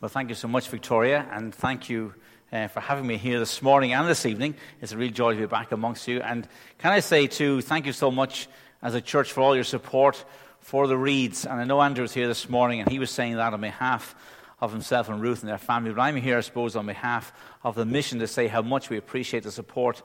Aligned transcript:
Well, 0.00 0.08
thank 0.08 0.30
you 0.30 0.34
so 0.34 0.48
much, 0.48 0.70
Victoria, 0.70 1.28
and 1.30 1.54
thank 1.54 1.90
you 1.90 2.14
uh, 2.50 2.68
for 2.68 2.80
having 2.80 3.06
me 3.06 3.18
here 3.18 3.38
this 3.38 3.60
morning 3.60 3.92
and 3.92 4.08
this 4.08 4.24
evening. 4.24 4.54
It's 4.80 4.92
a 4.92 4.96
real 4.96 5.12
joy 5.12 5.34
to 5.34 5.40
be 5.40 5.44
back 5.44 5.72
amongst 5.72 6.08
you. 6.08 6.22
And 6.22 6.48
can 6.78 6.92
I 6.92 7.00
say, 7.00 7.26
too, 7.26 7.60
thank 7.60 7.84
you 7.84 7.92
so 7.92 8.10
much 8.10 8.48
as 8.80 8.94
a 8.94 9.02
church 9.02 9.30
for 9.30 9.42
all 9.42 9.54
your 9.54 9.62
support 9.62 10.24
for 10.60 10.86
the 10.86 10.96
Reeds. 10.96 11.44
And 11.44 11.60
I 11.60 11.64
know 11.64 11.82
Andrew 11.82 12.00
was 12.00 12.14
here 12.14 12.26
this 12.28 12.48
morning, 12.48 12.80
and 12.80 12.88
he 12.88 12.98
was 12.98 13.10
saying 13.10 13.36
that 13.36 13.52
on 13.52 13.60
behalf 13.60 14.14
of 14.58 14.72
himself 14.72 15.10
and 15.10 15.20
Ruth 15.20 15.40
and 15.40 15.50
their 15.50 15.58
family. 15.58 15.92
But 15.92 16.00
I'm 16.00 16.16
here, 16.16 16.38
I 16.38 16.40
suppose, 16.40 16.76
on 16.76 16.86
behalf 16.86 17.30
of 17.62 17.74
the 17.74 17.84
mission 17.84 18.20
to 18.20 18.26
say 18.26 18.46
how 18.46 18.62
much 18.62 18.88
we 18.88 18.96
appreciate 18.96 19.42
the 19.42 19.52
support 19.52 20.00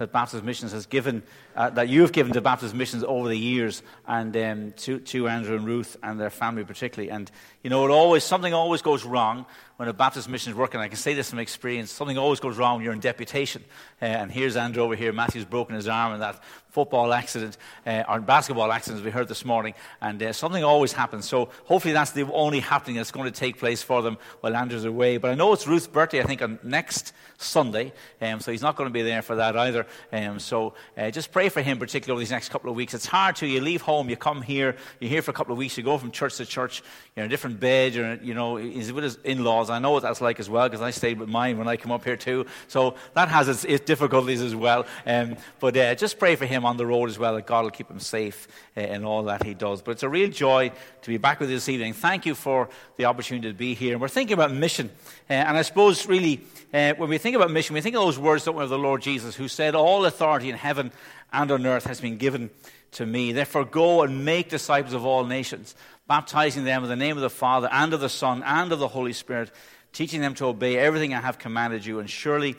that 0.00 0.12
Baptist 0.12 0.42
Missions 0.42 0.72
has 0.72 0.86
given, 0.86 1.22
uh, 1.54 1.68
that 1.70 1.90
you've 1.90 2.10
given 2.10 2.32
to 2.32 2.40
Baptist 2.40 2.74
Missions 2.74 3.04
over 3.04 3.28
the 3.28 3.38
years, 3.38 3.82
and 4.08 4.34
um, 4.34 4.72
to, 4.78 4.98
to 4.98 5.28
Andrew 5.28 5.56
and 5.56 5.66
Ruth 5.66 5.94
and 6.02 6.18
their 6.18 6.30
family 6.30 6.64
particularly. 6.64 7.10
And 7.10 7.30
you 7.62 7.68
know, 7.68 7.84
it 7.84 7.90
always 7.90 8.24
something 8.24 8.54
always 8.54 8.80
goes 8.80 9.04
wrong 9.04 9.44
when 9.80 9.88
a 9.88 9.94
Baptist 9.94 10.28
mission 10.28 10.52
is 10.52 10.58
working. 10.58 10.78
I 10.78 10.88
can 10.88 10.98
say 10.98 11.14
this 11.14 11.30
from 11.30 11.38
experience. 11.38 11.90
Something 11.90 12.18
always 12.18 12.38
goes 12.38 12.58
wrong 12.58 12.74
when 12.74 12.84
you're 12.84 12.92
in 12.92 13.00
deputation. 13.00 13.64
Uh, 14.02 14.04
and 14.04 14.30
here's 14.30 14.54
Andrew 14.54 14.82
over 14.82 14.94
here. 14.94 15.10
Matthew's 15.10 15.46
broken 15.46 15.74
his 15.74 15.88
arm 15.88 16.12
in 16.12 16.20
that 16.20 16.38
football 16.68 17.14
accident 17.14 17.56
uh, 17.86 18.04
or 18.06 18.20
basketball 18.20 18.70
accident 18.72 19.00
as 19.00 19.04
we 19.06 19.10
heard 19.10 19.26
this 19.26 19.42
morning. 19.42 19.72
And 20.02 20.22
uh, 20.22 20.34
something 20.34 20.62
always 20.62 20.92
happens. 20.92 21.26
So 21.26 21.48
hopefully 21.64 21.94
that's 21.94 22.10
the 22.10 22.30
only 22.30 22.60
happening 22.60 22.96
that's 22.96 23.10
going 23.10 23.24
to 23.24 23.40
take 23.40 23.58
place 23.58 23.82
for 23.82 24.02
them 24.02 24.18
while 24.42 24.54
Andrew's 24.54 24.84
away. 24.84 25.16
But 25.16 25.30
I 25.30 25.34
know 25.34 25.50
it's 25.54 25.66
Ruth's 25.66 25.86
birthday. 25.86 26.20
I 26.20 26.24
think 26.24 26.42
on 26.42 26.58
next 26.62 27.14
Sunday. 27.38 27.92
Um, 28.20 28.40
so 28.40 28.52
he's 28.52 28.60
not 28.60 28.76
going 28.76 28.88
to 28.88 28.92
be 28.92 29.02
there 29.02 29.22
for 29.22 29.36
that 29.36 29.56
either. 29.56 29.86
Um, 30.12 30.38
so 30.38 30.74
uh, 30.96 31.10
just 31.10 31.32
pray 31.32 31.48
for 31.48 31.62
him, 31.62 31.78
particularly 31.78 32.18
over 32.18 32.20
these 32.20 32.30
next 32.30 32.50
couple 32.50 32.68
of 32.68 32.76
weeks. 32.76 32.92
It's 32.92 33.06
hard 33.06 33.36
to 33.36 33.46
you 33.46 33.60
leave 33.62 33.80
home, 33.80 34.10
you 34.10 34.16
come 34.16 34.42
here, 34.42 34.76
you're 35.00 35.08
here 35.08 35.22
for 35.22 35.30
a 35.30 35.34
couple 35.34 35.52
of 35.52 35.58
weeks, 35.58 35.76
you 35.78 35.82
go 35.82 35.96
from 35.96 36.10
church 36.10 36.36
to 36.36 36.44
church, 36.44 36.82
you're 37.16 37.24
in 37.24 37.30
a 37.30 37.32
different 37.32 37.58
bed, 37.58 37.96
or, 37.96 38.18
you 38.22 38.34
know, 38.34 38.56
he's 38.56 38.92
with 38.92 39.04
his 39.04 39.16
in 39.24 39.42
laws. 39.42 39.69
I 39.70 39.78
know 39.78 39.90
what 39.92 40.02
that's 40.02 40.20
like 40.20 40.40
as 40.40 40.48
well 40.48 40.68
because 40.68 40.82
I 40.82 40.90
stayed 40.90 41.18
with 41.18 41.28
mine 41.28 41.58
when 41.58 41.68
I 41.68 41.76
come 41.76 41.92
up 41.92 42.04
here 42.04 42.16
too. 42.16 42.46
So 42.68 42.94
that 43.14 43.28
has 43.28 43.48
its, 43.48 43.64
its 43.64 43.84
difficulties 43.84 44.40
as 44.40 44.54
well. 44.54 44.86
Um, 45.06 45.36
but 45.58 45.76
uh, 45.76 45.94
just 45.94 46.18
pray 46.18 46.36
for 46.36 46.46
him 46.46 46.64
on 46.64 46.76
the 46.76 46.86
road 46.86 47.08
as 47.08 47.18
well 47.18 47.34
that 47.34 47.46
God 47.46 47.64
will 47.64 47.70
keep 47.70 47.90
him 47.90 48.00
safe 48.00 48.48
uh, 48.76 48.80
in 48.80 49.04
all 49.04 49.24
that 49.24 49.44
he 49.44 49.54
does. 49.54 49.82
But 49.82 49.92
it's 49.92 50.02
a 50.02 50.08
real 50.08 50.30
joy 50.30 50.72
to 51.02 51.08
be 51.08 51.16
back 51.16 51.40
with 51.40 51.50
you 51.50 51.56
this 51.56 51.68
evening. 51.68 51.92
Thank 51.92 52.26
you 52.26 52.34
for 52.34 52.68
the 52.96 53.06
opportunity 53.06 53.48
to 53.48 53.54
be 53.54 53.74
here. 53.74 53.98
We're 53.98 54.08
thinking 54.08 54.34
about 54.34 54.52
mission. 54.52 54.90
Uh, 55.28 55.34
and 55.34 55.56
I 55.56 55.62
suppose, 55.62 56.06
really, 56.06 56.42
uh, 56.72 56.94
when 56.94 57.08
we 57.08 57.18
think 57.18 57.36
about 57.36 57.50
mission, 57.50 57.74
we 57.74 57.80
think 57.80 57.96
of 57.96 58.02
those 58.02 58.18
words, 58.18 58.44
don't 58.44 58.56
we, 58.56 58.62
of 58.62 58.70
the 58.70 58.78
Lord 58.78 59.02
Jesus, 59.02 59.36
who 59.36 59.48
said, 59.48 59.74
All 59.74 60.04
authority 60.04 60.50
in 60.50 60.56
heaven 60.56 60.92
and 61.32 61.50
on 61.50 61.66
earth 61.66 61.84
has 61.84 62.00
been 62.00 62.16
given 62.16 62.50
to 62.92 63.06
me. 63.06 63.32
Therefore, 63.32 63.64
go 63.64 64.02
and 64.02 64.24
make 64.24 64.48
disciples 64.48 64.94
of 64.94 65.04
all 65.04 65.24
nations, 65.24 65.74
baptizing 66.10 66.64
them 66.64 66.82
in 66.82 66.88
the 66.88 66.96
name 66.96 67.16
of 67.16 67.22
the 67.22 67.30
Father 67.30 67.68
and 67.70 67.94
of 67.94 68.00
the 68.00 68.08
Son 68.08 68.42
and 68.42 68.72
of 68.72 68.80
the 68.80 68.88
Holy 68.88 69.12
Spirit, 69.12 69.48
teaching 69.92 70.20
them 70.20 70.34
to 70.34 70.46
obey 70.46 70.76
everything 70.76 71.14
I 71.14 71.20
have 71.20 71.38
commanded 71.38 71.86
you. 71.86 72.00
And 72.00 72.10
surely 72.10 72.56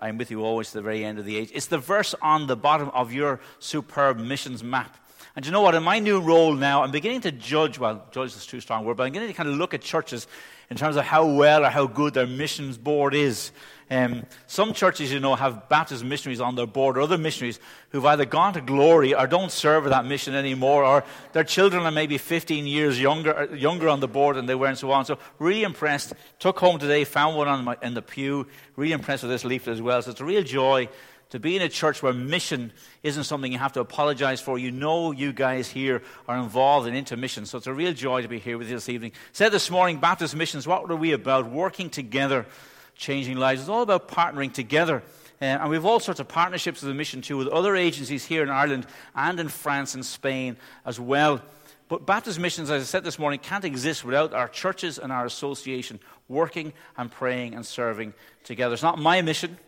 I 0.00 0.08
am 0.08 0.16
with 0.16 0.30
you 0.30 0.42
always 0.42 0.68
to 0.68 0.78
the 0.78 0.82
very 0.82 1.04
end 1.04 1.18
of 1.18 1.26
the 1.26 1.36
age. 1.36 1.50
It's 1.52 1.66
the 1.66 1.76
verse 1.76 2.14
on 2.22 2.46
the 2.46 2.56
bottom 2.56 2.88
of 2.94 3.12
your 3.12 3.40
superb 3.58 4.18
missions 4.18 4.64
map. 4.64 4.96
And 5.36 5.44
you 5.44 5.52
know 5.52 5.60
what? 5.60 5.74
In 5.74 5.82
my 5.82 5.98
new 5.98 6.18
role 6.18 6.54
now, 6.54 6.82
I'm 6.82 6.92
beginning 6.92 7.20
to 7.22 7.30
judge, 7.30 7.78
well, 7.78 8.06
judge 8.10 8.34
is 8.34 8.46
too 8.46 8.60
strong 8.60 8.86
word, 8.86 8.96
but 8.96 9.02
I'm 9.02 9.10
beginning 9.10 9.28
to 9.28 9.34
kind 9.34 9.50
of 9.50 9.56
look 9.56 9.74
at 9.74 9.82
churches 9.82 10.26
in 10.70 10.78
terms 10.78 10.96
of 10.96 11.04
how 11.04 11.26
well 11.26 11.66
or 11.66 11.68
how 11.68 11.86
good 11.86 12.14
their 12.14 12.26
missions 12.26 12.78
board 12.78 13.14
is. 13.14 13.52
Um, 13.90 14.24
some 14.46 14.72
churches, 14.72 15.12
you 15.12 15.20
know, 15.20 15.34
have 15.34 15.68
Baptist 15.68 16.04
missionaries 16.04 16.40
on 16.40 16.54
their 16.54 16.66
board, 16.66 16.96
or 16.96 17.02
other 17.02 17.18
missionaries 17.18 17.60
who've 17.90 18.04
either 18.04 18.24
gone 18.24 18.54
to 18.54 18.60
glory 18.60 19.14
or 19.14 19.26
don't 19.26 19.52
serve 19.52 19.84
that 19.84 20.06
mission 20.06 20.34
anymore, 20.34 20.84
or 20.84 21.04
their 21.32 21.44
children 21.44 21.84
are 21.84 21.90
maybe 21.90 22.18
15 22.18 22.66
years 22.66 23.00
younger, 23.00 23.48
younger 23.54 23.88
on 23.88 24.00
the 24.00 24.08
board 24.08 24.36
than 24.36 24.46
they 24.46 24.54
were, 24.54 24.68
and 24.68 24.78
so 24.78 24.90
on. 24.90 25.04
So, 25.04 25.18
really 25.38 25.62
impressed. 25.62 26.14
Took 26.38 26.58
home 26.58 26.78
today, 26.78 27.04
found 27.04 27.36
one 27.36 27.48
on 27.48 27.64
my, 27.64 27.76
in 27.82 27.94
the 27.94 28.02
pew. 28.02 28.46
Really 28.76 28.92
impressed 28.92 29.22
with 29.22 29.30
this 29.30 29.44
leaflet 29.44 29.74
as 29.74 29.82
well. 29.82 30.00
So, 30.02 30.10
it's 30.10 30.20
a 30.20 30.24
real 30.24 30.42
joy 30.42 30.88
to 31.30 31.40
be 31.40 31.56
in 31.56 31.62
a 31.62 31.68
church 31.68 32.00
where 32.00 32.12
mission 32.12 32.72
isn't 33.02 33.24
something 33.24 33.50
you 33.50 33.58
have 33.58 33.72
to 33.72 33.80
apologize 33.80 34.40
for. 34.40 34.56
You 34.56 34.70
know 34.70 35.10
you 35.10 35.32
guys 35.32 35.68
here 35.68 36.02
are 36.28 36.38
involved 36.38 36.86
in 36.86 36.94
intermission. 36.94 37.44
So 37.44 37.58
it's 37.58 37.66
a 37.66 37.74
real 37.74 37.92
joy 37.92 38.22
to 38.22 38.28
be 38.28 38.38
here 38.38 38.56
with 38.56 38.68
you 38.68 38.76
this 38.76 38.88
evening. 38.88 39.10
Said 39.32 39.50
this 39.50 39.68
morning, 39.68 39.98
Baptist 39.98 40.36
Missions, 40.36 40.64
what 40.64 40.88
are 40.88 40.96
we 40.96 41.10
about? 41.10 41.50
Working 41.50 41.90
together 41.90 42.46
changing 42.94 43.36
lives. 43.36 43.60
It's 43.60 43.68
all 43.68 43.82
about 43.82 44.08
partnering 44.08 44.52
together. 44.52 45.02
Uh, 45.40 45.44
and 45.44 45.68
we 45.68 45.76
have 45.76 45.84
all 45.84 46.00
sorts 46.00 46.20
of 46.20 46.28
partnerships 46.28 46.80
with 46.80 46.88
the 46.88 46.94
mission 46.94 47.20
too, 47.20 47.36
with 47.36 47.48
other 47.48 47.76
agencies 47.76 48.24
here 48.24 48.42
in 48.42 48.50
Ireland 48.50 48.86
and 49.14 49.40
in 49.40 49.48
France 49.48 49.94
and 49.94 50.04
Spain 50.04 50.56
as 50.86 51.00
well. 51.00 51.42
But 51.88 52.06
Baptist 52.06 52.38
missions, 52.38 52.70
as 52.70 52.82
I 52.82 52.84
said 52.84 53.04
this 53.04 53.18
morning, 53.18 53.40
can't 53.40 53.64
exist 53.64 54.04
without 54.04 54.32
our 54.32 54.48
churches 54.48 54.98
and 54.98 55.12
our 55.12 55.26
association 55.26 56.00
working 56.28 56.72
and 56.96 57.10
praying 57.10 57.54
and 57.54 57.66
serving 57.66 58.14
together. 58.42 58.72
It's 58.72 58.82
not 58.82 58.98
my 58.98 59.20
mission, 59.20 59.58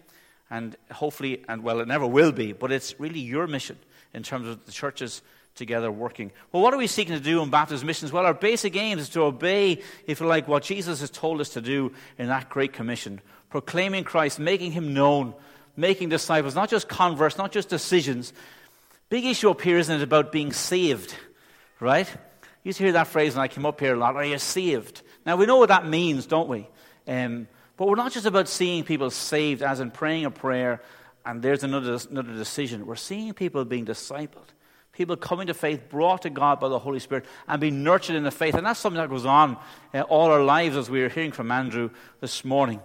and 0.50 0.76
hopefully, 0.90 1.44
and 1.48 1.62
well, 1.62 1.80
it 1.80 1.88
never 1.88 2.06
will 2.06 2.32
be, 2.32 2.52
but 2.52 2.72
it's 2.72 2.98
really 2.98 3.20
your 3.20 3.46
mission 3.46 3.78
in 4.14 4.22
terms 4.22 4.48
of 4.48 4.64
the 4.64 4.72
churches 4.72 5.20
together 5.56 5.90
working. 5.90 6.30
Well, 6.52 6.62
what 6.62 6.72
are 6.72 6.76
we 6.76 6.86
seeking 6.86 7.14
to 7.14 7.20
do 7.20 7.42
in 7.42 7.50
Baptist 7.50 7.84
missions? 7.84 8.12
Well, 8.12 8.24
our 8.24 8.34
basic 8.34 8.76
aim 8.76 8.98
is 8.98 9.08
to 9.10 9.22
obey, 9.22 9.82
if 10.06 10.20
you 10.20 10.26
like, 10.26 10.46
what 10.46 10.62
Jesus 10.62 11.00
has 11.00 11.10
told 11.10 11.40
us 11.40 11.50
to 11.50 11.60
do 11.60 11.92
in 12.18 12.28
that 12.28 12.48
Great 12.48 12.72
Commission 12.72 13.20
proclaiming 13.48 14.04
Christ, 14.04 14.38
making 14.38 14.72
him 14.72 14.92
known, 14.92 15.32
making 15.76 16.08
disciples, 16.08 16.54
not 16.54 16.68
just 16.68 16.88
converts, 16.88 17.38
not 17.38 17.52
just 17.52 17.68
decisions. 17.68 18.32
Big 19.08 19.24
issue 19.24 19.48
up 19.50 19.60
here, 19.60 19.78
isn't 19.78 20.00
it, 20.00 20.02
about 20.02 20.32
being 20.32 20.52
saved, 20.52 21.14
right? 21.80 22.08
You 22.08 22.70
used 22.70 22.78
to 22.78 22.84
hear 22.84 22.92
that 22.94 23.06
phrase 23.06 23.34
when 23.34 23.44
I 23.44 23.48
came 23.48 23.64
up 23.64 23.80
here 23.80 23.94
a 23.94 23.98
lot 23.98 24.16
are 24.16 24.24
you 24.24 24.38
saved? 24.38 25.02
Now, 25.24 25.36
we 25.36 25.46
know 25.46 25.56
what 25.56 25.68
that 25.68 25.86
means, 25.86 26.26
don't 26.26 26.48
we? 26.48 26.68
Um, 27.06 27.46
but 27.76 27.88
we're 27.88 27.94
not 27.94 28.12
just 28.12 28.26
about 28.26 28.48
seeing 28.48 28.84
people 28.84 29.10
saved, 29.10 29.62
as 29.62 29.80
in 29.80 29.90
praying 29.90 30.24
a 30.24 30.30
prayer 30.30 30.82
and 31.24 31.42
there's 31.42 31.64
another, 31.64 31.98
another 32.10 32.34
decision. 32.34 32.86
We're 32.86 32.96
seeing 32.96 33.32
people 33.32 33.64
being 33.64 33.84
discipled 33.84 34.48
people 34.96 35.16
coming 35.16 35.46
to 35.48 35.54
faith, 35.54 35.90
brought 35.90 36.22
to 36.22 36.30
God 36.30 36.58
by 36.58 36.68
the 36.68 36.78
Holy 36.78 36.98
Spirit, 36.98 37.26
and 37.46 37.60
being 37.60 37.84
nurtured 37.84 38.16
in 38.16 38.24
the 38.24 38.30
faith. 38.30 38.54
And 38.54 38.66
that's 38.66 38.80
something 38.80 39.00
that 39.00 39.10
goes 39.10 39.26
on 39.26 39.58
uh, 39.92 40.00
all 40.02 40.30
our 40.30 40.42
lives, 40.42 40.74
as 40.74 40.88
we 40.88 41.02
were 41.02 41.10
hearing 41.10 41.32
from 41.32 41.50
Andrew 41.50 41.90
this 42.20 42.44
morning. 42.44 42.80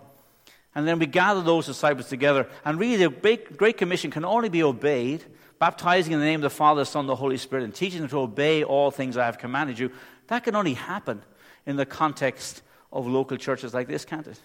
And 0.76 0.86
then 0.86 1.00
we 1.00 1.06
gather 1.06 1.42
those 1.42 1.66
disciples 1.66 2.10
together. 2.10 2.50
And 2.66 2.78
really, 2.78 2.98
the 2.98 3.10
Great 3.10 3.78
Commission 3.78 4.12
can 4.12 4.26
only 4.26 4.50
be 4.50 4.62
obeyed, 4.62 5.24
baptizing 5.58 6.12
in 6.12 6.20
the 6.20 6.26
name 6.26 6.40
of 6.40 6.44
the 6.44 6.50
Father, 6.50 6.82
the 6.82 6.86
Son, 6.86 7.02
and 7.02 7.10
the 7.10 7.16
Holy 7.16 7.38
Spirit, 7.38 7.64
and 7.64 7.74
teaching 7.74 8.02
them 8.02 8.10
to 8.10 8.20
obey 8.20 8.64
all 8.64 8.92
things 8.92 9.16
I 9.16 9.26
have 9.26 9.38
commanded 9.38 9.80
you. 9.80 9.90
That 10.28 10.44
can 10.44 10.56
only 10.56 10.74
happen 10.74 11.22
in 11.66 11.78
the 11.78 11.86
context 11.86 12.62
of 12.92 13.08
local 13.08 13.38
churches 13.38 13.74
like 13.74 13.88
this, 13.88 14.04
can't 14.04 14.28
it? 14.28 14.40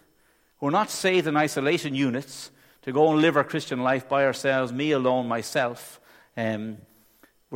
We're 0.61 0.71
not 0.71 0.91
saved 0.91 1.27
in 1.27 1.37
isolation 1.37 1.97
units 1.97 2.53
to 2.83 2.93
go 2.93 3.11
and 3.11 3.21
live 3.21 3.37
our 3.37 3.45
Christian 3.45 3.83
life 3.83 4.09
by 4.09 4.25
ourselves, 4.25 4.73
me 4.73 4.93
alone, 4.93 5.27
myself. 5.27 6.01
Um, 6.37 6.79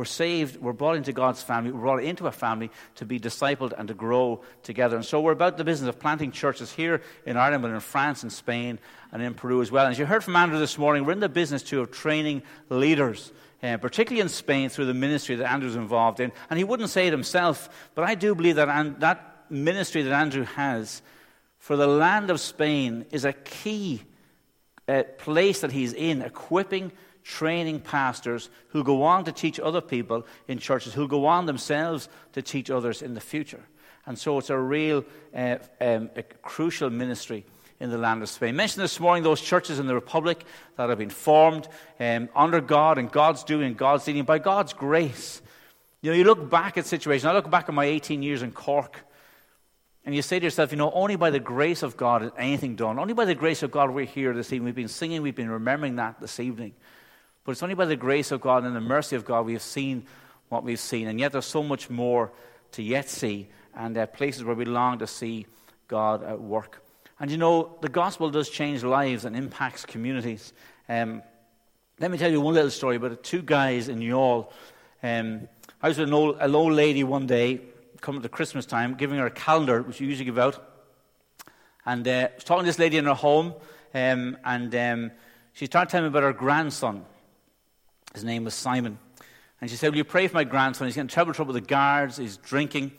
we're 0.01 0.05
saved, 0.05 0.59
we're 0.59 0.73
brought 0.73 0.95
into 0.95 1.13
God's 1.13 1.43
family, 1.43 1.71
we're 1.71 1.81
brought 1.81 2.03
into 2.03 2.25
a 2.25 2.31
family 2.31 2.71
to 2.95 3.05
be 3.05 3.19
discipled 3.19 3.71
and 3.77 3.87
to 3.87 3.93
grow 3.93 4.41
together. 4.63 4.95
And 4.95 5.05
so 5.05 5.21
we're 5.21 5.31
about 5.31 5.59
the 5.59 5.63
business 5.63 5.87
of 5.87 5.99
planting 5.99 6.31
churches 6.31 6.71
here 6.71 7.03
in 7.23 7.37
Ireland, 7.37 7.61
but 7.61 7.69
in 7.69 7.79
France 7.81 8.23
and 8.23 8.33
Spain 8.33 8.79
and 9.11 9.21
in 9.21 9.35
Peru 9.35 9.61
as 9.61 9.69
well. 9.69 9.85
And 9.85 9.91
as 9.91 9.99
you 9.99 10.07
heard 10.07 10.23
from 10.23 10.35
Andrew 10.35 10.57
this 10.57 10.79
morning, 10.79 11.05
we're 11.05 11.11
in 11.11 11.19
the 11.19 11.29
business 11.29 11.61
too 11.61 11.81
of 11.81 11.91
training 11.91 12.41
leaders. 12.69 13.31
Uh, 13.61 13.77
particularly 13.77 14.21
in 14.21 14.27
Spain, 14.27 14.69
through 14.69 14.87
the 14.87 14.93
ministry 14.95 15.35
that 15.35 15.51
Andrew's 15.51 15.75
involved 15.75 16.19
in. 16.19 16.31
And 16.49 16.57
he 16.57 16.63
wouldn't 16.63 16.89
say 16.89 17.05
it 17.05 17.11
himself, 17.11 17.69
but 17.93 18.03
I 18.03 18.15
do 18.15 18.33
believe 18.33 18.55
that 18.55 18.69
and, 18.69 18.99
that 19.01 19.45
ministry 19.51 20.01
that 20.01 20.13
Andrew 20.13 20.45
has 20.45 21.03
for 21.59 21.75
the 21.75 21.85
land 21.85 22.31
of 22.31 22.39
Spain 22.39 23.05
is 23.11 23.23
a 23.23 23.33
key 23.33 24.01
uh, 24.87 25.03
place 25.19 25.61
that 25.61 25.71
he's 25.71 25.93
in, 25.93 26.23
equipping 26.23 26.91
training 27.23 27.79
pastors 27.79 28.49
who 28.69 28.83
go 28.83 29.03
on 29.03 29.25
to 29.25 29.31
teach 29.31 29.59
other 29.59 29.81
people 29.81 30.25
in 30.47 30.57
churches, 30.57 30.93
who 30.93 31.07
go 31.07 31.25
on 31.25 31.45
themselves 31.45 32.09
to 32.33 32.41
teach 32.41 32.69
others 32.69 33.01
in 33.01 33.13
the 33.13 33.21
future. 33.21 33.63
And 34.05 34.17
so 34.17 34.37
it's 34.37 34.49
a 34.49 34.57
real 34.57 35.05
uh, 35.35 35.57
um, 35.79 36.09
a 36.15 36.23
crucial 36.41 36.89
ministry 36.89 37.45
in 37.79 37.89
the 37.89 37.97
land 37.97 38.21
of 38.21 38.29
Spain. 38.29 38.49
I 38.49 38.51
mentioned 38.51 38.83
this 38.83 38.99
morning 38.99 39.23
those 39.23 39.41
churches 39.41 39.79
in 39.79 39.87
the 39.87 39.95
Republic 39.95 40.43
that 40.75 40.89
have 40.89 40.97
been 40.97 41.09
formed 41.09 41.67
um, 41.99 42.29
under 42.35 42.61
God 42.61 42.97
and 42.97 43.11
God's 43.11 43.43
doing, 43.43 43.73
God's 43.73 44.05
leading, 44.07 44.23
by 44.23 44.39
God's 44.39 44.73
grace. 44.73 45.41
You 46.01 46.11
know, 46.11 46.17
you 46.17 46.23
look 46.23 46.49
back 46.49 46.77
at 46.77 46.85
situations. 46.85 47.25
I 47.25 47.33
look 47.33 47.49
back 47.49 47.69
at 47.69 47.75
my 47.75 47.85
18 47.85 48.23
years 48.23 48.41
in 48.41 48.51
Cork, 48.51 49.03
and 50.05 50.15
you 50.15 50.21
say 50.21 50.39
to 50.39 50.43
yourself, 50.43 50.71
you 50.71 50.77
know, 50.77 50.91
only 50.91 51.15
by 51.15 51.29
the 51.29 51.39
grace 51.39 51.83
of 51.83 51.95
God 51.95 52.23
is 52.23 52.31
anything 52.37 52.75
done. 52.75 52.97
Only 52.97 53.13
by 53.13 53.25
the 53.25 53.35
grace 53.35 53.61
of 53.61 53.71
God 53.71 53.91
we're 53.91 54.05
here 54.05 54.33
this 54.33 54.51
evening. 54.51 54.65
We've 54.65 54.75
been 54.75 54.87
singing, 54.87 55.21
we've 55.21 55.35
been 55.35 55.49
remembering 55.49 55.97
that 55.97 56.19
this 56.19 56.39
evening. 56.39 56.73
But 57.43 57.53
it's 57.53 57.63
only 57.63 57.75
by 57.75 57.85
the 57.85 57.95
grace 57.95 58.31
of 58.31 58.41
God 58.41 58.63
and 58.63 58.75
the 58.75 58.81
mercy 58.81 59.15
of 59.15 59.25
God 59.25 59.45
we 59.45 59.53
have 59.53 59.61
seen 59.61 60.05
what 60.49 60.63
we've 60.63 60.79
seen. 60.79 61.07
And 61.07 61.19
yet 61.19 61.31
there's 61.31 61.45
so 61.45 61.63
much 61.63 61.89
more 61.89 62.31
to 62.73 62.83
yet 62.83 63.09
see, 63.09 63.49
and 63.75 63.97
uh, 63.97 64.05
places 64.05 64.43
where 64.43 64.55
we 64.55 64.65
long 64.65 64.99
to 64.99 65.07
see 65.07 65.45
God 65.87 66.23
at 66.23 66.39
work. 66.39 66.83
And 67.19 67.29
you 67.29 67.37
know, 67.37 67.77
the 67.81 67.89
gospel 67.89 68.29
does 68.29 68.49
change 68.49 68.83
lives 68.83 69.25
and 69.25 69.35
impacts 69.35 69.85
communities. 69.85 70.53
Um, 70.89 71.21
let 71.99 72.09
me 72.09 72.17
tell 72.17 72.31
you 72.31 72.41
one 72.41 72.53
little 72.53 72.71
story 72.71 72.95
about 72.95 73.23
two 73.23 73.41
guys 73.41 73.89
in 73.89 73.99
Youghal. 73.99 74.51
Um, 75.03 75.47
I 75.81 75.87
was 75.87 75.97
with 75.97 76.07
an 76.07 76.13
old, 76.13 76.37
an 76.39 76.55
old 76.55 76.73
lady 76.73 77.03
one 77.03 77.27
day, 77.27 77.61
coming 78.01 78.21
to 78.21 78.29
Christmas 78.29 78.65
time, 78.65 78.95
giving 78.95 79.19
her 79.19 79.27
a 79.27 79.31
calendar, 79.31 79.81
which 79.81 79.99
you 79.99 80.07
usually 80.07 80.25
give 80.25 80.39
out. 80.39 80.67
And 81.85 82.07
uh, 82.07 82.11
I 82.11 82.35
was 82.35 82.43
talking 82.43 82.63
to 82.63 82.69
this 82.69 82.79
lady 82.79 82.97
in 82.97 83.05
her 83.05 83.13
home, 83.13 83.53
um, 83.93 84.37
and 84.43 84.73
um, 84.75 85.11
she 85.53 85.65
started 85.65 85.91
telling 85.91 86.05
me 86.05 86.07
about 86.09 86.23
her 86.23 86.33
grandson. 86.33 87.05
His 88.13 88.23
name 88.23 88.43
was 88.43 88.53
Simon. 88.53 88.97
And 89.61 89.69
she 89.69 89.75
said, 89.75 89.91
Will 89.91 89.97
you 89.97 90.03
pray 90.03 90.27
for 90.27 90.35
my 90.35 90.43
grandson? 90.43 90.87
He's 90.87 90.95
getting 90.95 91.07
trouble, 91.07 91.33
trouble 91.33 91.53
with 91.53 91.63
the 91.63 91.67
guards, 91.67 92.17
he's 92.17 92.37
drinking, 92.37 92.91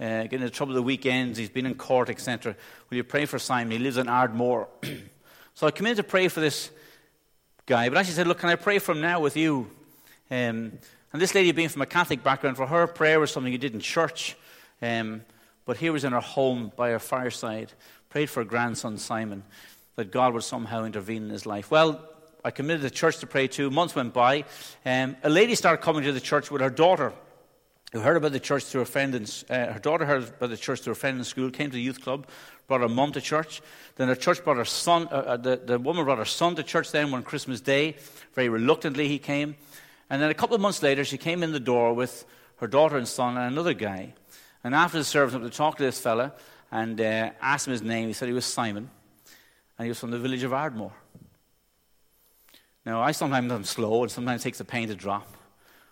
uh, 0.00 0.24
getting 0.24 0.42
into 0.42 0.50
trouble 0.50 0.74
the 0.74 0.82
weekends, 0.82 1.38
he's 1.38 1.48
been 1.48 1.66
in 1.66 1.74
court, 1.74 2.10
etc. 2.10 2.56
Will 2.90 2.96
you 2.96 3.04
pray 3.04 3.24
for 3.24 3.38
Simon? 3.38 3.70
He 3.70 3.78
lives 3.78 3.96
in 3.96 4.08
Ardmore. 4.08 4.68
so 5.54 5.66
I 5.66 5.70
committed 5.70 5.98
to 5.98 6.02
pray 6.02 6.28
for 6.28 6.40
this 6.40 6.70
guy, 7.66 7.88
but 7.88 7.98
actually 7.98 8.14
said, 8.14 8.26
Look, 8.26 8.38
can 8.38 8.50
I 8.50 8.56
pray 8.56 8.78
for 8.78 8.92
him 8.92 9.00
now 9.00 9.20
with 9.20 9.36
you? 9.36 9.70
Um, 10.30 10.78
and 11.12 11.22
this 11.22 11.34
lady, 11.34 11.52
being 11.52 11.68
from 11.70 11.82
a 11.82 11.86
Catholic 11.86 12.22
background, 12.22 12.56
for 12.56 12.66
her, 12.66 12.86
prayer 12.86 13.18
was 13.18 13.30
something 13.30 13.52
you 13.52 13.58
did 13.58 13.72
in 13.72 13.80
church. 13.80 14.36
Um, 14.82 15.22
but 15.64 15.76
here 15.76 15.92
was 15.92 16.04
in 16.04 16.12
her 16.12 16.20
home 16.20 16.72
by 16.76 16.90
her 16.90 16.98
fireside, 16.98 17.72
prayed 18.10 18.30
for 18.30 18.40
her 18.40 18.44
grandson 18.48 18.98
Simon, 18.98 19.42
that 19.96 20.10
God 20.10 20.34
would 20.34 20.42
somehow 20.42 20.84
intervene 20.84 21.24
in 21.24 21.30
his 21.30 21.46
life. 21.46 21.70
Well, 21.70 22.08
I 22.48 22.50
committed 22.50 22.80
the 22.80 22.88
church 22.88 23.18
to 23.18 23.26
pray 23.26 23.46
to. 23.48 23.70
Months 23.70 23.94
went 23.94 24.14
by. 24.14 24.46
Um, 24.86 25.16
a 25.22 25.28
lady 25.28 25.54
started 25.54 25.82
coming 25.82 26.02
to 26.04 26.12
the 26.12 26.20
church 26.20 26.50
with 26.50 26.62
her 26.62 26.70
daughter, 26.70 27.12
who 27.92 28.00
heard 28.00 28.16
about 28.16 28.32
the 28.32 28.40
church 28.40 28.64
through 28.64 28.80
a 28.80 28.86
friend. 28.86 29.14
In, 29.14 29.26
uh, 29.50 29.74
her 29.74 29.78
daughter 29.78 30.06
heard 30.06 30.22
about 30.22 30.48
the 30.48 30.56
church 30.56 30.80
through 30.80 30.92
a 30.92 30.96
friend 30.96 31.18
in 31.18 31.24
school, 31.24 31.50
came 31.50 31.68
to 31.68 31.76
the 31.76 31.82
youth 31.82 32.00
club, 32.00 32.26
brought 32.66 32.80
her 32.80 32.88
mom 32.88 33.12
to 33.12 33.20
church. 33.20 33.60
Then 33.96 34.08
her 34.08 34.14
church 34.14 34.42
brought 34.42 34.56
her 34.56 34.64
son, 34.64 35.08
uh, 35.10 35.16
uh, 35.16 35.36
the, 35.36 35.60
the 35.62 35.78
woman 35.78 36.06
brought 36.06 36.16
her 36.16 36.24
son 36.24 36.56
to 36.56 36.62
church 36.62 36.90
then 36.90 37.10
one 37.10 37.22
Christmas 37.22 37.60
Day. 37.60 37.96
Very 38.32 38.48
reluctantly 38.48 39.08
he 39.08 39.18
came. 39.18 39.54
And 40.08 40.22
then 40.22 40.30
a 40.30 40.34
couple 40.34 40.56
of 40.56 40.62
months 40.62 40.82
later, 40.82 41.04
she 41.04 41.18
came 41.18 41.42
in 41.42 41.52
the 41.52 41.60
door 41.60 41.92
with 41.92 42.24
her 42.60 42.66
daughter 42.66 42.96
and 42.96 43.06
son 43.06 43.36
and 43.36 43.52
another 43.52 43.74
guy. 43.74 44.14
And 44.64 44.74
after 44.74 44.96
the 44.96 45.04
service, 45.04 45.34
I 45.34 45.36
went 45.36 45.52
to 45.52 45.58
talk 45.58 45.76
to 45.76 45.82
this 45.82 46.00
fella 46.00 46.32
and 46.72 46.98
uh, 46.98 47.32
asked 47.42 47.66
him 47.66 47.72
his 47.72 47.82
name. 47.82 48.08
He 48.08 48.14
said 48.14 48.26
he 48.26 48.32
was 48.32 48.46
Simon, 48.46 48.88
and 49.76 49.84
he 49.84 49.90
was 49.90 50.00
from 50.00 50.12
the 50.12 50.18
village 50.18 50.44
of 50.44 50.54
Ardmore. 50.54 50.94
Now, 52.88 53.02
I 53.02 53.12
sometimes 53.12 53.52
am 53.52 53.64
slow, 53.64 54.04
and 54.04 54.10
sometimes 54.10 54.40
it 54.40 54.44
takes 54.44 54.60
a 54.60 54.64
pain 54.64 54.88
to 54.88 54.94
drop. 54.94 55.36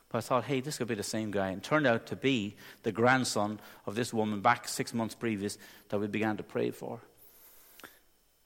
But 0.08 0.16
I 0.16 0.20
thought, 0.22 0.44
hey, 0.44 0.62
this 0.62 0.78
could 0.78 0.88
be 0.88 0.94
the 0.94 1.02
same 1.02 1.31
guy. 1.31 1.50
And 1.50 1.62
turned 1.62 1.87
out 1.87 2.06
to 2.06 2.16
be 2.16 2.56
the 2.84 2.90
grandson 2.90 3.60
of 3.84 3.94
this 3.94 4.14
woman 4.14 4.40
back 4.40 4.66
six 4.66 4.94
months 4.94 5.14
previous 5.14 5.58
that 5.90 5.98
we 5.98 6.06
began 6.06 6.38
to 6.38 6.43
pray 6.43 6.70
for. 6.70 7.00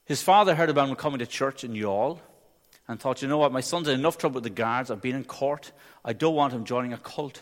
His 0.05 0.21
father 0.21 0.57
heard 0.57 0.69
about 0.69 0.89
him 0.89 0.97
coming 0.97 1.21
to 1.21 1.29
church 1.29 1.63
in 1.63 1.75
Youghal 1.75 2.19
and 2.89 2.99
thought, 2.99 3.23
you 3.23 3.29
know 3.29 3.39
what, 3.39 3.53
my 3.53 3.61
son's 3.61 3.87
in 3.87 4.01
enough 4.01 4.19
trouble 4.19 4.35
with 4.35 4.43
the 4.43 4.51
guards. 4.51 4.91
I've 4.91 5.01
been 5.01 5.15
in 5.15 5.23
court. 5.23 5.71
I 6.05 6.13
don't 6.13 6.35
want 6.35 6.53
him 6.53 6.65
joining 6.65 6.93
a 6.93 6.99
cult. 6.99 7.41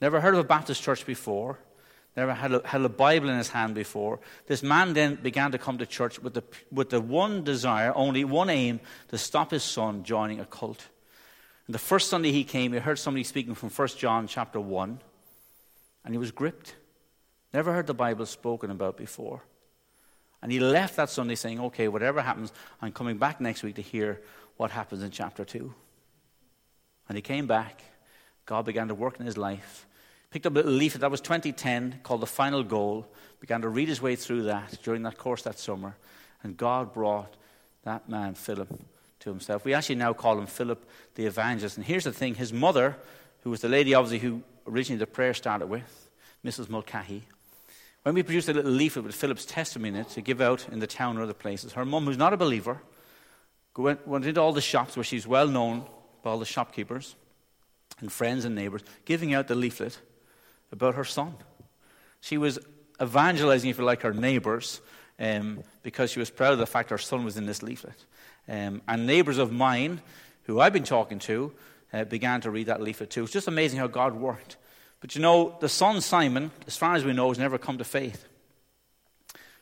Never 0.00 0.18
heard 0.18 0.32
of 0.32 0.40
a 0.40 0.44
Baptist 0.44 0.82
church 0.82 1.04
before. 1.04 1.58
Never 2.16 2.32
had 2.32 2.52
a, 2.52 2.62
had 2.64 2.80
a 2.82 2.88
Bible 2.88 3.28
in 3.28 3.38
his 3.38 3.48
hand 3.48 3.74
before. 3.74 4.20
This 4.46 4.62
man 4.62 4.92
then 4.92 5.16
began 5.16 5.50
to 5.52 5.58
come 5.58 5.78
to 5.78 5.86
church 5.86 6.20
with 6.20 6.34
the, 6.34 6.44
with 6.70 6.90
the 6.90 7.00
one 7.00 7.42
desire, 7.42 7.92
only 7.94 8.24
one 8.24 8.48
aim, 8.48 8.80
to 9.08 9.18
stop 9.18 9.50
his 9.50 9.64
son 9.64 10.04
joining 10.04 10.38
a 10.38 10.44
cult. 10.44 10.86
And 11.66 11.74
the 11.74 11.78
first 11.80 12.10
Sunday 12.10 12.30
he 12.30 12.44
came, 12.44 12.72
he 12.72 12.78
heard 12.78 12.98
somebody 12.98 13.24
speaking 13.24 13.54
from 13.54 13.70
1 13.70 13.88
John 13.96 14.28
chapter 14.28 14.60
1, 14.60 15.00
and 16.04 16.14
he 16.14 16.18
was 16.18 16.30
gripped. 16.30 16.76
Never 17.52 17.72
heard 17.72 17.86
the 17.86 17.94
Bible 17.94 18.26
spoken 18.26 18.70
about 18.70 18.96
before. 18.96 19.42
And 20.40 20.52
he 20.52 20.60
left 20.60 20.96
that 20.96 21.10
Sunday 21.10 21.36
saying, 21.36 21.58
okay, 21.58 21.88
whatever 21.88 22.20
happens, 22.20 22.52
I'm 22.82 22.92
coming 22.92 23.16
back 23.16 23.40
next 23.40 23.62
week 23.62 23.76
to 23.76 23.82
hear 23.82 24.20
what 24.56 24.70
happens 24.70 25.02
in 25.02 25.10
chapter 25.10 25.44
2. 25.44 25.74
And 27.08 27.16
he 27.16 27.22
came 27.22 27.46
back. 27.46 27.82
God 28.46 28.66
began 28.66 28.88
to 28.88 28.94
work 28.94 29.18
in 29.18 29.26
his 29.26 29.38
life. 29.38 29.86
Picked 30.34 30.46
up 30.46 30.54
a 30.54 30.56
little 30.56 30.72
leaflet 30.72 31.02
that 31.02 31.12
was 31.12 31.20
2010 31.20 32.00
called 32.02 32.20
The 32.20 32.26
Final 32.26 32.64
Goal. 32.64 33.06
Began 33.38 33.62
to 33.62 33.68
read 33.68 33.86
his 33.86 34.02
way 34.02 34.16
through 34.16 34.42
that 34.42 34.76
during 34.82 35.04
that 35.04 35.16
course 35.16 35.42
that 35.42 35.60
summer. 35.60 35.94
And 36.42 36.56
God 36.56 36.92
brought 36.92 37.36
that 37.84 38.08
man, 38.08 38.34
Philip, 38.34 38.68
to 39.20 39.30
himself. 39.30 39.64
We 39.64 39.74
actually 39.74 39.94
now 39.94 40.12
call 40.12 40.36
him 40.36 40.46
Philip 40.46 40.84
the 41.14 41.26
Evangelist. 41.26 41.76
And 41.76 41.86
here's 41.86 42.02
the 42.02 42.12
thing 42.12 42.34
his 42.34 42.52
mother, 42.52 42.96
who 43.44 43.50
was 43.50 43.60
the 43.60 43.68
lady 43.68 43.94
obviously 43.94 44.28
who 44.28 44.42
originally 44.66 44.98
the 44.98 45.06
prayer 45.06 45.34
started 45.34 45.68
with, 45.68 46.10
Mrs. 46.44 46.68
Mulcahy, 46.68 47.22
when 48.02 48.16
we 48.16 48.24
produced 48.24 48.48
a 48.48 48.54
little 48.54 48.72
leaflet 48.72 49.04
with 49.04 49.14
Philip's 49.14 49.44
testimony 49.44 49.90
in 49.90 49.94
it 49.94 50.08
to 50.08 50.20
give 50.20 50.40
out 50.40 50.68
in 50.68 50.80
the 50.80 50.88
town 50.88 51.16
or 51.16 51.22
other 51.22 51.32
places, 51.32 51.74
her 51.74 51.84
mum, 51.84 52.06
who's 52.06 52.18
not 52.18 52.32
a 52.32 52.36
believer, 52.36 52.82
went, 53.76 54.04
went 54.04 54.26
into 54.26 54.40
all 54.40 54.52
the 54.52 54.60
shops 54.60 54.96
where 54.96 55.04
she's 55.04 55.28
well 55.28 55.46
known 55.46 55.84
by 56.24 56.30
all 56.30 56.40
the 56.40 56.44
shopkeepers 56.44 57.14
and 58.00 58.10
friends 58.10 58.44
and 58.44 58.56
neighbors, 58.56 58.82
giving 59.04 59.32
out 59.32 59.46
the 59.46 59.54
leaflet 59.54 59.96
about 60.74 60.96
her 60.96 61.04
son. 61.04 61.34
She 62.20 62.36
was 62.36 62.58
evangelizing, 63.00 63.70
if 63.70 63.78
you 63.78 63.84
like, 63.84 64.02
her 64.02 64.12
neighbors 64.12 64.80
um, 65.18 65.62
because 65.82 66.10
she 66.10 66.18
was 66.18 66.30
proud 66.30 66.52
of 66.52 66.58
the 66.58 66.66
fact 66.66 66.90
her 66.90 66.98
son 66.98 67.24
was 67.24 67.36
in 67.36 67.46
this 67.46 67.62
leaflet. 67.62 68.04
Um, 68.48 68.82
and 68.86 69.06
neighbors 69.06 69.38
of 69.38 69.52
mine, 69.52 70.02
who 70.42 70.60
I've 70.60 70.72
been 70.72 70.84
talking 70.84 71.18
to, 71.20 71.52
uh, 71.92 72.04
began 72.04 72.40
to 72.42 72.50
read 72.50 72.66
that 72.66 72.82
leaflet 72.82 73.10
too. 73.10 73.22
It's 73.22 73.32
just 73.32 73.48
amazing 73.48 73.78
how 73.78 73.86
God 73.86 74.14
worked. 74.14 74.56
But 75.00 75.14
you 75.14 75.22
know, 75.22 75.56
the 75.60 75.68
son 75.68 76.00
Simon, 76.00 76.50
as 76.66 76.76
far 76.76 76.94
as 76.94 77.04
we 77.04 77.12
know, 77.12 77.28
has 77.28 77.38
never 77.38 77.58
come 77.58 77.78
to 77.78 77.84
faith. 77.84 78.26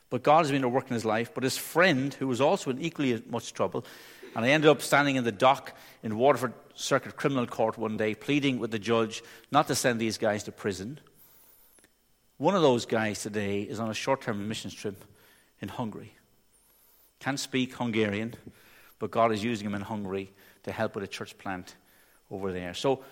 But 0.09 0.23
God 0.23 0.39
has 0.39 0.51
been 0.51 0.63
at 0.63 0.71
work 0.71 0.87
in 0.87 0.93
his 0.93 1.05
life. 1.05 1.33
But 1.33 1.43
his 1.43 1.57
friend, 1.57 2.13
who 2.13 2.27
was 2.27 2.39
also 2.39 2.71
in 2.71 2.81
equally 2.81 3.21
much 3.29 3.53
trouble, 3.53 3.85
and 4.35 4.45
I 4.45 4.49
ended 4.49 4.69
up 4.69 4.81
standing 4.81 5.15
in 5.15 5.23
the 5.23 5.31
dock 5.31 5.75
in 6.01 6.17
Waterford 6.17 6.53
Circuit 6.75 7.15
Criminal 7.15 7.47
Court 7.47 7.77
one 7.77 7.97
day, 7.97 8.15
pleading 8.15 8.59
with 8.59 8.71
the 8.71 8.79
judge 8.79 9.23
not 9.51 9.67
to 9.67 9.75
send 9.75 9.99
these 9.99 10.17
guys 10.17 10.43
to 10.43 10.51
prison. 10.51 10.99
One 12.37 12.55
of 12.55 12.61
those 12.61 12.85
guys 12.85 13.21
today 13.21 13.61
is 13.61 13.79
on 13.79 13.89
a 13.89 13.93
short 13.93 14.21
term 14.21 14.47
missions 14.47 14.73
trip 14.73 15.03
in 15.61 15.69
Hungary. 15.69 16.13
Can't 17.19 17.39
speak 17.39 17.75
Hungarian, 17.75 18.33
but 18.99 19.11
God 19.11 19.31
is 19.31 19.43
using 19.43 19.67
him 19.67 19.75
in 19.75 19.81
Hungary 19.81 20.31
to 20.63 20.71
help 20.71 20.95
with 20.95 21.03
a 21.03 21.07
church 21.07 21.37
plant 21.37 21.75
over 22.29 22.51
there. 22.51 22.73
So 22.73 23.03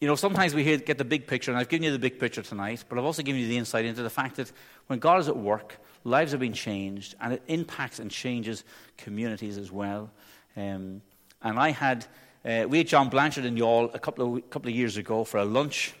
you 0.00 0.06
know, 0.06 0.14
sometimes 0.14 0.54
we 0.54 0.62
hear, 0.62 0.76
get 0.76 0.96
the 0.96 1.04
big 1.04 1.26
picture, 1.26 1.50
and 1.50 1.58
I've 1.58 1.68
given 1.68 1.82
you 1.82 1.90
the 1.90 1.98
big 1.98 2.20
picture 2.20 2.42
tonight, 2.42 2.84
but 2.88 2.98
I've 2.98 3.04
also 3.04 3.22
given 3.22 3.40
you 3.40 3.48
the 3.48 3.58
insight 3.58 3.84
into 3.84 4.02
the 4.02 4.10
fact 4.10 4.36
that 4.36 4.52
when 4.86 5.00
God 5.00 5.18
is 5.18 5.28
at 5.28 5.36
work, 5.36 5.76
lives 6.04 6.32
are 6.32 6.38
being 6.38 6.52
changed, 6.52 7.16
and 7.20 7.32
it 7.32 7.42
impacts 7.48 7.98
and 7.98 8.08
changes 8.08 8.62
communities 8.96 9.58
as 9.58 9.72
well. 9.72 10.10
Um, 10.58 11.02
and 11.40 11.56
I 11.56 11.70
had, 11.70 12.04
uh, 12.44 12.66
we 12.68 12.78
had 12.78 12.88
John 12.88 13.10
Blanchard 13.10 13.44
and 13.44 13.56
Youghal 13.56 13.94
a 13.94 13.98
couple 14.00 14.36
of, 14.36 14.50
couple 14.50 14.68
of 14.68 14.74
years 14.74 14.96
ago 14.96 15.22
for 15.22 15.38
a 15.38 15.44
lunch 15.44 15.94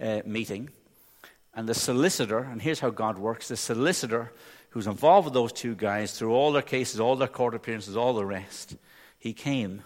uh, 0.00 0.22
meeting, 0.24 0.70
and 1.54 1.68
the 1.68 1.74
solicitor, 1.74 2.38
and 2.38 2.62
here's 2.62 2.80
how 2.80 2.88
God 2.88 3.18
works 3.18 3.48
the 3.48 3.56
solicitor 3.56 4.32
who's 4.70 4.86
involved 4.86 5.26
with 5.26 5.34
those 5.34 5.52
two 5.52 5.74
guys 5.74 6.12
through 6.12 6.32
all 6.32 6.52
their 6.52 6.62
cases, 6.62 7.00
all 7.00 7.16
their 7.16 7.28
court 7.28 7.54
appearances, 7.54 7.98
all 7.98 8.14
the 8.14 8.24
rest, 8.24 8.76
he 9.18 9.34
came 9.34 9.82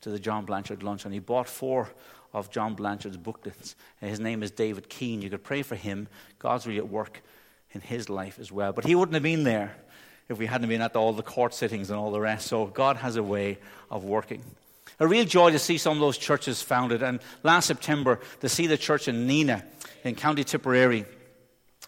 to 0.00 0.10
the 0.10 0.18
John 0.18 0.46
Blanchard 0.46 0.82
lunch 0.82 1.04
and 1.04 1.12
he 1.12 1.20
bought 1.20 1.48
four 1.48 1.90
of 2.32 2.50
John 2.50 2.74
Blanchard's 2.74 3.16
booklets. 3.16 3.76
His 4.00 4.20
name 4.20 4.42
is 4.42 4.50
David 4.50 4.88
Keane. 4.88 5.20
You 5.20 5.30
could 5.30 5.44
pray 5.44 5.62
for 5.62 5.74
him. 5.74 6.08
God's 6.38 6.66
really 6.66 6.78
at 6.78 6.88
work 6.88 7.22
in 7.72 7.80
his 7.80 8.08
life 8.08 8.38
as 8.38 8.52
well. 8.52 8.72
But 8.72 8.84
he 8.84 8.94
wouldn't 8.94 9.14
have 9.14 9.22
been 9.22 9.44
there 9.44 9.76
if 10.28 10.38
we 10.38 10.46
hadn't 10.46 10.68
been 10.68 10.82
at 10.82 10.96
all 10.96 11.12
the 11.12 11.22
court 11.22 11.54
sittings 11.54 11.90
and 11.90 11.98
all 11.98 12.10
the 12.10 12.20
rest. 12.20 12.48
So 12.48 12.66
God 12.66 12.96
has 12.96 13.16
a 13.16 13.22
way 13.22 13.58
of 13.90 14.04
working. 14.04 14.42
A 14.98 15.06
real 15.06 15.24
joy 15.24 15.50
to 15.50 15.58
see 15.58 15.78
some 15.78 15.94
of 15.94 16.00
those 16.00 16.18
churches 16.18 16.62
founded. 16.62 17.02
And 17.02 17.20
last 17.42 17.66
September, 17.66 18.20
to 18.40 18.48
see 18.48 18.66
the 18.66 18.78
church 18.78 19.08
in 19.08 19.26
Nenagh 19.26 19.62
in 20.04 20.14
County 20.14 20.42
Tipperary 20.42 21.04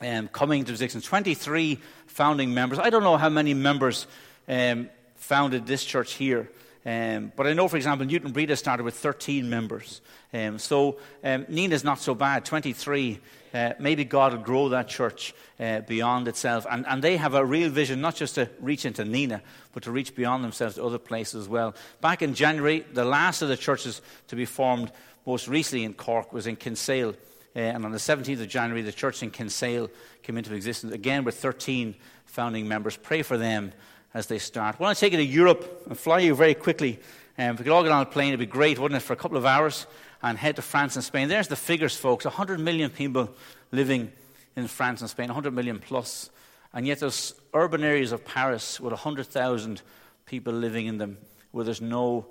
um, 0.00 0.28
coming 0.28 0.64
to 0.64 0.73
existence. 0.73 1.04
23 1.04 1.78
founding 2.07 2.52
members. 2.54 2.78
I 2.78 2.90
don't 2.90 3.02
know 3.02 3.16
how 3.16 3.28
many 3.28 3.54
members 3.54 4.07
um, 4.47 4.90
founded 5.16 5.66
this 5.66 5.85
church 5.85 6.14
here. 6.14 6.50
Um, 6.88 7.33
but 7.37 7.47
I 7.47 7.52
know, 7.52 7.68
for 7.68 7.76
example, 7.76 8.07
Newtownbreda 8.07 8.57
started 8.57 8.83
with 8.83 8.95
13 8.95 9.50
members. 9.50 10.00
Um, 10.33 10.59
so 10.59 10.97
um, 11.23 11.45
Nenagh 11.45 11.85
not 11.85 11.99
so 11.99 12.14
bad, 12.14 12.47
23. 12.47 13.21
Uh, 13.52 13.73
maybe 13.78 14.07
God 14.07 14.33
will 14.33 14.40
grow 14.40 14.71
that 14.71 14.88
church 14.88 15.35
uh, 15.61 15.80
beyond 15.80 16.28
itself. 16.28 16.66
And, 16.71 16.87
and 16.87 17.04
they 17.04 17.18
have 17.18 17.35
a 17.35 17.45
real 17.45 17.68
vision, 17.68 18.00
not 18.00 18.14
just 18.14 18.37
to 18.37 18.49
reach 18.59 18.87
into 18.87 19.04
Nenagh, 19.04 19.42
but 19.75 19.83
to 19.83 19.92
reach 19.92 20.14
beyond 20.14 20.42
themselves 20.42 20.76
to 20.76 20.85
other 20.85 20.99
places 20.99 21.42
as 21.42 21.49
well. 21.49 21.75
Back 22.00 22.23
in 22.23 22.33
January, 22.33 22.87
the 22.95 23.04
last 23.04 23.42
of 23.42 23.49
the 23.50 23.57
churches 23.59 24.00
to 24.28 24.37
be 24.37 24.47
formed 24.47 24.90
most 25.26 25.47
recently 25.47 25.85
in 25.85 25.92
Cork 25.92 26.33
was 26.33 26.47
in 26.47 26.57
Kinsale. 26.57 27.14
Uh, 27.54 27.59
and 27.59 27.85
on 27.85 27.92
the 27.92 27.99
17th 27.99 28.40
of 28.40 28.49
January, 28.49 28.80
the 28.80 28.92
church 28.92 29.23
in 29.23 29.30
Kinsale 29.30 29.90
came 30.23 30.38
into 30.38 30.54
existence, 30.54 30.95
again 30.95 31.25
with 31.25 31.35
13 31.35 31.97
founding 32.25 32.66
members. 32.66 32.97
Pray 32.97 33.21
for 33.21 33.37
them 33.37 33.75
as 34.15 34.27
they 34.27 34.38
start. 34.38 34.77
I 34.79 34.83
want 34.83 34.97
to 34.97 35.00
take 35.00 35.12
you 35.12 35.19
to 35.19 35.25
Europe 35.25 35.85
and 35.87 35.99
fly 35.99 36.21
you 36.21 36.35
very 36.35 36.55
quickly. 36.55 36.99
Um, 37.37 37.55
if 37.55 37.59
we 37.59 37.65
could 37.65 37.73
all 37.73 37.83
get 37.83 37.93
on 37.93 38.03
a 38.03 38.07
plane, 38.07 38.29
it'd 38.29 38.41
be 38.41 38.47
great, 38.47 38.79
wouldn't 38.79 39.00
it, 39.00 39.05
for 39.05 39.12
a 39.12 39.17
couple 39.17 39.37
of 39.37 39.47
hours 39.47 39.87
and 40.23 40.37
head 40.37 40.57
to 40.57 40.62
France 40.62 40.97
and 40.97 41.05
Spain. 41.05 41.29
There's 41.29 41.49
the 41.49 41.57
figures, 41.57 41.97
folks 41.97 42.25
100 42.25 42.59
million 42.59 42.91
people 42.91 43.31
living 43.71 44.11
in 44.57 44.67
France 44.67 45.00
and 45.00 45.11
Spain, 45.11 45.29
100 45.29 45.53
million 45.53 45.79
plus. 45.79 46.31
And 46.73 46.87
yet 46.87 47.00
there's 47.00 47.35
urban 47.55 47.85
areas 47.85 48.12
of 48.12 48.25
Paris 48.25 48.81
with 48.81 48.93
100,000 48.93 49.83
people 50.27 50.53
living 50.53 50.87
in 50.87 50.99
them 50.99 51.19
where 51.53 51.65
there's 51.65 51.81
no 51.81 52.27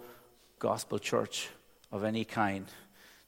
gospel 0.60 1.00
church 1.00 1.50
of 1.92 2.04
any 2.04 2.26
kind. 2.26 2.66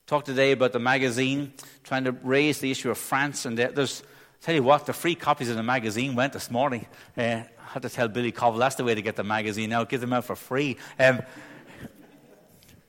Talk 0.06 0.25
today 0.25 0.51
about 0.51 0.74
the 0.74 0.79
magazine 0.79 1.53
trying 1.84 2.03
to 2.03 2.12
raise 2.12 2.60
the 2.60 2.72
issue 2.72 2.91
of 2.91 2.98
France, 2.98 3.46
and 3.46 3.58
there's 3.58 4.03
Tell 4.41 4.56
you 4.56 4.63
what, 4.63 4.86
the 4.86 4.94
free 4.94 5.15
copies 5.15 5.50
of 5.50 5.58
the 5.58 5.63
magazine 5.63 6.15
went 6.15 6.32
this 6.32 6.50
morning. 6.50 6.86
Uh, 7.18 7.41
I 7.69 7.73
had 7.73 7.83
to 7.83 7.89
tell 7.89 8.07
Billy 8.07 8.31
Covell 8.31 8.57
that's 8.57 8.75
the 8.75 8.83
way 8.83 8.95
to 8.95 9.01
get 9.03 9.15
the 9.15 9.23
magazine 9.23 9.69
now. 9.69 9.83
Give 9.83 10.01
them 10.01 10.11
out 10.11 10.25
for 10.25 10.35
free. 10.35 10.77
Um, 10.97 11.21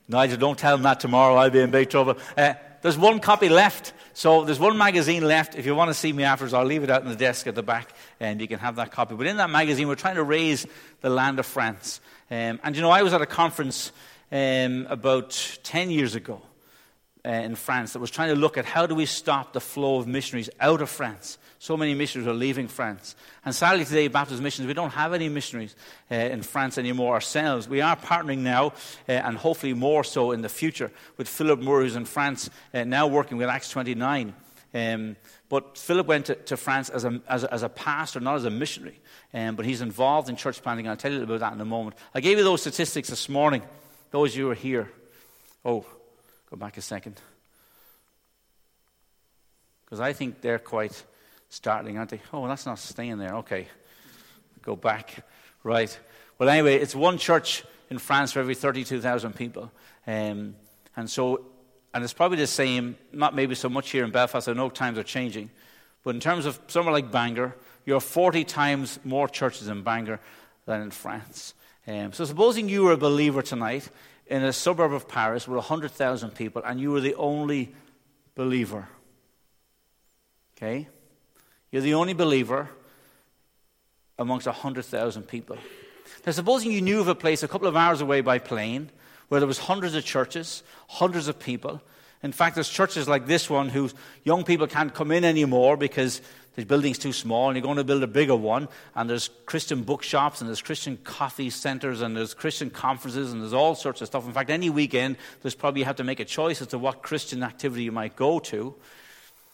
Nigel, 0.07 0.37
don't 0.37 0.57
tell 0.57 0.73
him 0.73 0.81
that 0.81 0.99
tomorrow. 0.99 1.35
I'll 1.35 1.51
be 1.51 1.59
in 1.59 1.69
big 1.69 1.91
trouble. 1.91 2.17
Uh, 2.35 2.55
there's 2.81 2.97
one 2.97 3.19
copy 3.19 3.47
left. 3.47 3.93
So 4.13 4.43
there's 4.43 4.59
one 4.59 4.79
magazine 4.79 5.23
left. 5.23 5.55
If 5.55 5.67
you 5.67 5.75
want 5.75 5.91
to 5.91 5.93
see 5.93 6.11
me 6.11 6.23
afterwards, 6.23 6.55
I'll 6.55 6.65
leave 6.65 6.83
it 6.83 6.89
out 6.89 7.03
on 7.03 7.09
the 7.09 7.15
desk 7.15 7.45
at 7.45 7.53
the 7.53 7.61
back 7.61 7.93
and 8.19 8.41
you 8.41 8.47
can 8.47 8.57
have 8.57 8.77
that 8.77 8.91
copy. 8.91 9.13
But 9.13 9.27
in 9.27 9.37
that 9.37 9.51
magazine, 9.51 9.87
we're 9.87 9.93
trying 9.93 10.15
to 10.15 10.23
raise 10.23 10.65
the 11.01 11.11
land 11.11 11.37
of 11.37 11.45
France. 11.45 12.01
Um, 12.31 12.59
and 12.63 12.75
you 12.75 12.81
know, 12.81 12.89
I 12.89 13.03
was 13.03 13.13
at 13.13 13.21
a 13.21 13.27
conference 13.27 13.91
um, 14.31 14.87
about 14.89 15.59
10 15.61 15.91
years 15.91 16.15
ago 16.15 16.41
uh, 17.23 17.29
in 17.29 17.53
France 17.53 17.93
that 17.93 17.99
was 17.99 18.09
trying 18.09 18.29
to 18.29 18.35
look 18.35 18.57
at 18.57 18.65
how 18.65 18.87
do 18.87 18.95
we 18.95 19.05
stop 19.05 19.53
the 19.53 19.61
flow 19.61 19.99
of 19.99 20.07
missionaries 20.07 20.49
out 20.59 20.81
of 20.81 20.89
France. 20.89 21.37
So 21.61 21.77
many 21.77 21.93
missionaries 21.93 22.27
are 22.27 22.33
leaving 22.33 22.67
France. 22.67 23.15
And 23.45 23.53
sadly, 23.53 23.85
today, 23.85 24.07
Baptist 24.07 24.41
Missions, 24.41 24.67
we 24.67 24.73
don't 24.73 24.89
have 24.89 25.13
any 25.13 25.29
missionaries 25.29 25.75
uh, 26.09 26.15
in 26.15 26.41
France 26.41 26.79
anymore 26.79 27.13
ourselves. 27.13 27.69
We 27.69 27.81
are 27.81 27.95
partnering 27.95 28.39
now, 28.39 28.73
uh, 29.07 29.11
and 29.11 29.37
hopefully 29.37 29.75
more 29.75 30.03
so 30.03 30.31
in 30.31 30.41
the 30.41 30.49
future, 30.49 30.91
with 31.17 31.27
Philip 31.29 31.59
Moore, 31.59 31.83
who's 31.83 31.95
in 31.95 32.05
France, 32.05 32.49
uh, 32.73 32.83
now 32.83 33.05
working 33.05 33.37
with 33.37 33.47
Acts 33.47 33.69
29. 33.69 34.33
Um, 34.73 35.15
but 35.49 35.77
Philip 35.77 36.07
went 36.07 36.25
to, 36.25 36.35
to 36.35 36.57
France 36.57 36.89
as 36.89 37.05
a, 37.05 37.21
as, 37.29 37.43
a, 37.43 37.53
as 37.53 37.61
a, 37.61 37.69
pastor, 37.69 38.19
not 38.19 38.37
as 38.37 38.45
a 38.45 38.49
missionary. 38.49 38.99
Um, 39.31 39.55
but 39.55 39.63
he's 39.63 39.81
involved 39.81 40.29
in 40.29 40.37
church 40.37 40.63
planting. 40.63 40.87
I'll 40.87 40.97
tell 40.97 41.13
you 41.13 41.21
about 41.21 41.41
that 41.41 41.53
in 41.53 41.61
a 41.61 41.65
moment. 41.65 41.95
I 42.15 42.21
gave 42.21 42.39
you 42.39 42.43
those 42.43 42.61
statistics 42.61 43.09
this 43.09 43.29
morning, 43.29 43.61
those 44.09 44.35
you 44.35 44.47
were 44.47 44.55
here. 44.55 44.91
Oh, 45.63 45.85
go 46.49 46.57
back 46.57 46.77
a 46.77 46.81
second. 46.81 47.21
Because 49.85 49.99
I 49.99 50.13
think 50.13 50.41
they're 50.41 50.57
quite 50.57 51.03
startling, 51.51 51.97
aren't 51.97 52.09
they? 52.09 52.21
Oh, 52.33 52.47
that's 52.47 52.65
not 52.65 52.79
staying 52.79 53.17
there. 53.17 53.35
Okay. 53.37 53.67
Go 54.61 54.75
back. 54.75 55.25
Right. 55.63 55.97
Well, 56.37 56.49
anyway, 56.49 56.75
it's 56.75 56.95
one 56.95 57.17
church 57.17 57.63
in 57.89 57.99
France 57.99 58.31
for 58.31 58.39
every 58.39 58.55
32,000 58.55 59.35
people. 59.35 59.71
Um, 60.07 60.55
and 60.95 61.09
so, 61.09 61.45
and 61.93 62.03
it's 62.03 62.13
probably 62.13 62.37
the 62.37 62.47
same, 62.47 62.95
not 63.11 63.35
maybe 63.35 63.53
so 63.53 63.69
much 63.69 63.89
here 63.91 64.05
in 64.05 64.11
Belfast. 64.11 64.47
I 64.47 64.53
know 64.53 64.69
times 64.69 64.97
are 64.97 65.03
changing. 65.03 65.49
But 66.03 66.15
in 66.15 66.21
terms 66.21 66.45
of 66.45 66.59
somewhere 66.67 66.93
like 66.93 67.11
Bangor, 67.11 67.55
you 67.85 67.93
have 67.93 68.03
40 68.03 68.43
times 68.45 68.99
more 69.03 69.27
churches 69.27 69.67
in 69.67 69.83
Bangor 69.83 70.19
than 70.65 70.81
in 70.81 70.91
France. 70.91 71.53
Um, 71.85 72.13
so, 72.13 72.25
supposing 72.25 72.69
you 72.69 72.83
were 72.83 72.93
a 72.93 72.97
believer 72.97 73.41
tonight 73.41 73.89
in 74.27 74.43
a 74.43 74.53
suburb 74.53 74.93
of 74.93 75.07
Paris 75.07 75.47
with 75.47 75.57
100,000 75.57 76.31
people 76.31 76.61
and 76.65 76.79
you 76.79 76.91
were 76.91 77.01
the 77.01 77.15
only 77.15 77.75
believer. 78.35 78.87
Okay? 80.55 80.87
You're 81.71 81.81
the 81.81 81.93
only 81.93 82.13
believer 82.13 82.69
amongst 84.19 84.45
100,000 84.45 85.23
people. 85.23 85.57
Now, 86.25 86.31
supposing 86.33 86.71
you 86.71 86.81
knew 86.81 86.99
of 86.99 87.07
a 87.07 87.15
place 87.15 87.43
a 87.43 87.47
couple 87.47 87.67
of 87.67 87.75
hours 87.75 88.01
away 88.01 88.21
by 88.21 88.39
plane 88.39 88.89
where 89.29 89.39
there 89.39 89.47
was 89.47 89.57
hundreds 89.57 89.95
of 89.95 90.03
churches, 90.03 90.61
hundreds 90.87 91.27
of 91.27 91.39
people. 91.39 91.81
In 92.21 92.31
fact, 92.31 92.55
there's 92.55 92.69
churches 92.69 93.07
like 93.07 93.25
this 93.25 93.49
one 93.49 93.69
whose 93.69 93.95
young 94.23 94.43
people 94.43 94.67
can't 94.67 94.93
come 94.93 95.11
in 95.11 95.23
anymore 95.23 95.77
because 95.77 96.21
the 96.55 96.65
building's 96.65 96.97
too 96.97 97.13
small 97.13 97.47
and 97.47 97.55
you're 97.55 97.63
going 97.63 97.77
to 97.77 97.83
build 97.83 98.03
a 98.03 98.07
bigger 98.07 98.35
one. 98.35 98.67
And 98.93 99.09
there's 99.09 99.29
Christian 99.45 99.83
bookshops 99.83 100.41
and 100.41 100.49
there's 100.49 100.61
Christian 100.61 100.97
coffee 100.97 101.49
centers 101.49 102.01
and 102.01 102.15
there's 102.15 102.33
Christian 102.33 102.69
conferences 102.69 103.31
and 103.31 103.41
there's 103.41 103.53
all 103.53 103.73
sorts 103.73 104.01
of 104.01 104.07
stuff. 104.07 104.25
In 104.27 104.33
fact, 104.33 104.49
any 104.49 104.69
weekend, 104.69 105.15
there's 105.41 105.55
probably 105.55 105.79
you 105.79 105.85
have 105.85 105.95
to 105.95 106.03
make 106.03 106.19
a 106.19 106.25
choice 106.25 106.61
as 106.61 106.67
to 106.67 106.77
what 106.77 107.01
Christian 107.01 107.41
activity 107.41 107.83
you 107.83 107.91
might 107.91 108.17
go 108.17 108.39
to. 108.39 108.75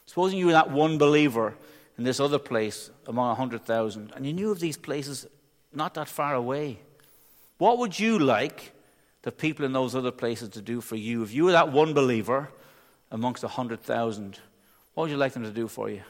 Supposing 0.08 0.40
you 0.40 0.48
were 0.48 0.54
that 0.54 0.72
one 0.72 0.98
believer 0.98 1.54
in 1.98 2.04
this 2.04 2.20
other 2.20 2.40
place 2.40 2.92
among 3.08 3.28
100,000, 3.30 4.12
and 4.16 4.26
you 4.26 4.34
knew 4.34 4.52
of 4.52 4.60
these 4.60 4.78
places 4.78 5.26
not 5.74 5.94
that 5.96 6.08
far 6.08 6.36
away. 6.36 6.80
What 7.58 7.80
would 7.80 8.00
you 8.00 8.20
like 8.20 8.74
the 9.24 9.32
people 9.32 9.66
in 9.66 9.74
those 9.74 9.96
other 9.96 10.12
places 10.12 10.50
to 10.50 10.62
do 10.62 10.80
for 10.80 10.96
you? 10.96 11.24
If 11.24 11.34
you 11.34 11.46
were 11.46 11.54
that 11.54 11.72
one 11.72 11.94
believer 11.94 12.50
amongst 13.12 13.44
100,000, 13.44 14.40
what 14.94 15.04
would 15.04 15.12
you 15.12 15.18
like 15.18 15.34
them 15.34 15.44
to 15.44 15.52
do 15.52 15.68
for 15.68 15.90
you? 15.90 16.02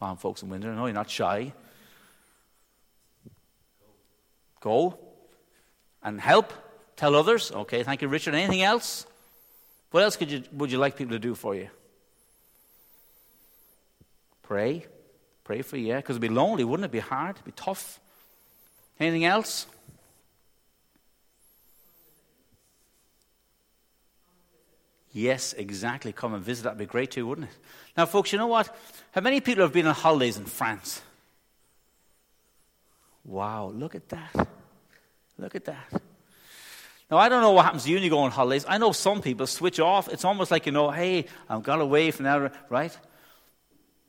On, 0.00 0.16
folks 0.16 0.42
in 0.42 0.50
Windsor, 0.50 0.74
no, 0.74 0.86
you're 0.86 0.94
not 0.94 1.08
shy. 1.08 1.52
Go 4.60 4.98
and 6.02 6.20
help. 6.20 6.52
Tell 6.96 7.14
others. 7.14 7.52
Okay, 7.52 7.82
thank 7.82 8.02
you, 8.02 8.08
Richard. 8.08 8.34
Anything 8.34 8.62
else? 8.62 9.06
What 9.90 10.02
else 10.02 10.16
could 10.16 10.30
you, 10.30 10.42
would 10.52 10.70
you 10.70 10.78
like 10.78 10.96
people 10.96 11.12
to 11.12 11.18
do 11.18 11.34
for 11.34 11.54
you? 11.54 11.68
Pray. 14.46 14.86
Pray 15.44 15.62
for 15.62 15.76
you, 15.76 15.88
yeah, 15.88 15.96
because 15.96 16.16
it'd 16.16 16.28
be 16.28 16.34
lonely, 16.34 16.64
wouldn't 16.64 16.84
it? 16.84 16.92
Be 16.92 16.98
hard, 16.98 17.36
it'd 17.36 17.44
be 17.44 17.52
tough. 17.52 18.00
Anything 18.98 19.24
else? 19.24 19.66
Yes, 25.12 25.54
exactly. 25.54 26.12
Come 26.12 26.34
and 26.34 26.44
visit. 26.44 26.64
That'd 26.64 26.78
be 26.78 26.84
great 26.84 27.10
too, 27.10 27.26
wouldn't 27.26 27.48
it? 27.48 27.56
Now, 27.96 28.04
folks, 28.04 28.32
you 28.32 28.38
know 28.38 28.48
what? 28.48 28.68
How 29.12 29.22
many 29.22 29.40
people 29.40 29.62
have 29.62 29.72
been 29.72 29.86
on 29.86 29.94
holidays 29.94 30.36
in 30.36 30.44
France? 30.44 31.00
Wow, 33.24 33.72
look 33.74 33.94
at 33.94 34.08
that. 34.10 34.48
Look 35.38 35.54
at 35.54 35.64
that. 35.64 36.02
Now, 37.10 37.16
I 37.16 37.30
don't 37.30 37.40
know 37.40 37.52
what 37.52 37.64
happens 37.64 37.84
to 37.84 37.90
you 37.90 37.96
when 37.96 38.04
you 38.04 38.10
go 38.10 38.18
on 38.18 38.30
holidays. 38.30 38.66
I 38.68 38.76
know 38.76 38.92
some 38.92 39.22
people 39.22 39.46
switch 39.46 39.80
off. 39.80 40.08
It's 40.12 40.24
almost 40.24 40.50
like, 40.50 40.66
you 40.66 40.72
know, 40.72 40.90
hey, 40.90 41.24
I've 41.48 41.62
got 41.62 41.80
away 41.80 42.10
from 42.10 42.24
that, 42.24 42.52
right? 42.68 42.96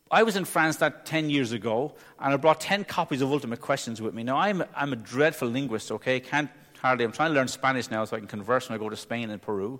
I 0.10 0.24
was 0.24 0.36
in 0.36 0.46
France 0.46 0.78
that 0.78 1.06
10 1.06 1.30
years 1.30 1.52
ago, 1.52 1.94
and 2.20 2.34
I 2.34 2.38
brought 2.38 2.62
10 2.62 2.86
copies 2.86 3.22
of 3.22 3.32
Ultimate 3.32 3.60
Questions 3.60 4.02
with 4.02 4.14
me. 4.14 4.24
Now, 4.24 4.38
I'm, 4.38 4.64
I'm 4.76 4.94
a 4.94 4.96
dreadful 4.96 5.50
linguist, 5.50 5.92
okay? 5.92 6.20
Can't 6.20 6.50
hardly, 6.80 7.06
I'm 7.06 7.12
trying 7.12 7.32
to 7.32 7.36
learn 7.36 7.48
Spanish 7.48 7.90
now 7.90 8.06
so 8.06 8.16
I 8.16 8.20
can 8.20 8.28
converse 8.28 8.70
when 8.70 8.78
I 8.78 8.80
go 8.80 8.90
to 8.90 8.96
Spain 8.96 9.30
and 9.30 9.42
Peru. 9.42 9.80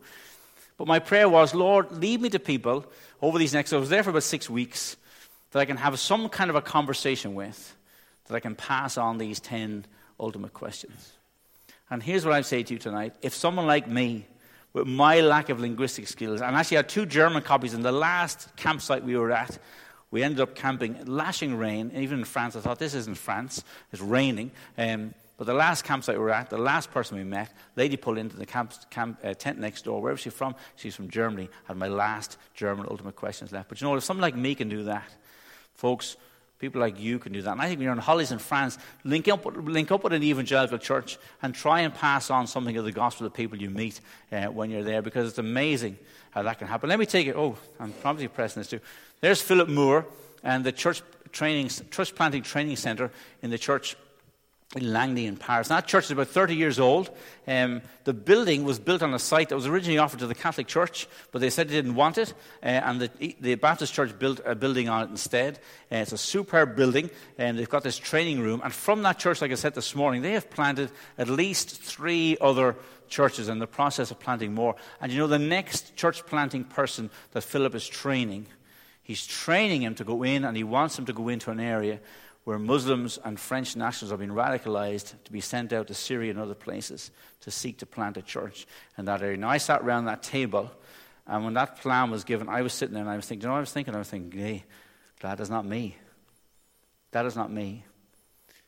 But 0.78 0.88
my 0.88 1.00
prayer 1.00 1.30
was, 1.30 1.56
Lord, 1.56 1.92
lead 1.92 2.22
me 2.22 2.30
to 2.30 2.40
people 2.40 2.86
over 3.22 3.38
these 3.40 3.54
next, 3.54 3.74
I 3.74 3.78
was 3.78 3.90
there 3.90 4.04
for 4.04 4.12
about 4.12 4.24
six 4.24 4.50
weeks, 4.50 4.98
that 5.52 5.60
I 5.60 5.66
can 5.66 5.78
have 5.78 5.98
some 6.00 6.30
kind 6.30 6.50
of 6.50 6.56
a 6.56 6.62
conversation 6.62 7.34
with, 7.34 7.76
that 8.26 8.36
I 8.36 8.40
can 8.40 8.56
pass 8.56 8.98
on 8.98 9.18
these 9.18 9.40
10 9.40 9.86
ultimate 10.20 10.54
questions. 10.54 11.14
And 11.90 12.04
here's 12.04 12.26
what 12.26 12.34
I 12.34 12.42
say 12.42 12.64
to 12.64 12.74
you 12.74 12.80
tonight. 12.80 13.16
If 13.22 13.34
someone 13.34 13.66
like 13.66 13.88
me, 13.88 14.28
with 14.74 14.86
my 14.86 15.22
lack 15.22 15.50
of 15.50 15.60
linguistic 15.60 16.08
skills, 16.08 16.42
and 16.42 16.56
actually 16.56 16.78
had 16.78 16.90
two 16.90 17.06
German 17.06 17.42
copies 17.42 17.74
in 17.74 17.82
the 17.82 17.92
last 17.92 18.56
campsite 18.58 19.04
we 19.04 19.16
were 19.16 19.32
at, 19.32 19.58
we 20.12 20.24
ended 20.24 20.40
up 20.40 20.56
camping, 20.56 21.06
lashing 21.06 21.58
rain. 21.58 21.92
Even 21.96 22.20
in 22.20 22.26
France, 22.26 22.56
I 22.56 22.62
thought, 22.62 22.80
this 22.80 22.94
isn't 22.94 23.18
France. 23.18 23.64
It's 23.92 24.02
raining. 24.02 24.52
Um, 24.78 25.14
but 25.38 25.46
the 25.46 25.54
last 25.54 25.84
campsite 25.84 26.16
we 26.16 26.24
were 26.24 26.32
at, 26.32 26.50
the 26.50 26.58
last 26.58 26.92
person 26.92 27.18
we 27.18 27.24
met, 27.24 27.52
lady 27.76 27.96
pulled 27.96 28.18
into 28.18 28.36
the 28.36 28.46
camp, 28.46 28.74
camp 28.90 29.20
uh, 29.24 29.34
tent 29.36 29.60
next 29.60 29.84
door. 29.84 30.02
Where 30.02 30.12
was 30.12 30.22
she 30.22 30.32
from? 30.32 30.56
She's 30.76 30.96
from 30.96 31.10
Germany. 31.10 31.50
Had 31.66 31.78
my 31.78 31.88
last 31.88 32.38
German 32.56 32.88
ultimate 32.90 33.16
questions 33.16 33.52
left. 33.52 33.70
But 33.70 33.80
you 33.80 33.88
know, 33.88 33.96
if 33.96 34.04
someone 34.04 34.22
like 34.24 34.36
me 34.36 34.56
can 34.56 34.68
do 34.68 34.84
that, 34.84 35.08
folks, 35.76 36.18
people 36.58 36.82
like 36.82 37.00
you 37.00 37.20
can 37.20 37.34
do 37.34 37.44
that. 37.44 37.52
And 37.52 37.62
I 37.62 37.68
think 37.68 37.78
when 37.78 37.84
you're 37.84 37.92
on 37.92 38.00
holidays 38.00 38.32
in 38.32 38.40
France, 38.40 38.80
link 39.04 39.28
up, 39.28 39.46
link 39.46 39.92
up 39.92 40.04
with 40.04 40.14
an 40.14 40.24
evangelical 40.24 40.80
church 40.80 41.20
and 41.44 41.54
try 41.54 41.82
and 41.82 41.94
pass 41.94 42.32
on 42.32 42.48
something 42.48 42.76
of 42.78 42.86
the 42.86 42.92
gospel 42.92 43.28
to 43.28 43.32
people 43.32 43.62
you 43.62 43.70
meet 43.70 44.02
uh, 44.32 44.46
when 44.46 44.72
you're 44.72 44.84
there 44.84 45.04
because 45.04 45.30
it's 45.30 45.38
amazing 45.38 46.00
how 46.38 46.44
that 46.44 46.60
can 46.60 46.68
happen. 46.68 46.88
Let 46.88 47.00
me 47.00 47.08
take 47.08 47.26
it. 47.26 47.36
Oh, 47.36 47.58
I'm 47.80 47.92
probably 47.94 48.28
pressing 48.28 48.60
this 48.60 48.70
too. 48.70 48.80
There's 49.22 49.42
Philip 49.42 49.70
Moore 49.70 50.06
and 50.44 50.64
the 50.64 50.72
church 50.72 51.02
training, 51.32 51.70
church 51.90 52.14
planting 52.14 52.44
training 52.44 52.76
center 52.76 53.10
in 53.42 53.50
the 53.50 53.58
church 53.58 53.96
in 54.78 54.94
Langley 54.94 55.26
in 55.26 55.38
Paris. 55.38 55.68
That 55.68 55.88
church 55.88 56.06
is 56.06 56.12
about 56.12 56.28
30 56.28 56.56
years 56.56 56.80
old. 56.80 57.10
Um, 57.48 57.82
the 58.04 58.14
building 58.14 58.64
was 58.64 58.80
built 58.80 59.02
on 59.02 59.14
a 59.14 59.20
site 59.20 59.50
that 59.50 59.56
was 59.56 59.68
originally 59.68 59.98
offered 59.98 60.20
to 60.20 60.28
the 60.28 60.36
Catholic 60.36 60.68
Church, 60.68 61.08
but 61.32 61.40
they 61.40 61.50
said 61.50 61.68
they 61.68 61.76
didn't 61.76 61.96
want 61.96 62.18
it, 62.18 62.34
uh, 62.64 62.68
and 62.68 63.02
the, 63.02 63.36
the, 63.42 63.56
Baptist 63.56 63.94
Church 63.94 64.18
built 64.18 64.40
a 64.46 64.56
building 64.56 64.88
on 64.88 65.04
it 65.04 65.10
instead. 65.10 65.60
Uh, 65.92 65.98
it's 65.98 66.12
a 66.12 66.18
superb 66.18 66.76
building, 66.76 67.10
and 67.38 67.58
they've 67.58 67.70
got 67.70 67.84
this 67.84 67.98
training 67.98 68.40
room. 68.40 68.62
And 68.64 68.74
from 68.74 69.02
that 69.04 69.20
church, 69.20 69.42
like 69.42 69.52
I 69.52 69.56
said 69.56 69.76
this 69.76 69.96
morning, 69.96 70.22
they 70.22 70.34
have 70.34 70.50
planted 70.50 70.92
at 71.18 71.30
least 71.30 71.82
three 71.82 72.38
other 72.40 72.76
churches 73.10 73.50
in 73.50 73.60
the 73.60 73.68
process 73.68 74.12
of 74.12 74.20
planting 74.20 74.54
more. 74.54 74.76
And 75.02 75.12
you 75.12 75.20
know, 75.20 75.28
the 75.28 75.40
next 75.40 75.96
church 75.96 76.26
planting 76.26 76.64
person 76.64 77.10
that 77.32 77.42
Philip 77.42 77.76
is 77.76 77.88
training, 77.88 78.48
he's 79.02 79.26
training 79.26 79.82
him 79.82 79.96
to 79.96 80.04
go 80.04 80.24
in, 80.24 80.46
and 80.46 80.56
he 80.56 80.64
wants 80.64 81.00
him 81.00 81.06
to 81.06 81.14
go 81.14 81.30
into 81.30 81.52
an 81.52 81.60
area 81.60 82.00
where 82.48 82.58
Muslims 82.58 83.20
and 83.26 83.38
French 83.38 83.76
nationals 83.76 84.10
are 84.10 84.16
being 84.16 84.30
radicalized 84.30 85.22
to 85.26 85.34
be 85.34 85.42
sent 85.42 85.74
out 85.74 85.86
to 85.88 85.94
Syria 85.94 86.32
and 86.32 86.40
other 86.40 86.54
places 86.54 87.12
to 87.42 87.52
seek 87.52 87.78
to 87.80 87.86
plant 87.86 88.16
a 88.16 88.22
church 88.22 88.66
in 88.98 89.04
that 89.04 89.22
area. 89.22 89.36
Now, 89.36 89.50
I 89.50 89.58
sat 89.58 89.82
around 89.82 90.06
that 90.06 90.24
table, 90.24 90.72
and 91.28 91.44
when 91.44 91.56
that 91.56 91.82
plan 91.82 92.10
was 92.10 92.24
given, 92.24 92.48
I 92.48 92.62
was 92.62 92.72
sitting 92.72 92.94
there 92.94 93.04
and 93.04 93.12
I 93.12 93.18
was 93.18 93.26
thinking, 93.26 93.44
you 93.44 93.50
know 93.50 93.58
I 93.58 93.60
was 93.60 93.74
thinking? 93.74 93.94
I 93.94 93.98
was 93.98 94.10
thinking, 94.10 94.40
hey, 94.40 94.64
that's 95.20 95.50
not 95.50 95.66
me. 95.66 95.98
That 97.12 97.26
is 97.26 97.36
not 97.36 97.52
me. 97.52 97.84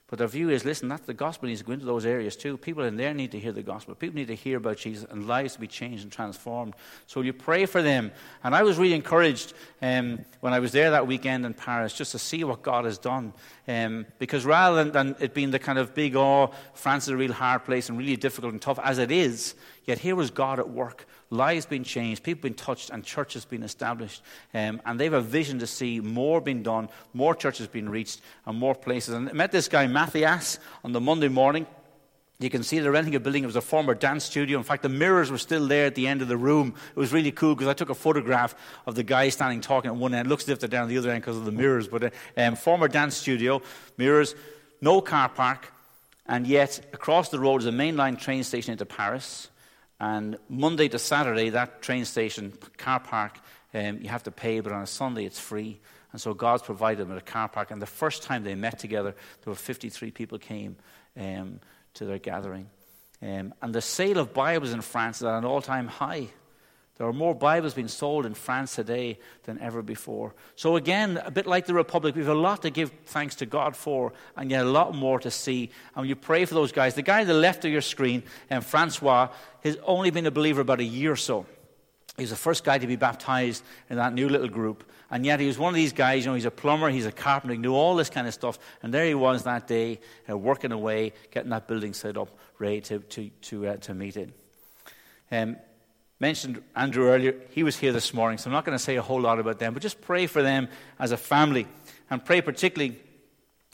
But 0.09 0.17
their 0.19 0.27
view 0.27 0.49
is 0.49 0.65
listen, 0.65 0.89
that's 0.89 1.05
the 1.05 1.13
gospel 1.13 1.47
needs 1.47 1.61
to 1.61 1.65
go 1.65 1.73
into 1.73 1.85
those 1.85 2.05
areas 2.05 2.35
too. 2.35 2.57
People 2.57 2.83
in 2.83 2.97
there 2.97 3.13
need 3.13 3.31
to 3.31 3.39
hear 3.39 3.51
the 3.51 3.61
gospel. 3.61 3.93
People 3.93 4.15
need 4.15 4.29
to 4.29 4.35
hear 4.35 4.57
about 4.57 4.77
Jesus 4.77 5.05
and 5.09 5.27
lives 5.27 5.53
to 5.53 5.59
be 5.59 5.67
changed 5.67 6.03
and 6.03 6.11
transformed. 6.11 6.75
So 7.05 7.21
you 7.21 7.31
pray 7.31 7.67
for 7.67 7.83
them. 7.83 8.11
And 8.43 8.55
I 8.55 8.63
was 8.63 8.77
really 8.77 8.95
encouraged 8.95 9.53
um, 9.81 10.25
when 10.39 10.51
I 10.51 10.59
was 10.59 10.71
there 10.71 10.91
that 10.91 11.05
weekend 11.05 11.45
in 11.45 11.53
Paris 11.53 11.93
just 11.93 12.13
to 12.13 12.19
see 12.19 12.43
what 12.43 12.63
God 12.63 12.85
has 12.85 12.97
done. 12.97 13.33
Um, 13.67 14.07
because 14.17 14.45
rather 14.45 14.83
than, 14.83 14.93
than, 14.93 15.15
it 15.19 15.35
being 15.35 15.51
the 15.51 15.59
kind 15.59 15.77
of 15.77 15.93
big, 15.93 16.15
oh, 16.15 16.51
France 16.73 17.03
is 17.03 17.09
a 17.09 17.17
real 17.17 17.33
hard 17.33 17.65
place 17.65 17.89
and 17.89 17.97
really 17.97 18.17
difficult 18.17 18.53
and 18.53 18.61
tough 18.61 18.79
as 18.79 18.97
it 18.97 19.11
is, 19.11 19.53
yet 19.85 19.99
here 19.99 20.15
was 20.15 20.31
God 20.31 20.57
at 20.57 20.69
work 20.69 21.05
lives 21.29 21.65
being 21.65 21.83
changed, 21.83 22.23
people 22.23 22.43
being 22.43 22.55
touched, 22.55 22.89
and 22.89 23.03
churches 23.03 23.45
being 23.45 23.63
established. 23.63 24.21
Um, 24.53 24.81
and 24.85 24.99
they 24.99 25.05
have 25.05 25.13
a 25.13 25.21
vision 25.21 25.59
to 25.59 25.67
see 25.67 25.99
more 25.99 26.41
being 26.41 26.63
done, 26.63 26.89
more 27.13 27.35
churches 27.35 27.67
being 27.67 27.89
reached, 27.89 28.21
and 28.45 28.57
more 28.57 28.75
places. 28.75 29.13
And 29.13 29.29
I 29.29 29.33
met 29.33 29.51
this 29.51 29.67
guy, 29.67 29.87
Matthias, 29.87 30.59
on 30.83 30.91
the 30.91 31.01
Monday 31.01 31.27
morning. 31.27 31.67
You 32.41 32.49
can 32.49 32.63
see 32.63 32.79
they're 32.79 32.91
renting 32.91 33.15
a 33.15 33.19
building. 33.19 33.43
It 33.43 33.47
was 33.47 33.57
a 33.57 33.61
former 33.61 33.93
dance 33.93 34.23
studio. 34.23 34.57
In 34.57 34.63
fact, 34.63 34.81
the 34.81 34.89
mirrors 34.89 35.29
were 35.29 35.37
still 35.37 35.67
there 35.67 35.87
at 35.87 35.95
the 35.95 36.07
end 36.07 36.21
of 36.21 36.29
the 36.29 36.37
room. 36.37 36.73
It 36.95 36.99
was 36.99 37.11
really 37.11 37.33
cool 37.33 37.53
because 37.53 37.67
I 37.67 37.73
took 37.73 37.89
a 37.89 37.95
photograph 37.95 38.55
of 38.85 38.95
the 38.95 39.03
guy 39.03 39.27
standing 39.27 39.59
talking 39.59 39.91
at 39.91 39.97
one 39.97 40.13
end. 40.13 40.27
It 40.27 40.29
looks 40.29 40.43
as 40.43 40.49
if 40.49 40.59
they're 40.61 40.69
down 40.69 40.83
at 40.83 40.89
the 40.89 40.97
other 40.97 41.11
end 41.11 41.21
because 41.21 41.35
of 41.35 41.43
the 41.43 41.51
mirrors. 41.51 41.89
But 41.89 42.03
uh, 42.05 42.09
um, 42.37 42.55
former 42.55 42.87
dance 42.87 43.17
studio, 43.17 43.61
mirrors, 43.97 44.35
no 44.79 45.01
car 45.01 45.27
park, 45.27 45.73
and 46.27 46.47
yet 46.47 46.79
across 46.93 47.27
the 47.27 47.39
road 47.39 47.59
is 47.61 47.67
a 47.67 47.71
mainline 47.71 48.17
train 48.17 48.45
station 48.45 48.71
into 48.71 48.85
Paris. 48.85 49.49
And 49.99 50.37
Monday 50.47 50.87
to 50.87 50.99
Saturday, 50.99 51.49
that 51.49 51.81
train 51.81 52.05
station, 52.05 52.53
car 52.77 52.99
park, 52.99 53.39
um, 53.73 53.99
you 54.01 54.09
have 54.09 54.23
to 54.23 54.31
pay, 54.31 54.61
but 54.61 54.71
on 54.71 54.81
a 54.81 54.87
Sunday 54.87 55.25
it's 55.25 55.39
free. 55.39 55.79
And 56.11 56.19
so 56.19 56.33
God's 56.33 56.63
provided 56.63 56.99
them 56.99 57.09
with 57.09 57.17
a 57.17 57.25
car 57.25 57.49
park. 57.49 57.71
And 57.71 57.81
the 57.81 57.85
first 57.85 58.23
time 58.23 58.43
they 58.43 58.55
met 58.55 58.79
together, 58.79 59.11
there 59.11 59.51
were 59.51 59.55
53 59.55 60.11
people 60.11 60.39
came 60.39 60.77
um, 61.17 61.59
to 61.95 62.05
their 62.05 62.17
gathering. 62.17 62.69
Um, 63.21 63.53
and 63.61 63.75
the 63.75 63.81
sale 63.81 64.17
of 64.17 64.33
Bibles 64.33 64.71
in 64.71 64.81
France 64.81 65.17
is 65.17 65.23
at 65.23 65.37
an 65.37 65.45
all 65.45 65.61
time 65.61 65.87
high. 65.87 66.29
There 66.99 67.07
are 67.07 67.13
more 67.13 67.33
Bibles 67.33 67.75
being 67.75 67.87
sold 67.87 68.25
in 68.25 68.33
France 68.33 68.75
today 68.75 69.19
than 69.43 69.57
ever 69.59 69.81
before. 69.81 70.35
So, 70.57 70.75
again, 70.75 71.15
a 71.23 71.31
bit 71.31 71.47
like 71.47 71.65
the 71.65 71.73
Republic, 71.73 72.13
we 72.13 72.21
have 72.21 72.35
a 72.35 72.37
lot 72.37 72.61
to 72.63 72.69
give 72.69 72.91
thanks 73.05 73.35
to 73.35 73.45
God 73.45 73.73
for, 73.73 74.11
and 74.35 74.51
yet 74.51 74.65
a 74.65 74.69
lot 74.69 74.93
more 74.93 75.17
to 75.21 75.31
see. 75.31 75.71
And 75.95 76.01
when 76.01 76.09
you 76.09 76.17
pray 76.17 76.43
for 76.43 76.55
those 76.55 76.73
guys, 76.73 76.95
the 76.95 77.01
guy 77.01 77.21
on 77.21 77.27
the 77.27 77.33
left 77.33 77.63
of 77.63 77.71
your 77.71 77.79
screen, 77.79 78.21
um, 78.51 78.59
Francois, 78.59 79.29
has 79.63 79.77
only 79.85 80.09
been 80.11 80.25
a 80.25 80.31
believer 80.31 80.59
about 80.59 80.81
a 80.81 80.83
year 80.83 81.13
or 81.13 81.15
so. 81.15 81.45
He's 82.17 82.31
the 82.31 82.35
first 82.35 82.65
guy 82.65 82.77
to 82.77 82.85
be 82.85 82.97
baptized 82.97 83.63
in 83.89 83.95
that 83.95 84.13
new 84.13 84.27
little 84.27 84.49
group. 84.49 84.83
And 85.09 85.25
yet 85.25 85.39
he 85.39 85.47
was 85.47 85.57
one 85.57 85.69
of 85.69 85.77
these 85.77 85.93
guys, 85.93 86.25
you 86.25 86.31
know, 86.31 86.35
he's 86.35 86.43
a 86.43 86.51
plumber, 86.51 86.89
he's 86.89 87.05
a 87.05 87.13
carpenter, 87.13 87.53
he 87.53 87.61
knew 87.61 87.75
all 87.75 87.95
this 87.95 88.09
kind 88.09 88.27
of 88.27 88.33
stuff. 88.33 88.59
And 88.83 88.93
there 88.93 89.05
he 89.05 89.15
was 89.15 89.43
that 89.43 89.67
day, 89.67 90.01
uh, 90.29 90.37
working 90.37 90.73
away, 90.73 91.13
getting 91.31 91.51
that 91.51 91.65
building 91.65 91.93
set 91.93 92.17
up, 92.17 92.37
ready 92.57 92.81
to, 92.81 92.99
to, 92.99 93.29
to, 93.29 93.67
uh, 93.67 93.77
to 93.77 93.93
meet 93.93 94.17
it. 94.17 94.31
Um, 95.31 95.55
mentioned 96.19 96.61
Andrew 96.75 97.07
earlier. 97.07 97.35
He 97.51 97.63
was 97.63 97.77
here 97.77 97.93
this 97.93 98.13
morning, 98.13 98.37
so 98.37 98.49
I'm 98.49 98.53
not 98.53 98.65
going 98.65 98.77
to 98.77 98.83
say 98.83 98.97
a 98.97 99.01
whole 99.01 99.21
lot 99.21 99.39
about 99.39 99.59
them, 99.59 99.73
but 99.73 99.81
just 99.81 100.01
pray 100.01 100.27
for 100.27 100.41
them 100.41 100.67
as 100.99 101.11
a 101.11 101.17
family. 101.17 101.67
And 102.09 102.23
pray 102.23 102.41
particularly 102.41 102.99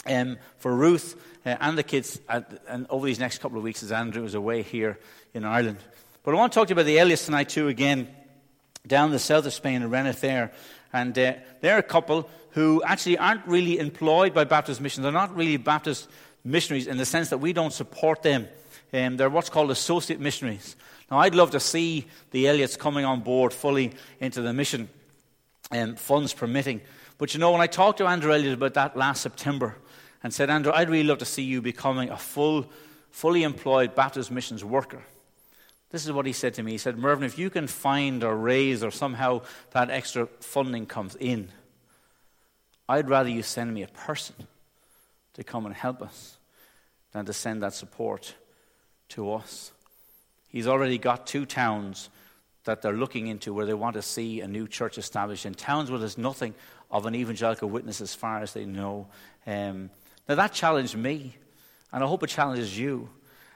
um, 0.06 0.38
for 0.58 0.76
Ruth 0.76 1.20
uh, 1.46 1.56
and 1.60 1.78
the 1.78 1.84
kids 1.84 2.20
at, 2.30 2.62
and 2.68 2.86
over 2.90 3.06
these 3.06 3.20
next 3.20 3.40
couple 3.40 3.58
of 3.58 3.64
weeks 3.64 3.82
as 3.82 3.92
Andrew 3.92 4.24
is 4.26 4.36
away 4.36 4.62
here 4.62 5.00
in 5.34 5.44
Ireland. 5.44 5.78
But 6.24 6.34
I 6.34 6.38
want 6.38 6.54
to 6.54 6.60
talk 6.60 6.68
to 6.68 6.72
you 6.72 6.76
about 6.76 6.86
the 6.86 7.00
Elliots 7.00 7.26
tonight, 7.26 7.50
too, 7.50 7.68
again, 7.68 8.08
down 8.86 9.12
the 9.12 9.20
south 9.20 9.46
of 9.46 9.54
Spain 9.54 9.82
in 9.82 9.90
Rennes 9.90 10.20
there. 10.22 10.52
And 10.94 11.18
uh, 11.18 11.34
they're 11.62 11.78
a 11.78 11.84
couple 11.84 12.30
who 12.52 12.82
actually 12.84 13.18
aren't 13.18 13.46
really 13.48 13.80
employed 13.80 14.34
by 14.34 14.44
Baptist 14.44 14.82
missions. 14.82 15.04
They're 15.04 15.12
not 15.12 15.36
really 15.36 15.58
Baptist 15.58 16.08
missionaries 16.44 16.88
in 16.88 16.98
the 16.98 17.06
sense 17.06 17.30
that 17.30 17.40
we 17.40 17.54
don't 17.54 17.74
support 17.74 18.22
them. 18.22 18.48
Um, 18.94 19.18
they're 19.18 19.30
what's 19.30 19.50
called 19.50 19.72
associate 19.72 20.20
missionaries. 20.20 20.76
Now, 21.12 21.20
I'd 21.20 21.36
love 21.36 21.52
to 21.52 21.60
see 21.60 22.08
the 22.32 22.48
Elliots 22.48 22.78
coming 22.78 23.06
on 23.06 23.22
board 23.22 23.54
fully 23.54 23.94
into 24.20 24.42
the 24.42 24.54
mission, 24.54 24.90
um, 25.72 25.96
funds 25.96 26.34
permitting. 26.34 26.82
But 27.18 27.34
you 27.34 27.40
know, 27.40 27.52
when 27.52 27.62
I 27.62 27.68
talked 27.68 28.00
to 28.00 28.08
Andrew 28.08 28.34
Elliott 28.34 28.54
about 28.54 28.74
that 28.74 28.98
last 28.98 29.22
September 29.22 29.76
and 30.24 30.34
said, 30.34 30.50
Andrew, 30.50 30.72
I'd 30.74 30.90
really 30.90 31.08
love 31.08 31.20
to 31.20 31.26
see 31.26 31.44
you 31.44 31.62
becoming 31.62 32.10
a 32.10 32.18
full, 32.18 32.66
fully 33.12 33.44
employed 33.44 33.94
Baptist 33.96 34.32
missions 34.32 34.64
worker. 34.64 35.04
This 35.92 36.06
is 36.06 36.12
what 36.12 36.26
he 36.26 36.34
said 36.34 36.56
to 36.56 36.64
me. 36.64 36.72
He 36.72 36.78
said, 36.78 36.98
Mervyn, 36.98 37.24
if 37.24 37.38
you 37.38 37.50
can 37.50 37.68
find 37.68 38.24
or 38.24 38.36
raise 38.36 38.84
or 38.84 38.92
somehow 38.92 39.44
that 39.72 39.90
extra 39.90 40.26
funding 40.42 40.88
comes 40.88 41.16
in, 41.16 41.50
I'd 42.90 43.10
rather 43.10 43.30
you 43.30 43.44
send 43.44 43.74
me 43.74 43.84
a 43.84 43.88
person 43.88 44.36
to 45.36 45.44
come 45.44 45.66
and 45.66 45.76
help 45.76 46.02
us 46.02 46.38
than 47.14 47.26
to 47.26 47.34
send 47.34 47.64
that 47.64 47.74
support 47.74 48.36
to 49.10 49.32
us. 49.32 49.72
He's 50.56 50.68
already 50.68 50.98
got 50.98 51.28
two 51.28 51.46
towns 51.46 52.10
that 52.64 52.82
they're 52.82 52.94
looking 52.94 53.28
into 53.28 53.54
where 53.54 53.66
they 53.66 53.74
want 53.74 53.96
to 53.96 54.02
see 54.02 54.40
a 54.40 54.48
new 54.48 54.70
church 54.70 54.98
established 54.98 55.46
in 55.46 55.54
towns 55.54 55.92
where 55.92 56.00
there's 56.00 56.18
nothing 56.18 56.56
of 56.90 57.06
an 57.06 57.14
evangelical 57.14 57.70
witness 57.70 58.00
as 58.00 58.16
far 58.16 58.40
as 58.40 58.54
they 58.54 58.64
know. 58.64 59.06
Um, 59.46 59.90
now, 60.30 60.36
that 60.36 60.54
challenged 60.54 60.96
me, 60.96 61.36
and 61.92 62.02
I 62.02 62.08
hope 62.08 62.24
it 62.24 62.28
challenges 62.28 62.80
you. 62.80 63.10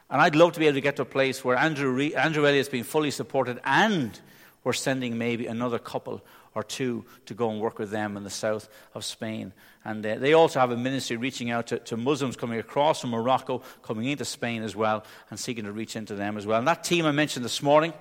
And 0.10 0.22
I'd 0.22 0.36
love 0.36 0.52
to 0.52 0.60
be 0.60 0.66
able 0.66 0.76
to 0.76 0.82
get 0.82 0.98
to 0.98 1.04
a 1.04 1.06
place 1.06 1.42
where 1.42 1.56
Andrew, 1.56 1.90
Re- 1.90 2.16
Andrew 2.16 2.46
Elliott's 2.46 2.68
being 2.68 2.84
fully 2.84 3.12
supported 3.12 3.62
and 3.64 4.20
we're 4.66 4.74
sending 4.74 5.18
maybe 5.18 5.48
another 5.48 5.80
couple 5.80 6.22
or 6.56 6.64
two 6.64 7.06
to 7.26 7.34
go 7.34 7.50
and 7.50 7.60
work 7.60 7.80
with 7.80 7.92
them 7.92 8.18
in 8.18 8.24
the 8.24 8.30
south 8.30 8.70
of 8.94 9.06
Spain. 9.06 9.54
And 9.86 10.06
uh, 10.06 10.16
they 10.16 10.34
also 10.34 10.60
have 10.60 10.72
a 10.72 10.78
ministry 10.78 11.18
reaching 11.18 11.52
out 11.52 11.68
to, 11.68 11.80
to, 11.80 11.98
Muslims 11.98 12.36
coming 12.36 12.60
across 12.60 13.02
from 13.02 13.12
Morocco, 13.12 13.62
coming 13.82 14.06
into 14.06 14.26
Spain 14.26 14.64
as 14.64 14.76
well, 14.76 15.06
and 15.30 15.40
seeking 15.40 15.66
to 15.66 15.72
reach 15.72 15.96
into 15.96 16.16
them 16.16 16.38
as 16.38 16.46
well. 16.46 16.60
And 16.60 16.68
that 16.68 16.84
team 16.84 17.06
I 17.06 17.12
mentioned 17.12 17.46
this 17.46 17.64
morning, 17.64 17.94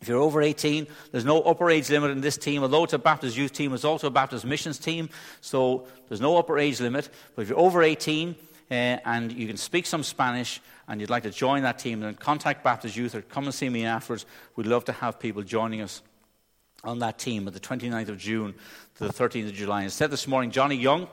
if 0.00 0.08
you're 0.08 0.20
over 0.20 0.40
18, 0.40 0.86
there's 1.12 1.26
no 1.26 1.42
upper 1.42 1.68
age 1.68 1.90
limit 1.90 2.10
in 2.10 2.20
this 2.22 2.38
team. 2.38 2.62
Although 2.62 2.84
it's 2.84 2.92
a 2.94 2.98
Baptist 2.98 3.36
youth 3.36 3.52
team, 3.52 3.74
it's 3.74 3.84
also 3.84 4.06
a 4.06 4.10
Baptist 4.10 4.46
missions 4.46 4.78
team. 4.78 5.10
So 5.42 5.86
there's 6.08 6.22
no 6.22 6.38
upper 6.38 6.58
age 6.58 6.80
limit. 6.80 7.10
But 7.34 7.42
if 7.42 7.48
you're 7.50 7.58
over 7.58 7.82
18 7.82 8.34
uh, 8.70 8.74
and 8.74 9.30
you 9.30 9.46
can 9.46 9.58
speak 9.58 9.84
some 9.84 10.02
Spanish 10.02 10.60
and 10.88 11.00
you'd 11.00 11.10
like 11.10 11.24
to 11.24 11.30
join 11.30 11.64
that 11.64 11.78
team, 11.78 12.00
then 12.00 12.14
contact 12.14 12.64
Baptist 12.64 12.96
Youth 12.96 13.14
or 13.14 13.20
come 13.20 13.44
and 13.44 13.54
see 13.54 13.68
me 13.68 13.84
afterwards. 13.84 14.24
We'd 14.56 14.66
love 14.66 14.86
to 14.86 14.92
have 14.92 15.18
people 15.18 15.42
joining 15.42 15.82
us 15.82 16.00
on 16.84 17.00
that 17.00 17.18
team 17.18 17.46
at 17.46 17.54
the 17.54 17.60
29th 17.60 18.08
of 18.08 18.18
June 18.18 18.54
to 18.96 19.06
the 19.06 19.12
13th 19.12 19.48
of 19.48 19.54
July. 19.54 19.82
Instead, 19.82 20.10
this 20.10 20.26
morning, 20.26 20.50
Johnny 20.50 20.76
Young 20.76 21.08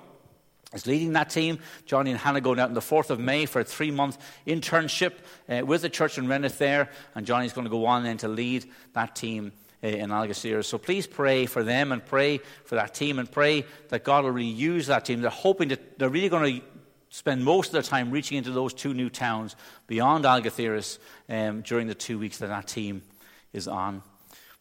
is 0.74 0.86
leading 0.86 1.14
that 1.14 1.30
team. 1.30 1.60
Johnny 1.86 2.12
and 2.12 2.20
Hannah 2.20 2.42
going 2.42 2.60
out 2.60 2.70
on 2.70 2.74
the 2.74 2.82
4th 2.82 3.10
of 3.10 3.20
May 3.20 3.46
for 3.46 3.62
a 3.62 3.64
three 3.64 3.92
month 3.92 4.18
internship 4.46 5.14
uh, 5.50 5.66
with 5.66 5.82
the 5.82 5.90
church 5.90 6.18
in 6.18 6.28
Rennes 6.28 6.58
there, 6.58 6.90
and 7.16 7.26
Johnny's 7.26 7.54
going 7.54 7.66
to 7.66 7.72
go 7.72 7.86
on 7.86 8.04
then 8.04 8.18
to 8.18 8.28
lead 8.28 8.66
that 8.94 9.16
team. 9.16 9.52
Uh, 9.84 9.90
in 9.90 10.10
Algeciras. 10.10 10.66
So 10.66 10.80
please 10.80 11.06
pray 11.06 11.46
for 11.46 11.62
them 11.62 11.92
and 11.92 12.04
pray 12.04 12.40
for 12.66 12.74
that 12.74 12.96
team 12.96 13.20
and 13.20 13.32
pray 13.32 13.64
that 13.90 14.04
God 14.04 14.24
will 14.24 14.32
really 14.32 14.50
use 14.50 14.88
that 14.88 15.06
team. 15.06 15.22
They're 15.22 15.30
hoping 15.30 15.68
that 15.68 16.00
they're 16.00 16.10
really 16.10 16.30
going 16.30 16.62
to 16.62 16.66
spend 17.10 17.44
most 17.44 17.68
of 17.68 17.74
their 17.74 17.84
time 17.84 18.10
reaching 18.10 18.40
into 18.40 18.50
those 18.50 18.74
two 18.74 18.96
new 18.96 19.12
towns 19.12 19.56
beyond 19.86 20.26
Algeciras 20.26 20.98
um, 21.30 21.62
during 21.62 21.86
the 21.86 21.94
two 21.94 22.18
weeks 22.18 22.40
that 22.40 22.48
that 22.48 22.68
team 22.68 23.04
is 23.54 23.68
on. 23.68 24.02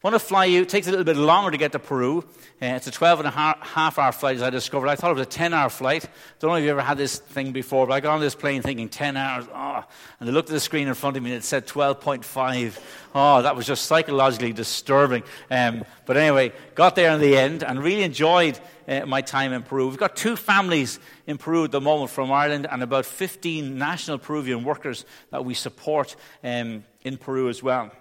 Want 0.03 0.13
to 0.13 0.19
fly 0.19 0.45
you. 0.45 0.61
It 0.61 0.69
takes 0.69 0.85
a 0.85 0.91
little 0.91 1.03
bit 1.03 1.17
longer 1.17 1.49
to 1.49 1.57
get 1.57 1.71
to 1.71 1.79
Peru. 1.79 2.19
Uh, 2.61 2.67
it's 2.67 2.85
a 2.85 2.91
12 2.91 3.21
and 3.21 3.27
a 3.29 3.31
half 3.31 3.97
hour 3.97 4.11
flight, 4.11 4.35
as 4.35 4.43
I 4.43 4.51
discovered. 4.51 4.89
I 4.89 4.95
thought 4.95 5.09
it 5.09 5.15
was 5.15 5.25
a 5.25 5.29
10 5.29 5.55
hour 5.55 5.71
flight. 5.71 6.07
Don't 6.37 6.51
know 6.51 6.57
if 6.57 6.63
you 6.63 6.69
ever 6.69 6.83
had 6.83 6.99
this 6.99 7.17
thing 7.17 7.51
before, 7.51 7.87
but 7.87 7.93
I 7.93 7.99
got 7.99 8.13
on 8.13 8.19
this 8.19 8.35
plane 8.35 8.61
thinking 8.61 8.89
10 8.89 9.17
hours. 9.17 9.47
Oh, 9.51 9.83
and 10.19 10.29
I 10.29 10.31
looked 10.31 10.49
at 10.49 10.53
the 10.53 10.59
screen 10.59 10.87
in 10.87 10.93
front 10.93 11.17
of 11.17 11.23
me 11.23 11.31
and 11.31 11.39
it 11.39 11.43
said 11.43 11.65
12.5. 11.65 12.79
Oh, 13.15 13.41
that 13.41 13.55
was 13.55 13.65
just 13.65 13.85
psychologically 13.85 14.53
disturbing. 14.53 15.23
Um, 15.49 15.83
but 16.05 16.15
anyway, 16.15 16.53
got 16.75 16.95
there 16.95 17.11
in 17.13 17.19
the 17.19 17.35
end 17.35 17.63
and 17.63 17.83
really 17.83 18.03
enjoyed 18.03 18.59
uh, 18.87 19.07
my 19.07 19.21
time 19.21 19.51
in 19.51 19.63
Peru. 19.63 19.87
We've 19.87 19.97
got 19.97 20.15
two 20.15 20.35
families 20.35 20.99
in 21.25 21.39
Peru 21.39 21.63
at 21.63 21.71
the 21.71 21.81
moment 21.81 22.11
from 22.11 22.31
Ireland 22.31 22.67
and 22.69 22.83
about 22.83 23.07
15 23.07 23.79
national 23.79 24.19
Peruvian 24.19 24.63
workers 24.63 25.05
that 25.31 25.43
we 25.43 25.55
support 25.55 26.15
um, 26.43 26.83
in 27.01 27.17
Peru 27.17 27.49
as 27.49 27.63
well. 27.63 27.91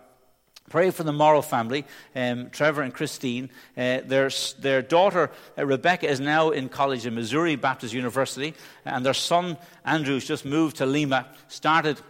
Pray 0.69 0.91
for 0.91 1.05
the 1.05 1.13
Morrow 1.13 1.43
family, 1.43 1.85
um, 2.15 2.51
Trevor 2.51 2.83
and 2.83 2.93
Christine. 2.93 3.51
Uh, 3.77 4.01
their, 4.05 4.31
their 4.59 4.83
daughter, 4.83 5.31
uh, 5.57 5.65
Rebecca, 5.65 6.09
is 6.09 6.21
now 6.21 6.51
in 6.51 6.69
college 6.69 7.07
in 7.07 7.15
Missouri 7.15 7.57
Baptist 7.57 7.95
University, 7.95 8.55
and 8.85 9.07
their 9.07 9.15
son, 9.15 9.57
Andrew's 9.85 10.27
just 10.27 10.45
moved 10.45 10.77
to 10.77 10.87
Lima, 10.87 11.27
started 11.49 12.01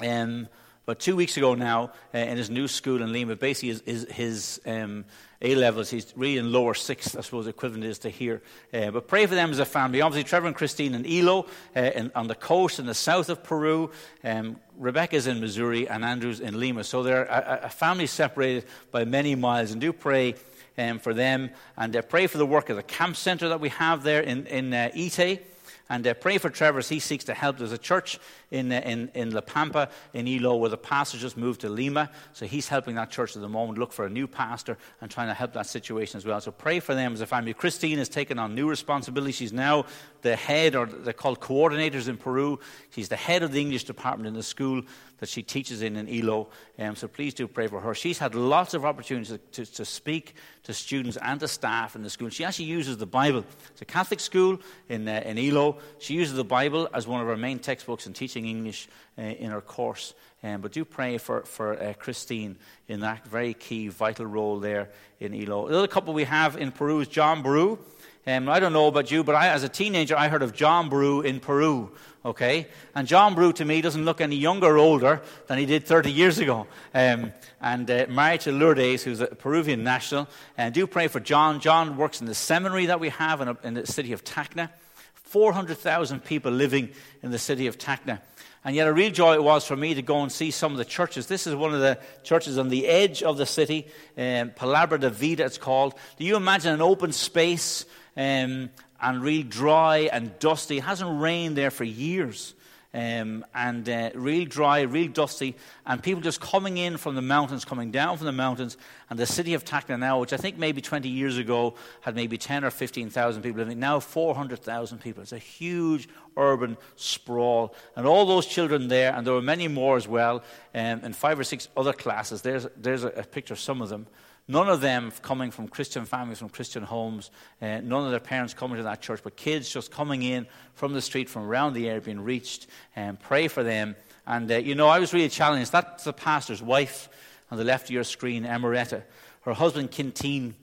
um, 0.00 0.48
about 0.88 1.00
two 1.00 1.14
weeks 1.14 1.36
ago 1.36 1.54
now 1.54 1.92
uh, 2.14 2.18
in 2.18 2.38
his 2.38 2.48
new 2.48 2.66
school 2.66 3.02
in 3.02 3.12
Lima. 3.12 3.36
Basically, 3.36 3.68
his, 3.68 3.82
his, 3.84 4.06
his 4.10 4.60
um, 4.64 5.04
a 5.42 5.54
levels. 5.54 5.90
He's 5.90 6.14
really 6.16 6.38
in 6.38 6.50
lower 6.50 6.72
sixth, 6.72 7.14
I 7.14 7.20
suppose, 7.20 7.46
equivalent 7.46 7.84
is 7.84 7.98
to 8.00 8.08
here. 8.08 8.40
Uh, 8.72 8.90
but 8.90 9.06
pray 9.06 9.26
for 9.26 9.34
them 9.34 9.50
as 9.50 9.58
a 9.58 9.66
family. 9.66 10.00
Obviously, 10.00 10.26
Trevor 10.26 10.46
and 10.46 10.56
Christine 10.56 10.94
in 10.94 11.04
Ilo, 11.04 11.44
uh, 11.76 11.80
in, 11.80 12.10
on 12.14 12.26
the 12.26 12.34
coast 12.34 12.78
in 12.78 12.86
the 12.86 12.94
south 12.94 13.28
of 13.28 13.44
Peru. 13.44 13.90
Um, 14.24 14.56
Rebecca's 14.78 15.26
in 15.26 15.40
Missouri, 15.40 15.86
and 15.86 16.06
Andrew's 16.06 16.40
in 16.40 16.58
Lima. 16.58 16.82
So 16.84 17.02
they're 17.02 17.24
a, 17.24 17.60
a 17.64 17.68
family 17.68 18.06
separated 18.06 18.64
by 18.90 19.04
many 19.04 19.34
miles. 19.34 19.72
And 19.72 19.82
do 19.82 19.92
pray 19.92 20.36
um, 20.78 21.00
for 21.00 21.12
them. 21.12 21.50
And 21.76 21.94
uh, 21.96 22.00
pray 22.00 22.28
for 22.28 22.38
the 22.38 22.46
work 22.46 22.70
of 22.70 22.76
the 22.76 22.82
camp 22.82 23.16
center 23.16 23.50
that 23.50 23.60
we 23.60 23.68
have 23.68 24.04
there 24.04 24.22
in, 24.22 24.46
in 24.46 24.72
uh, 24.72 24.90
Ite 24.96 25.42
And 25.90 26.06
uh, 26.06 26.14
pray 26.14 26.38
for 26.38 26.50
Trevor 26.50 26.78
as 26.80 26.88
he 26.88 27.00
seeks 27.00 27.24
to 27.24 27.34
help. 27.34 27.58
There's 27.58 27.72
a 27.72 27.78
church 27.78 28.18
in, 28.50 28.70
uh, 28.70 28.82
in, 28.84 29.10
in 29.14 29.30
La 29.30 29.40
Pampa, 29.40 29.88
in 30.12 30.28
Ilo, 30.28 30.56
where 30.56 30.68
the 30.68 30.76
pastor 30.76 31.16
just 31.16 31.36
moved 31.36 31.62
to 31.62 31.68
Lima. 31.68 32.10
So 32.34 32.46
he's 32.46 32.68
helping 32.68 32.96
that 32.96 33.10
church 33.10 33.36
at 33.36 33.42
the 33.42 33.48
moment 33.48 33.78
look 33.78 33.92
for 33.92 34.04
a 34.04 34.10
new 34.10 34.26
pastor 34.26 34.76
and 35.00 35.10
trying 35.10 35.28
to 35.28 35.34
help 35.34 35.54
that 35.54 35.66
situation 35.66 36.18
as 36.18 36.26
well. 36.26 36.40
So 36.40 36.50
pray 36.50 36.80
for 36.80 36.94
them 36.94 37.14
as 37.14 37.20
a 37.20 37.26
family. 37.26 37.54
Christine 37.54 37.98
has 37.98 38.08
taken 38.08 38.38
on 38.38 38.54
new 38.54 38.68
responsibilities. 38.68 39.36
She's 39.36 39.52
now 39.52 39.86
the 40.22 40.36
head, 40.36 40.76
or 40.76 40.86
they're 40.86 41.12
called 41.12 41.40
coordinators 41.40 42.08
in 42.08 42.16
Peru. 42.16 42.58
She's 42.90 43.08
the 43.08 43.16
head 43.16 43.42
of 43.42 43.52
the 43.52 43.60
English 43.60 43.84
department 43.84 44.26
in 44.28 44.34
the 44.34 44.42
school 44.42 44.82
that 45.18 45.28
she 45.28 45.42
teaches 45.42 45.82
in 45.82 45.96
in 45.96 46.08
Ilo. 46.08 46.48
Um, 46.78 46.96
so 46.96 47.08
please 47.08 47.34
do 47.34 47.46
pray 47.48 47.66
for 47.66 47.80
her. 47.80 47.94
She's 47.94 48.18
had 48.18 48.34
lots 48.34 48.74
of 48.74 48.84
opportunities 48.84 49.30
to, 49.30 49.38
to, 49.38 49.72
to, 49.72 49.84
speak 49.84 50.34
to 50.64 50.72
students 50.72 51.16
and 51.20 51.40
to 51.40 51.48
staff 51.48 51.96
in 51.96 52.02
the 52.02 52.10
school. 52.10 52.28
She 52.28 52.44
actually 52.44 52.66
uses 52.66 52.96
the 52.96 53.06
Bible. 53.06 53.44
It's 53.70 53.82
a 53.82 53.84
Catholic 53.84 54.20
school 54.20 54.58
in, 54.88 55.08
uh, 55.08 55.22
in 55.24 55.38
Ilo. 55.38 55.78
She 55.98 56.14
uses 56.14 56.34
the 56.34 56.44
Bible 56.44 56.88
as 56.94 57.06
one 57.06 57.20
of 57.20 57.26
her 57.26 57.36
main 57.36 57.58
textbooks 57.58 58.06
in 58.06 58.12
teaching 58.12 58.46
English 58.46 58.88
uh, 59.18 59.22
in 59.22 59.50
her 59.50 59.60
course. 59.60 60.14
Um, 60.42 60.60
but 60.60 60.72
do 60.72 60.84
pray 60.84 61.18
for, 61.18 61.42
for 61.42 61.80
uh, 61.82 61.94
Christine 61.94 62.56
in 62.86 63.00
that 63.00 63.26
very 63.26 63.54
key, 63.54 63.88
vital 63.88 64.26
role 64.26 64.60
there 64.60 64.90
in 65.18 65.34
Ilo. 65.34 65.68
The 65.68 65.78
other 65.78 65.88
couple 65.88 66.14
we 66.14 66.24
have 66.24 66.56
in 66.56 66.70
Peru 66.70 67.00
is 67.00 67.08
John 67.08 67.42
Brew. 67.42 67.78
Um, 68.26 68.48
I 68.48 68.60
don't 68.60 68.72
know 68.72 68.88
about 68.88 69.10
you, 69.10 69.24
but 69.24 69.34
I, 69.34 69.48
as 69.48 69.62
a 69.62 69.68
teenager, 69.68 70.16
I 70.16 70.28
heard 70.28 70.42
of 70.42 70.52
John 70.52 70.88
Brew 70.88 71.22
in 71.22 71.40
Peru. 71.40 71.90
Okay? 72.24 72.66
And 72.94 73.08
John 73.08 73.34
Brew 73.34 73.52
to 73.54 73.64
me 73.64 73.80
doesn't 73.80 74.04
look 74.04 74.20
any 74.20 74.36
younger 74.36 74.66
or 74.66 74.78
older 74.78 75.22
than 75.46 75.58
he 75.58 75.66
did 75.66 75.86
30 75.86 76.12
years 76.12 76.38
ago. 76.38 76.66
Um, 76.92 77.32
and 77.60 77.90
uh, 77.90 78.06
married 78.08 78.42
to 78.42 78.52
Lourdes, 78.52 79.02
who's 79.02 79.20
a 79.20 79.26
Peruvian 79.26 79.82
national. 79.82 80.28
And 80.56 80.74
do 80.74 80.86
pray 80.86 81.08
for 81.08 81.20
John. 81.20 81.60
John 81.60 81.96
works 81.96 82.20
in 82.20 82.26
the 82.26 82.34
seminary 82.34 82.86
that 82.86 83.00
we 83.00 83.08
have 83.10 83.40
in, 83.40 83.48
a, 83.48 83.56
in 83.62 83.74
the 83.74 83.86
city 83.86 84.12
of 84.12 84.24
Tacna. 84.24 84.70
400,000 85.14 86.24
people 86.24 86.52
living 86.52 86.90
in 87.22 87.30
the 87.30 87.38
city 87.38 87.66
of 87.66 87.78
Tacna. 87.78 88.20
And 88.64 88.74
yet, 88.74 88.88
a 88.88 88.92
real 88.92 89.10
joy 89.10 89.34
it 89.34 89.42
was 89.42 89.64
for 89.64 89.76
me 89.76 89.94
to 89.94 90.02
go 90.02 90.22
and 90.22 90.32
see 90.32 90.50
some 90.50 90.72
of 90.72 90.78
the 90.78 90.84
churches. 90.84 91.26
This 91.26 91.46
is 91.46 91.54
one 91.54 91.72
of 91.72 91.80
the 91.80 91.98
churches 92.24 92.58
on 92.58 92.68
the 92.68 92.86
edge 92.86 93.22
of 93.22 93.38
the 93.38 93.46
city, 93.46 93.86
um, 94.16 94.50
Palabra 94.50 94.98
de 94.98 95.10
Vida, 95.10 95.44
it's 95.44 95.58
called. 95.58 95.94
Do 96.18 96.24
you 96.24 96.36
imagine 96.36 96.74
an 96.74 96.82
open 96.82 97.12
space 97.12 97.86
um, 98.18 98.70
and 99.00 99.22
real 99.22 99.44
dry 99.44 100.10
and 100.12 100.38
dusty. 100.40 100.78
It 100.78 100.84
hasn't 100.84 101.20
rained 101.22 101.56
there 101.56 101.70
for 101.70 101.84
years. 101.84 102.54
Um, 102.94 103.44
and 103.54 103.86
uh, 103.86 104.10
real 104.14 104.46
dry, 104.46 104.80
real 104.80 105.08
dusty, 105.12 105.56
and 105.86 106.02
people 106.02 106.22
just 106.22 106.40
coming 106.40 106.78
in 106.78 106.96
from 106.96 107.16
the 107.16 107.22
mountains, 107.22 107.66
coming 107.66 107.90
down 107.90 108.16
from 108.16 108.24
the 108.24 108.32
mountains, 108.32 108.78
and 109.10 109.18
the 109.18 109.26
city 109.26 109.52
of 109.52 109.62
Tacna 109.62 109.98
now, 109.98 110.18
which 110.18 110.32
I 110.32 110.38
think 110.38 110.56
maybe 110.56 110.80
20 110.80 111.06
years 111.06 111.36
ago 111.36 111.74
had 112.00 112.16
maybe 112.16 112.38
10 112.38 112.64
or 112.64 112.70
15,000 112.70 113.42
people 113.42 113.58
living, 113.58 113.78
now 113.78 114.00
400,000 114.00 114.98
people. 115.02 115.22
It's 115.22 115.32
a 115.32 115.38
huge 115.38 116.08
urban 116.34 116.78
sprawl, 116.96 117.74
and 117.94 118.06
all 118.06 118.24
those 118.24 118.46
children 118.46 118.88
there, 118.88 119.12
and 119.14 119.26
there 119.26 119.34
were 119.34 119.42
many 119.42 119.68
more 119.68 119.98
as 119.98 120.08
well, 120.08 120.36
um, 120.74 121.00
and 121.02 121.14
five 121.14 121.38
or 121.38 121.44
six 121.44 121.68
other 121.76 121.92
classes. 121.92 122.40
There's, 122.40 122.66
there's 122.74 123.04
a, 123.04 123.08
a 123.08 123.22
picture 123.22 123.52
of 123.52 123.60
some 123.60 123.82
of 123.82 123.90
them. 123.90 124.06
None 124.50 124.70
of 124.70 124.80
them 124.80 125.12
coming 125.20 125.50
from 125.50 125.68
Christian 125.68 126.06
families, 126.06 126.38
from 126.38 126.48
Christian 126.48 126.82
homes. 126.82 127.30
Uh, 127.60 127.80
none 127.82 128.04
of 128.04 128.10
their 128.10 128.18
parents 128.18 128.54
coming 128.54 128.78
to 128.78 128.82
that 128.84 129.02
church, 129.02 129.20
but 129.22 129.36
kids 129.36 129.68
just 129.68 129.90
coming 129.90 130.22
in 130.22 130.46
from 130.72 130.94
the 130.94 131.02
street, 131.02 131.28
from 131.28 131.42
around 131.42 131.74
the 131.74 131.86
area, 131.86 132.00
being 132.00 132.20
reached. 132.20 132.66
And 132.96 133.10
um, 133.10 133.16
pray 133.18 133.48
for 133.48 133.62
them. 133.62 133.94
And, 134.26 134.50
uh, 134.50 134.56
you 134.56 134.74
know, 134.74 134.88
I 134.88 135.00
was 135.00 135.12
really 135.12 135.28
challenged. 135.28 135.70
That's 135.70 136.04
the 136.04 136.14
pastor's 136.14 136.62
wife 136.62 137.10
on 137.50 137.58
the 137.58 137.64
left 137.64 137.84
of 137.84 137.90
your 137.90 138.04
screen, 138.04 138.44
Emeretta. 138.44 139.02
Her 139.42 139.52
husband, 139.52 139.92
Quintin, 139.92 140.54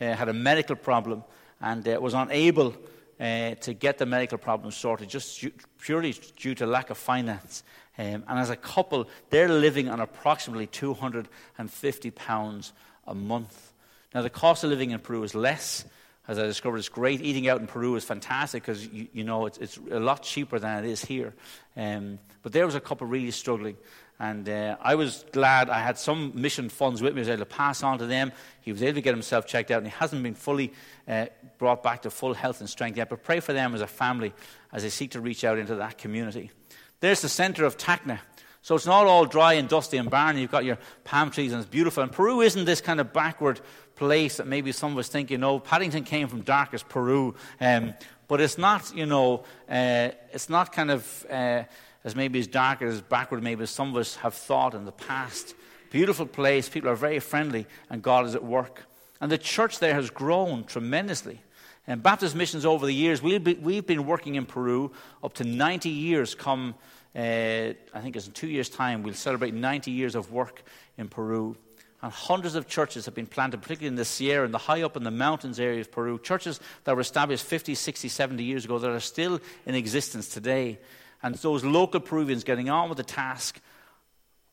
uh, 0.00 0.14
had 0.14 0.30
a 0.30 0.32
medical 0.32 0.76
problem 0.76 1.22
and 1.60 1.86
uh, 1.86 1.98
was 2.00 2.14
unable 2.14 2.74
uh, 3.20 3.54
to 3.56 3.74
get 3.74 3.98
the 3.98 4.06
medical 4.06 4.38
problem 4.38 4.70
sorted, 4.70 5.10
just 5.10 5.44
purely 5.78 6.14
due 6.36 6.54
to 6.54 6.66
lack 6.66 6.90
of 6.90 6.96
finance. 6.96 7.62
Um, 7.96 8.24
and 8.26 8.38
as 8.38 8.50
a 8.50 8.56
couple, 8.56 9.08
they're 9.30 9.48
living 9.48 9.88
on 9.88 10.00
approximately 10.00 10.66
£250 10.66 12.72
a 13.06 13.14
month. 13.14 13.72
Now, 14.14 14.22
the 14.22 14.30
cost 14.30 14.64
of 14.64 14.70
living 14.70 14.92
in 14.92 14.98
Peru 15.00 15.22
is 15.22 15.34
less. 15.34 15.84
As 16.26 16.38
I 16.38 16.44
discovered, 16.44 16.78
it's 16.78 16.88
great. 16.88 17.20
Eating 17.20 17.48
out 17.48 17.60
in 17.60 17.66
Peru 17.66 17.96
is 17.96 18.04
fantastic 18.04 18.62
because, 18.62 18.86
you, 18.86 19.08
you, 19.12 19.24
know, 19.24 19.46
it's, 19.46 19.58
it's, 19.58 19.78
a 19.90 20.00
lot 20.00 20.22
cheaper 20.22 20.58
than 20.58 20.84
it 20.84 20.88
is 20.88 21.04
here. 21.04 21.34
Um, 21.76 22.18
but 22.42 22.52
there 22.52 22.64
was 22.64 22.74
a 22.74 22.80
couple 22.80 23.06
really 23.06 23.30
struggling. 23.30 23.76
And 24.18 24.48
uh, 24.48 24.76
I 24.80 24.94
was 24.94 25.24
glad 25.32 25.68
I 25.68 25.80
had 25.80 25.98
some 25.98 26.32
mission 26.34 26.68
funds 26.68 27.02
with 27.02 27.14
me. 27.14 27.20
I 27.20 27.22
was 27.22 27.28
able 27.28 27.38
to 27.40 27.46
pass 27.46 27.82
on 27.82 27.98
to 27.98 28.06
them. 28.06 28.32
He 28.60 28.70
was 28.72 28.82
able 28.82 28.94
to 28.94 29.00
get 29.00 29.12
himself 29.12 29.46
checked 29.46 29.70
out, 29.70 29.78
and 29.78 29.86
he 29.86 29.92
hasn't 29.98 30.22
been 30.22 30.34
fully 30.34 30.72
uh, 31.08 31.26
brought 31.58 31.82
back 31.82 32.02
to 32.02 32.10
full 32.10 32.32
health 32.32 32.60
and 32.60 32.70
strength 32.70 32.96
yet. 32.96 33.08
But 33.08 33.24
pray 33.24 33.40
for 33.40 33.52
them 33.52 33.74
as 33.74 33.80
a 33.80 33.86
family 33.86 34.32
as 34.72 34.82
they 34.82 34.88
seek 34.88 35.10
to 35.12 35.20
reach 35.20 35.42
out 35.44 35.58
into 35.58 35.74
that 35.76 35.98
community. 35.98 36.52
There's 37.00 37.22
the 37.22 37.28
center 37.28 37.64
of 37.64 37.76
Tacna. 37.76 38.20
So 38.64 38.74
it's 38.74 38.86
not 38.86 39.06
all 39.06 39.26
dry 39.26 39.52
and 39.54 39.68
dusty 39.68 39.98
and 39.98 40.08
barren. 40.08 40.38
You've 40.38 40.50
got 40.50 40.64
your 40.64 40.78
palm 41.04 41.30
trees 41.30 41.52
and 41.52 41.60
it's 41.60 41.68
beautiful. 41.68 42.02
And 42.02 42.10
Peru 42.10 42.40
isn't 42.40 42.64
this 42.64 42.80
kind 42.80 42.98
of 42.98 43.12
backward 43.12 43.60
place 43.94 44.38
that 44.38 44.46
maybe 44.46 44.72
some 44.72 44.92
of 44.92 44.96
us 44.96 45.08
think, 45.08 45.30
you 45.30 45.36
know, 45.36 45.58
Paddington 45.58 46.04
came 46.04 46.28
from 46.28 46.40
darkest 46.40 46.88
Peru. 46.88 47.34
Um, 47.60 47.92
but 48.26 48.40
it's 48.40 48.56
not, 48.56 48.90
you 48.96 49.04
know, 49.04 49.44
uh, 49.68 50.12
it's 50.32 50.48
not 50.48 50.72
kind 50.72 50.90
of 50.90 51.26
uh, 51.28 51.64
as 52.04 52.16
maybe 52.16 52.38
as 52.38 52.46
dark 52.46 52.80
as 52.80 53.02
backward 53.02 53.42
maybe 53.42 53.64
as 53.64 53.70
some 53.70 53.90
of 53.90 53.96
us 53.98 54.16
have 54.16 54.32
thought 54.32 54.72
in 54.72 54.86
the 54.86 54.92
past. 54.92 55.54
Beautiful 55.90 56.24
place. 56.24 56.66
People 56.66 56.88
are 56.88 56.96
very 56.96 57.18
friendly 57.18 57.66
and 57.90 58.00
God 58.00 58.24
is 58.24 58.34
at 58.34 58.42
work. 58.42 58.86
And 59.20 59.30
the 59.30 59.36
church 59.36 59.78
there 59.78 59.92
has 59.92 60.08
grown 60.08 60.64
tremendously. 60.64 61.42
And 61.86 62.02
Baptist 62.02 62.34
missions 62.34 62.64
over 62.64 62.86
the 62.86 62.94
years, 62.94 63.20
we've 63.20 63.44
been, 63.44 63.60
we've 63.60 63.86
been 63.86 64.06
working 64.06 64.36
in 64.36 64.46
Peru 64.46 64.90
up 65.22 65.34
to 65.34 65.44
90 65.44 65.90
years 65.90 66.34
come 66.34 66.76
uh, 67.14 67.74
I 67.94 68.00
think 68.00 68.16
it's 68.16 68.26
in 68.26 68.32
two 68.32 68.48
years' 68.48 68.68
time, 68.68 69.02
we'll 69.02 69.14
celebrate 69.14 69.54
90 69.54 69.90
years 69.90 70.14
of 70.14 70.32
work 70.32 70.62
in 70.98 71.08
Peru. 71.08 71.56
And 72.02 72.12
hundreds 72.12 72.54
of 72.54 72.68
churches 72.68 73.06
have 73.06 73.14
been 73.14 73.26
planted, 73.26 73.62
particularly 73.62 73.88
in 73.88 73.94
the 73.94 74.04
Sierra 74.04 74.44
and 74.44 74.52
the 74.52 74.58
high 74.58 74.82
up 74.82 74.96
in 74.96 75.04
the 75.04 75.10
mountains 75.10 75.58
area 75.58 75.80
of 75.80 75.90
Peru. 75.90 76.18
Churches 76.18 76.60
that 76.84 76.94
were 76.94 77.00
established 77.00 77.44
50, 77.44 77.74
60, 77.74 78.08
70 78.08 78.44
years 78.44 78.64
ago 78.64 78.78
that 78.78 78.90
are 78.90 79.00
still 79.00 79.40
in 79.64 79.74
existence 79.74 80.28
today. 80.28 80.78
And 81.22 81.34
those 81.36 81.64
local 81.64 82.00
Peruvians 82.00 82.44
getting 82.44 82.68
on 82.68 82.90
with 82.90 82.98
the 82.98 83.04
task 83.04 83.58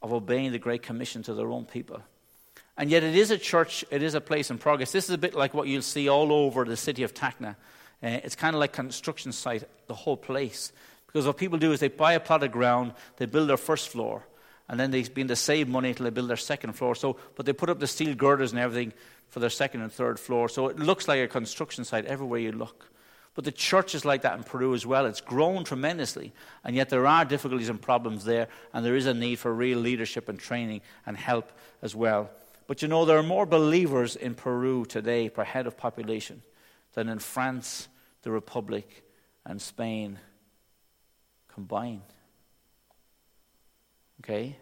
of 0.01 0.13
obeying 0.13 0.51
the 0.51 0.59
Great 0.59 0.83
Commission 0.83 1.23
to 1.23 1.33
their 1.33 1.49
own 1.49 1.65
people. 1.65 2.01
And 2.77 2.89
yet, 2.89 3.03
it 3.03 3.15
is 3.15 3.31
a 3.31 3.37
church, 3.37 3.83
it 3.91 4.01
is 4.01 4.13
a 4.13 4.21
place 4.21 4.49
in 4.49 4.57
progress. 4.57 4.91
This 4.91 5.05
is 5.05 5.11
a 5.11 5.17
bit 5.17 5.35
like 5.35 5.53
what 5.53 5.67
you'll 5.67 5.81
see 5.81 6.07
all 6.07 6.31
over 6.31 6.63
the 6.63 6.77
city 6.77 7.03
of 7.03 7.13
Tacna. 7.13 7.55
Uh, 8.01 8.19
it's 8.23 8.35
kind 8.35 8.55
of 8.55 8.59
like 8.59 8.71
construction 8.71 9.31
site, 9.31 9.63
the 9.87 9.93
whole 9.93 10.17
place. 10.17 10.71
Because 11.11 11.27
what 11.27 11.37
people 11.37 11.57
do 11.57 11.71
is 11.71 11.79
they 11.79 11.89
buy 11.89 12.13
a 12.13 12.19
plot 12.19 12.43
of 12.43 12.51
ground, 12.51 12.93
they 13.17 13.25
build 13.25 13.49
their 13.49 13.57
first 13.57 13.89
floor, 13.89 14.23
and 14.69 14.79
then 14.79 14.91
they 14.91 15.01
begin 15.03 15.27
to 15.27 15.35
save 15.35 15.67
money 15.67 15.89
until 15.89 16.05
they 16.05 16.09
build 16.09 16.29
their 16.29 16.37
second 16.37 16.73
floor. 16.73 16.95
So, 16.95 17.17
but 17.35 17.45
they 17.45 17.53
put 17.53 17.69
up 17.69 17.79
the 17.79 17.87
steel 17.87 18.15
girders 18.15 18.51
and 18.51 18.59
everything 18.59 18.93
for 19.27 19.41
their 19.41 19.49
second 19.49 19.81
and 19.81 19.91
third 19.91 20.19
floor. 20.19 20.47
So 20.47 20.67
it 20.67 20.79
looks 20.79 21.07
like 21.07 21.19
a 21.19 21.27
construction 21.27 21.83
site 21.83 22.05
everywhere 22.05 22.39
you 22.39 22.53
look. 22.53 22.89
But 23.33 23.45
the 23.45 23.51
church 23.51 23.95
is 23.95 24.03
like 24.03 24.23
that 24.23 24.37
in 24.37 24.43
Peru 24.43 24.73
as 24.73 24.85
well. 24.85 25.05
It's 25.05 25.21
grown 25.21 25.63
tremendously, 25.63 26.33
and 26.63 26.75
yet 26.75 26.89
there 26.89 27.07
are 27.07 27.23
difficulties 27.23 27.69
and 27.69 27.81
problems 27.81 28.25
there, 28.25 28.47
and 28.73 28.85
there 28.85 28.95
is 28.95 29.05
a 29.05 29.13
need 29.13 29.39
for 29.39 29.53
real 29.53 29.79
leadership 29.79 30.27
and 30.27 30.37
training 30.37 30.81
and 31.05 31.15
help 31.15 31.51
as 31.81 31.95
well. 31.95 32.29
But 32.67 32.81
you 32.81 32.87
know, 32.87 33.05
there 33.05 33.17
are 33.17 33.23
more 33.23 33.45
believers 33.45 34.15
in 34.15 34.35
Peru 34.35 34.85
today 34.85 35.29
per 35.29 35.43
head 35.43 35.67
of 35.67 35.77
population 35.77 36.41
than 36.93 37.07
in 37.07 37.19
France, 37.19 37.87
the 38.23 38.31
Republic, 38.31 39.03
and 39.45 39.61
Spain 39.61 40.19
combined. 41.53 42.01
Okay? 44.23 44.57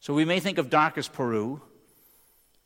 So 0.00 0.14
we 0.14 0.24
may 0.24 0.40
think 0.40 0.58
of 0.58 0.70
darkest 0.70 1.12
Peru, 1.12 1.60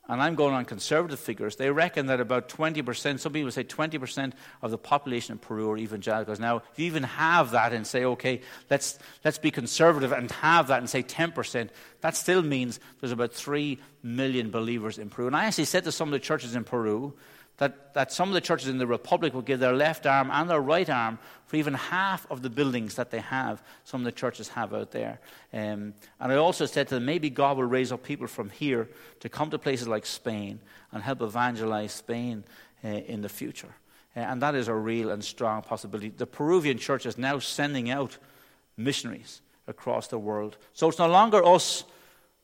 and 0.09 0.23
I'm 0.23 0.37
going 0.37 0.55
on 0.55 0.65
conservative 0.65 1.19
figures. 1.19 1.57
They 1.57 1.71
reckon 1.71 2.07
that 2.07 2.21
about 2.21 2.49
20%, 2.49 3.19
some 3.19 3.33
people 3.33 3.51
say 3.51 3.65
20% 3.65 4.33
of 4.63 4.71
the 4.71 4.79
population 4.79 5.33
in 5.33 5.39
Peru 5.39 5.71
are 5.71 5.77
evangelicals. 5.77 6.39
Now, 6.39 6.59
if 6.59 6.79
you 6.79 6.87
even 6.87 7.03
have 7.03 7.51
that 7.51 7.73
and 7.73 7.87
say, 7.87 8.05
okay, 8.05 8.41
let's, 8.71 8.99
let's 9.25 9.39
be 9.39 9.51
conservative 9.51 10.13
and 10.13 10.31
have 10.31 10.69
that 10.69 10.79
and 10.79 10.89
say 10.89 11.03
10%, 11.03 11.71
that 12.03 12.15
still 12.15 12.43
means 12.43 12.79
there's 13.01 13.13
about 13.13 13.33
3 13.33 13.81
million 14.03 14.51
believers 14.51 14.99
in 14.99 15.11
Peru. 15.11 15.27
And 15.27 15.35
I 15.35 15.47
actually 15.47 15.65
said 15.65 15.85
to 15.85 15.93
some 15.93 16.09
of 16.09 16.13
the 16.13 16.21
churches 16.21 16.55
in 16.55 16.63
Peru, 16.63 17.15
that, 17.59 17.95
that 17.95 18.13
some 18.13 18.29
of 18.29 18.35
the 18.35 18.41
churches 18.41 18.69
in 18.69 18.79
the 18.79 18.87
Republic 18.87 19.33
will 19.33 19.43
give 19.43 19.61
their 19.61 19.73
left 19.73 20.07
arm 20.07 20.31
and 20.31 20.49
their 20.51 20.61
right 20.61 20.89
arm 20.89 21.19
for 21.47 21.57
even 21.57 21.75
half 21.75 22.27
of 22.31 22.43
the 22.43 22.51
buildings 22.51 22.97
that 22.97 23.11
they 23.11 23.21
have, 23.21 23.63
some 23.85 24.01
of 24.01 24.05
the 24.05 24.13
churches 24.13 24.49
have 24.49 24.75
out 24.75 24.91
there. 24.91 25.21
Um, 25.53 25.95
and 26.21 26.33
I 26.33 26.37
also 26.37 26.67
said 26.67 26.89
to 26.89 26.97
them, 26.97 27.05
maybe 27.05 27.31
God 27.31 27.57
will 27.57 27.65
raise 27.65 27.93
up 27.93 28.03
people 28.03 28.27
from 28.27 28.51
here 28.51 28.89
to 29.21 29.29
come 29.29 29.51
to 29.51 29.59
places 29.59 29.89
like 29.89 30.05
Spain 30.05 30.61
and 30.93 31.03
help 31.03 31.23
evangelize 31.23 31.93
Spain 31.93 32.45
uh, 32.85 32.89
in 32.89 33.23
the 33.23 33.29
future. 33.29 33.75
Uh, 34.15 34.21
and 34.21 34.43
that 34.43 34.55
is 34.55 34.69
a 34.69 34.75
real 34.75 35.11
and 35.11 35.25
strong 35.25 35.63
possibility. 35.63 36.11
The 36.11 36.27
Peruvian 36.27 36.79
church 36.79 37.07
is 37.07 37.17
now 37.17 37.39
sending 37.39 37.91
out 37.91 38.19
missionaries 38.77 39.41
across 39.67 40.09
the 40.09 40.19
world. 40.19 40.59
So 40.75 40.89
it's 40.89 40.99
no 40.99 41.09
longer 41.09 41.45
us 41.45 41.85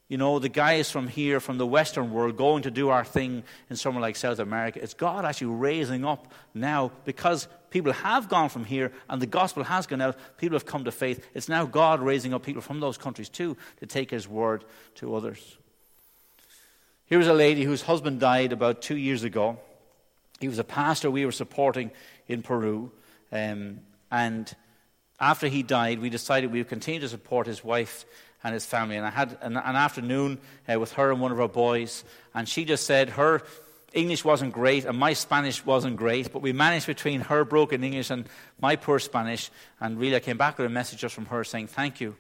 you 0.09 0.19
know, 0.19 0.39
the 0.39 0.49
guys 0.49 0.91
from 0.91 1.09
here, 1.09 1.41
from 1.41 1.59
the 1.59 1.67
Western 1.67 2.13
world, 2.13 2.37
going 2.37 2.65
to 2.65 2.71
do 2.71 2.91
our 2.91 3.05
thing 3.05 3.45
in 3.71 3.77
somewhere 3.77 4.03
like 4.03 4.17
South 4.17 4.39
America. 4.39 4.79
It's 4.83 4.95
God 4.95 5.25
actually 5.25 5.55
raising 5.55 6.05
up 6.05 6.33
now 6.53 6.93
because 7.05 7.49
people 7.71 7.93
have 7.93 8.29
gone 8.29 8.51
from 8.51 8.65
here 8.65 8.93
and 9.09 9.23
the 9.23 9.27
gospel 9.27 9.65
has 9.65 9.87
gone 9.87 10.03
out. 10.03 10.19
People 10.37 10.57
have 10.57 10.67
come 10.67 10.85
to 10.85 10.93
faith. 10.93 11.27
It's 11.35 11.49
now 11.49 11.65
God 11.65 12.01
raising 12.01 12.35
up 12.35 12.43
people 12.43 12.61
from 12.61 12.81
those 12.81 12.99
countries 12.99 13.31
too 13.31 13.57
to 13.81 13.87
take 13.87 14.11
his 14.11 14.29
word 14.29 14.65
to 14.97 15.15
others. 15.15 15.57
Here's 17.07 17.27
a 17.27 17.35
lady 17.35 17.65
whose 17.65 17.83
husband 17.83 18.21
died 18.21 18.53
about 18.53 18.83
two 18.83 18.97
years 18.97 19.25
ago. 19.25 19.59
He 20.41 20.49
was 20.49 20.59
a 20.59 20.65
pastor 20.65 21.11
we 21.11 21.25
were 21.25 21.33
supporting 21.33 21.91
in 22.27 22.43
Peru. 22.43 22.91
Um, 23.31 23.81
and 24.11 24.55
after 25.21 25.47
he 25.49 25.63
died, 25.63 26.01
we 26.01 26.11
decided 26.11 26.53
we 26.53 26.59
would 26.59 26.69
continue 26.69 27.01
to 27.01 27.09
support 27.09 27.47
his 27.47 27.63
wife 27.63 28.05
and 28.45 28.55
his 28.55 28.67
family. 28.67 28.97
And 28.97 29.07
I 29.07 29.11
had 29.11 29.39
an, 29.41 29.57
an 29.57 29.77
afternoon 29.77 30.39
uh, 30.69 30.79
with 30.79 30.93
her 30.93 31.11
and 31.11 31.21
one 31.21 31.33
of 31.33 31.41
our 31.41 31.49
boys, 31.49 32.05
and 32.35 32.49
she 32.49 32.65
just 32.65 32.87
said 32.87 33.11
her 33.11 33.43
English 33.93 34.25
wasn't 34.25 34.53
great 34.53 34.85
and 34.85 34.99
my 34.99 35.13
Spanish 35.13 35.65
wasn't 35.65 35.97
great, 35.97 36.33
but 36.33 36.43
we 36.43 36.53
managed 36.53 36.87
between 36.87 37.21
her 37.21 37.45
broken 37.45 37.85
English 37.85 38.11
and 38.11 38.27
my 38.61 38.77
poor 38.77 38.99
Spanish. 38.99 39.51
And 39.81 39.99
really, 39.99 40.17
I 40.17 40.21
came 40.21 40.39
back 40.39 40.59
with 40.59 40.67
a 40.67 40.71
message 40.71 41.01
just 41.01 41.15
from 41.15 41.27
her 41.27 41.45
saying, 41.45 41.67
Thank 41.67 42.01
you 42.01 42.17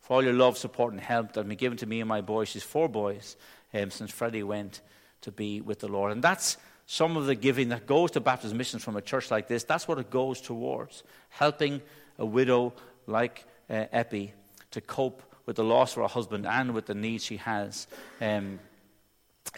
for 0.00 0.14
all 0.14 0.22
your 0.22 0.32
love, 0.32 0.56
support, 0.56 0.92
and 0.92 1.00
help 1.00 1.32
that 1.32 1.40
has 1.40 1.48
been 1.48 1.56
given 1.56 1.78
to 1.78 1.86
me 1.86 2.00
and 2.00 2.08
my 2.08 2.20
boys. 2.20 2.48
She's 2.48 2.62
four 2.62 2.88
boys 2.88 3.36
um, 3.74 3.90
since 3.90 4.10
Freddie 4.10 4.42
went 4.42 4.80
to 5.22 5.32
be 5.32 5.60
with 5.60 5.80
the 5.80 5.88
Lord. 5.88 6.12
And 6.12 6.22
that's 6.22 6.56
some 6.86 7.16
of 7.16 7.26
the 7.26 7.34
giving 7.34 7.68
that 7.70 7.86
goes 7.86 8.12
to 8.12 8.20
Baptist 8.20 8.54
missions 8.54 8.84
from 8.84 8.96
a 8.96 9.02
church 9.02 9.30
like 9.30 9.48
this. 9.48 9.64
That's 9.64 9.88
what 9.88 9.98
it 9.98 10.10
goes 10.10 10.40
towards 10.40 11.02
helping 11.30 11.82
a 12.18 12.24
widow 12.24 12.72
like 13.06 13.44
uh, 13.68 13.86
Epi 13.92 14.32
to 14.70 14.80
cope 14.80 15.22
with 15.48 15.56
the 15.56 15.64
loss 15.64 15.96
of 15.96 16.02
her 16.02 16.08
husband 16.08 16.44
and 16.44 16.74
with 16.74 16.84
the 16.84 16.94
need 16.94 17.22
she 17.22 17.38
has 17.38 17.86
um, 18.20 18.58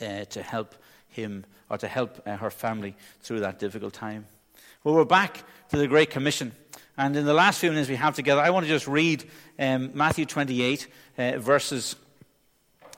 uh, 0.01 0.25
to 0.27 0.41
help 0.41 0.77
him 1.09 1.45
or 1.69 1.79
to 1.79 1.89
help 1.89 2.23
uh, 2.25 2.37
her 2.37 2.49
family 2.49 2.95
through 3.23 3.41
that 3.41 3.59
difficult 3.59 3.93
time. 3.93 4.25
Well, 4.85 4.95
we're 4.95 5.05
back 5.05 5.43
to 5.71 5.77
the 5.77 5.89
Great 5.89 6.11
Commission. 6.11 6.53
And 6.97 7.17
in 7.17 7.25
the 7.25 7.35
last 7.35 7.59
few 7.59 7.71
minutes 7.71 7.89
we 7.89 7.97
have 7.97 8.15
together, 8.15 8.41
I 8.41 8.51
want 8.51 8.67
to 8.67 8.71
just 8.71 8.87
read 8.87 9.29
um, 9.59 9.91
Matthew 9.93 10.27
28, 10.27 10.87
uh, 11.19 11.39
verses 11.39 11.97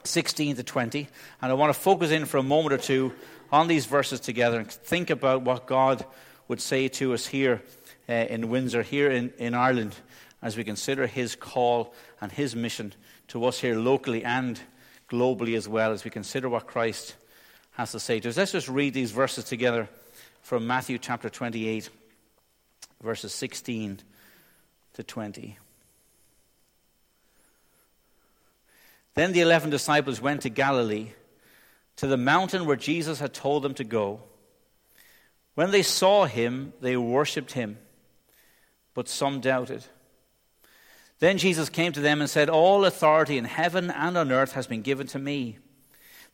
16 0.05 0.57
to 0.57 0.63
20. 0.63 1.09
And 1.41 1.51
I 1.51 1.55
want 1.55 1.75
to 1.75 1.81
focus 1.81 2.11
in 2.11 2.27
for 2.27 2.37
a 2.37 2.43
moment 2.43 2.75
or 2.75 2.79
two 2.79 3.15
on 3.51 3.69
these 3.69 3.87
verses 3.87 4.21
together 4.21 4.59
and 4.59 4.71
think 4.71 5.09
about 5.09 5.41
what 5.41 5.67
God 5.67 6.05
would 6.47 6.61
say 6.61 6.89
to 6.89 7.15
us 7.15 7.27
here 7.27 7.63
uh, 8.07 8.13
in 8.13 8.51
Windsor, 8.51 8.83
here 8.83 9.11
in, 9.11 9.33
in 9.39 9.55
Ireland, 9.55 9.95
as 10.43 10.57
we 10.57 10.65
consider 10.65 11.07
his 11.07 11.37
call 11.37 11.95
and 12.21 12.33
his 12.33 12.55
mission 12.57 12.93
to 13.29 13.45
us 13.45 13.61
here 13.61 13.77
locally 13.77 14.25
and 14.25 14.61
globally 15.09 15.57
as 15.57 15.69
well, 15.69 15.93
as 15.93 16.05
we 16.05 16.11
consider 16.11 16.49
what 16.49 16.67
Christ 16.67 17.15
has 17.73 17.93
to 17.93 18.01
say 18.01 18.21
to 18.21 18.29
us. 18.29 18.37
Let's 18.37 18.53
just 18.53 18.69
read 18.69 18.93
these 18.93 19.13
verses 19.13 19.45
together 19.45 19.89
from 20.43 20.67
Matthew 20.67 20.99
chapter 20.99 21.31
28, 21.31 21.89
verses 23.03 23.33
16 23.33 24.01
to 24.95 25.03
20. 25.03 25.59
Then 29.15 29.33
the 29.33 29.41
eleven 29.41 29.71
disciples 29.71 30.21
went 30.21 30.43
to 30.43 30.49
Galilee, 30.49 31.13
to 31.97 32.07
the 32.07 32.17
mountain 32.17 32.67
where 32.67 32.77
Jesus 32.77 33.21
had 33.21 33.35
told 33.35 33.63
them 33.63 33.75
to 33.75 33.85
go. 33.85 34.21
When 35.55 35.71
they 35.71 35.83
saw 35.83 36.25
him, 36.25 36.73
they 36.81 36.97
worshipped 36.97 37.53
him, 37.53 37.79
but 38.95 39.09
some 39.09 39.41
doubted. 39.41 39.85
Then 41.23 41.39
Jesus 41.39 41.69
came 41.69 41.93
to 41.93 42.01
them 42.01 42.21
and 42.21 42.29
said, 42.29 42.51
All 42.51 42.85
authority 42.85 43.39
in 43.39 43.45
heaven 43.45 43.93
and 43.93 44.19
on 44.19 44.33
earth 44.33 44.55
has 44.55 44.67
been 44.67 44.83
given 44.83 45.07
to 45.07 45.21
me. 45.21 45.59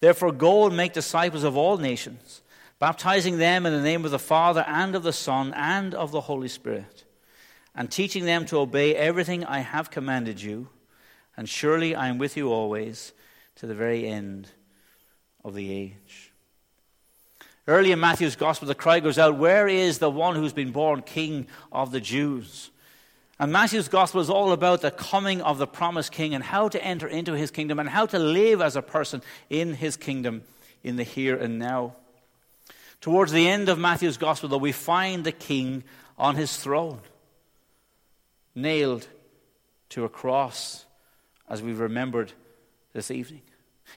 Therefore, 0.00 0.32
go 0.32 0.66
and 0.66 0.74
make 0.78 0.94
disciples 0.94 1.44
of 1.44 1.58
all 1.58 1.76
nations, 1.76 2.40
baptizing 2.78 3.36
them 3.36 3.66
in 3.66 3.74
the 3.74 3.82
name 3.82 4.06
of 4.06 4.12
the 4.12 4.18
Father 4.18 4.64
and 4.66 4.94
of 4.94 5.02
the 5.02 5.12
Son 5.12 5.52
and 5.54 5.94
of 5.94 6.10
the 6.10 6.22
Holy 6.22 6.48
Spirit, 6.48 7.04
and 7.74 7.90
teaching 7.90 8.24
them 8.24 8.46
to 8.46 8.56
obey 8.56 8.96
everything 8.96 9.44
I 9.44 9.58
have 9.58 9.90
commanded 9.90 10.40
you. 10.40 10.70
And 11.36 11.46
surely 11.46 11.94
I 11.94 12.08
am 12.08 12.16
with 12.16 12.34
you 12.38 12.50
always 12.50 13.12
to 13.56 13.66
the 13.66 13.74
very 13.74 14.06
end 14.06 14.48
of 15.44 15.54
the 15.54 15.70
age. 15.70 16.32
Early 17.66 17.92
in 17.92 18.00
Matthew's 18.00 18.36
Gospel, 18.36 18.66
the 18.66 18.74
cry 18.74 19.00
goes 19.00 19.18
out, 19.18 19.36
Where 19.36 19.68
is 19.68 19.98
the 19.98 20.08
one 20.10 20.34
who's 20.34 20.54
been 20.54 20.72
born 20.72 21.02
King 21.02 21.46
of 21.70 21.90
the 21.90 22.00
Jews? 22.00 22.70
And 23.40 23.52
Matthew's 23.52 23.88
gospel 23.88 24.20
is 24.20 24.30
all 24.30 24.50
about 24.52 24.80
the 24.80 24.90
coming 24.90 25.42
of 25.42 25.58
the 25.58 25.66
promised 25.66 26.10
king 26.10 26.34
and 26.34 26.42
how 26.42 26.68
to 26.68 26.82
enter 26.82 27.06
into 27.06 27.34
his 27.34 27.50
kingdom 27.52 27.78
and 27.78 27.88
how 27.88 28.06
to 28.06 28.18
live 28.18 28.60
as 28.60 28.74
a 28.74 28.82
person 28.82 29.22
in 29.48 29.74
his 29.74 29.96
kingdom 29.96 30.42
in 30.82 30.96
the 30.96 31.04
here 31.04 31.36
and 31.36 31.58
now. 31.58 31.94
Towards 33.00 33.30
the 33.30 33.48
end 33.48 33.68
of 33.68 33.78
Matthew's 33.78 34.16
gospel, 34.16 34.48
though, 34.48 34.58
we 34.58 34.72
find 34.72 35.22
the 35.22 35.32
king 35.32 35.84
on 36.18 36.34
his 36.34 36.56
throne, 36.56 36.98
nailed 38.56 39.06
to 39.90 40.04
a 40.04 40.08
cross, 40.08 40.84
as 41.48 41.62
we've 41.62 41.78
remembered 41.78 42.32
this 42.92 43.12
evening. 43.12 43.42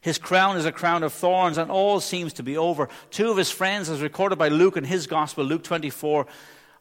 His 0.01 0.19
crown 0.19 0.55
is 0.55 0.65
a 0.65 0.71
crown 0.71 1.01
of 1.01 1.13
thorns, 1.13 1.57
and 1.57 1.71
all 1.71 1.99
seems 1.99 2.33
to 2.33 2.43
be 2.43 2.57
over. 2.57 2.89
Two 3.09 3.31
of 3.31 3.37
his 3.37 3.49
friends, 3.49 3.89
as 3.89 4.01
recorded 4.01 4.37
by 4.37 4.49
Luke 4.49 4.77
in 4.77 4.83
his 4.83 5.07
gospel, 5.07 5.43
Luke 5.43 5.63
24, 5.63 6.27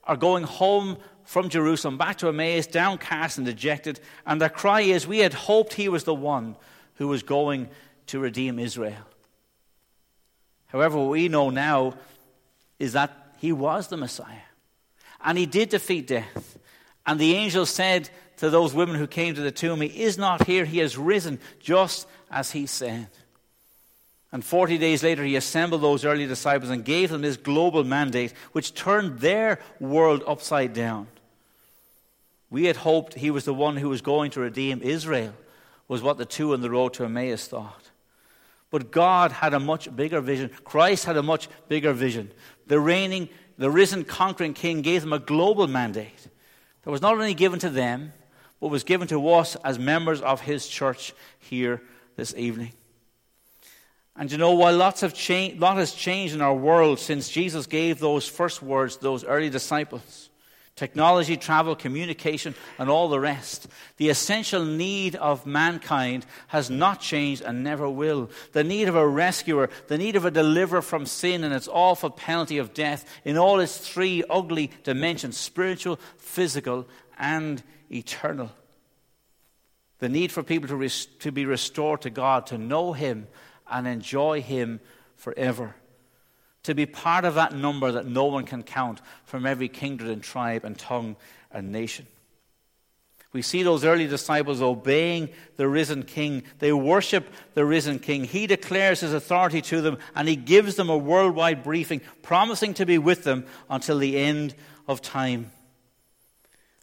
are 0.05 0.17
going 0.17 0.45
home 0.45 0.99
from 1.25 1.49
Jerusalem 1.49 1.99
back 1.99 2.19
to 2.19 2.29
Emmaus, 2.29 2.67
downcast 2.67 3.39
and 3.39 3.47
dejected. 3.47 4.01
And 4.27 4.41
their 4.41 4.49
cry 4.49 4.83
is, 4.83 5.07
We 5.07 5.19
had 5.19 5.35
hoped 5.35 5.75
he 5.75 5.89
was 5.89 6.05
the 6.05 6.15
one 6.15 6.57
who 6.95 7.09
was 7.09 7.23
going 7.23 7.69
to 8.07 8.19
redeem 8.19 8.59
Israel. 8.59 9.07
However, 10.67 10.99
what 10.99 11.11
we 11.11 11.29
know 11.29 11.51
now 11.51 11.95
is 12.79 12.93
that 12.93 13.35
he 13.39 13.53
was 13.53 13.89
the 13.89 13.97
Messiah. 13.97 14.43
And 15.23 15.37
he 15.37 15.47
did 15.47 15.69
defeat 15.69 16.07
death. 16.07 16.59
And 17.07 17.19
the 17.19 17.35
angel 17.35 17.67
said 17.67 18.11
to 18.37 18.51
those 18.51 18.73
women 18.73 18.97
who 18.97 19.07
came 19.07 19.35
to 19.35 19.41
the 19.41 19.51
tomb, 19.51 19.81
He 19.81 20.03
is 20.03 20.17
not 20.17 20.47
here, 20.47 20.65
he 20.65 20.79
has 20.79 20.97
risen, 20.97 21.41
just 21.59 22.07
as 22.31 22.53
he 22.53 22.67
said. 22.67 23.09
And 24.33 24.45
40 24.45 24.79
days 24.79 25.03
later, 25.03 25.25
he 25.25 25.35
assembled 25.35 25.83
those 25.83 26.05
early 26.05 26.27
disciples 26.27 26.71
and 26.71 26.85
gave 26.85 27.11
them 27.11 27.23
this 27.23 27.37
global 27.37 27.83
mandate, 27.83 28.33
which 28.53 28.75
turned 28.75 29.19
their 29.19 29.59
world 29.81 30.23
upside 30.27 30.73
down. 30.73 31.09
We 32.49 32.65
had 32.65 32.77
hoped 32.77 33.15
he 33.15 33.31
was 33.31 33.45
the 33.45 33.55
one 33.55 33.77
who 33.77 33.89
was 33.89 34.03
going 34.03 34.31
to 34.33 34.41
redeem 34.41 34.83
Israel, 34.83 35.35
was 35.89 36.03
what 36.03 36.19
the 36.19 36.25
two 36.25 36.53
on 36.53 36.61
the 36.61 36.71
road 36.71 36.95
to 36.95 37.05
Emmaus 37.05 37.47
thought. 37.47 37.91
But 38.71 38.93
God 38.93 39.33
had 39.33 39.53
a 39.53 39.61
much 39.61 39.95
bigger 39.95 40.21
vision. 40.21 40.51
Christ 40.63 41.05
had 41.05 41.17
a 41.17 41.23
much 41.23 41.49
bigger 41.69 41.93
vision. 41.93 42.31
The 42.69 42.79
reigning, 42.79 43.29
the 43.59 43.71
risen, 43.71 44.05
conquering 44.05 44.55
king 44.55 44.83
gave 44.83 45.01
them 45.01 45.13
a 45.13 45.19
global 45.19 45.67
mandate 45.67 46.29
that 46.83 46.91
was 46.91 47.03
not 47.03 47.15
only 47.15 47.35
given 47.35 47.59
to 47.61 47.71
them, 47.71 48.13
but 48.61 48.69
was 48.69 48.85
given 48.85 49.09
to 49.09 49.29
us 49.31 49.57
as 49.65 49.79
members 49.79 50.21
of 50.21 50.43
his 50.43 50.69
church 50.69 51.13
here 51.41 51.83
this 52.17 52.33
evening. 52.37 52.73
And 54.17 54.31
you 54.31 54.39
know, 54.39 54.53
while 54.53 54.77
lots 54.77 55.01
have 55.03 55.15
changed, 55.15 55.61
lot 55.61 55.77
has 55.77 55.93
changed 55.93 56.35
in 56.35 56.41
our 56.41 56.55
world 56.55 56.99
since 56.99 57.29
Jesus 57.29 57.67
gave 57.67 57.99
those 57.99 58.29
first 58.29 58.63
words 58.63 58.97
to 58.97 59.03
those 59.03 59.25
early 59.25 59.51
disciples, 59.51 60.31
technology, 60.75 61.37
travel, 61.37 61.77
communication, 61.77 62.55
and 62.79 62.91
all 62.91 63.09
the 63.09 63.21
rest. 63.21 63.69
The 63.99 64.09
essential 64.09 64.65
need 64.65 65.15
of 65.17 65.47
mankind 65.47 66.27
has 66.49 66.71
not 66.71 67.01
changed 67.01 67.43
and 67.43 67.63
never 67.63 67.89
will. 67.89 68.31
The 68.53 68.65
need 68.65 68.89
of 68.89 68.97
a 68.97 69.07
rescuer, 69.07 69.71
the 69.87 69.99
need 69.99 70.17
of 70.17 70.25
a 70.25 70.31
deliverer 70.31 70.83
from 70.83 71.07
sin 71.07 71.45
and 71.45 71.55
its 71.55 71.69
awful 71.69 72.11
penalty 72.11 72.59
of 72.59 72.75
death 72.75 73.05
in 73.25 73.39
all 73.39 73.61
its 73.61 73.79
three 73.79 74.25
ugly 74.29 74.71
dimensions 74.83 75.37
spiritual, 75.37 76.01
physical, 76.19 76.89
and 77.17 77.63
eternal. 77.91 78.51
The 80.01 80.09
need 80.09 80.33
for 80.33 80.43
people 80.43 80.69
to, 80.69 80.77
res- 80.77 81.07
to 81.21 81.31
be 81.31 81.45
restored 81.45 82.03
to 82.03 82.11
God, 82.11 82.47
to 82.47 82.59
know 82.59 82.93
Him 82.95 83.29
and 83.71 83.87
enjoy 83.87 84.43
Him 84.43 84.81
forever 85.17 85.75
to 86.63 86.75
be 86.75 86.87
part 86.87 87.25
of 87.25 87.35
that 87.35 87.55
number 87.55 87.93
that 87.93 88.07
no 88.07 88.27
one 88.27 88.45
can 88.45 88.63
count 88.63 89.01
from 89.25 89.47
every 89.47 89.69
kindred 89.69 90.11
and 90.11 90.23
tribe 90.23 90.65
and 90.65 90.79
tongue 90.79 91.17
and 91.51 91.73
nation. 91.73 92.07
We 93.33 93.43
see 93.43 93.63
those 93.63 93.85
early 93.85 94.09
disciples 94.09 94.61
obeying 94.61 95.29
the 95.57 95.69
risen 95.69 96.03
king. 96.03 96.43
They 96.59 96.73
worship 96.73 97.29
the 97.55 97.65
risen 97.65 98.01
king. 98.01 98.25
He 98.25 98.49
declares 98.49 99.01
his 99.01 99.15
authority 99.15 99.63
to 99.63 99.81
them 99.81 99.99
and 100.17 100.29
he 100.29 100.35
gives 100.35 100.75
them 100.75 100.91
a 100.91 100.97
worldwide 100.97 101.63
briefing, 101.63 102.01
promising 102.23 102.75
to 102.75 102.87
be 102.87 102.99
with 102.99 103.23
them 103.23 103.47
until 103.69 103.99
the 103.99 104.19
end 104.19 104.55
of 104.89 105.01
time. 105.01 105.53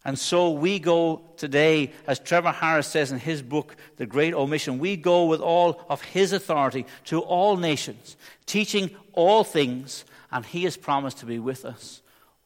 And 0.07 0.17
so 0.17 0.51
we 0.51 0.79
go 0.79 1.21
today, 1.35 1.91
as 2.07 2.17
Trevor 2.17 2.53
Harris 2.53 2.87
says 2.87 3.11
in 3.11 3.19
his 3.19 3.41
book, 3.41 3.75
The 3.97 4.05
Great 4.05 4.33
Omission, 4.33 4.79
we 4.79 4.95
go 4.95 5.25
with 5.25 5.41
all 5.41 5.85
of 5.89 6.01
his 6.01 6.31
authority 6.31 6.85
to 7.07 7.19
all 7.19 7.57
nations, 7.57 8.15
teaching 8.45 8.91
all 9.11 9.43
things, 9.43 10.05
and 10.31 10.45
he 10.45 10.63
has 10.63 10.77
promised 10.77 11.17
to 11.17 11.25
be 11.25 11.39
with 11.39 11.65
us 11.65 12.01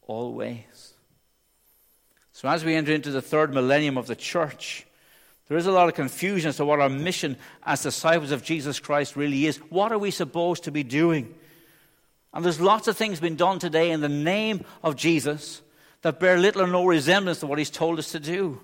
always. 0.08 0.94
So 2.34 2.50
as 2.50 2.66
we 2.66 2.74
enter 2.74 2.94
into 2.94 3.12
the 3.12 3.22
third 3.22 3.54
millennium 3.54 3.96
of 3.96 4.08
the 4.08 4.16
church, 4.16 4.88
There 5.52 5.58
is 5.58 5.68
a 5.68 5.72
lot 5.74 5.90
of 5.90 5.96
confusion 5.96 6.48
as 6.48 6.56
to 6.56 6.66
what 6.66 6.80
our 6.80 6.88
mission 6.88 7.36
as 7.66 7.84
disciples 7.84 8.32
of 8.32 8.42
Jesus 8.42 8.80
Christ 8.80 9.18
really 9.18 9.48
is. 9.48 9.58
What 9.70 9.92
are 9.92 9.98
we 9.98 10.10
supposed 10.10 10.64
to 10.64 10.72
be 10.72 10.82
doing? 10.82 11.36
And 12.34 12.46
there's 12.46 12.62
lots 12.62 12.88
of 12.88 12.96
things 12.96 13.20
being 13.20 13.36
done 13.36 13.60
today 13.60 13.92
in 13.92 14.00
the 14.00 14.08
name 14.08 14.64
of 14.82 14.96
Jesus 14.96 15.62
that 16.02 16.20
bear 16.20 16.38
little 16.38 16.64
or 16.64 16.68
no 16.68 16.86
resemblance 16.86 17.40
to 17.40 17.48
what 17.48 17.60
he's 17.60 17.70
told 17.70 18.00
us 18.00 18.12
to 18.12 18.20
do. 18.20 18.62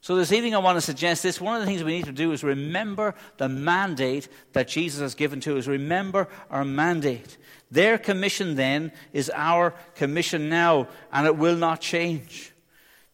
So 0.00 0.14
this 0.14 0.32
evening 0.32 0.54
I 0.54 0.58
want 0.58 0.76
to 0.76 0.80
suggest 0.82 1.22
this. 1.22 1.40
One 1.40 1.56
of 1.56 1.62
the 1.62 1.66
things 1.66 1.82
we 1.82 1.96
need 1.96 2.04
to 2.04 2.12
do 2.12 2.32
is 2.32 2.44
remember 2.44 3.14
the 3.38 3.48
mandate 3.48 4.28
that 4.52 4.68
Jesus 4.68 5.00
has 5.00 5.14
given 5.14 5.40
to 5.40 5.58
us. 5.58 5.66
Remember 5.66 6.28
our 6.50 6.64
mandate. 6.64 7.36
Their 7.70 7.98
commission 7.98 8.54
then 8.54 8.92
is 9.12 9.30
our 9.34 9.72
commission 9.96 10.48
now, 10.48 10.88
and 11.12 11.26
it 11.26 11.36
will 11.36 11.56
not 11.56 11.80
change. 11.80 12.52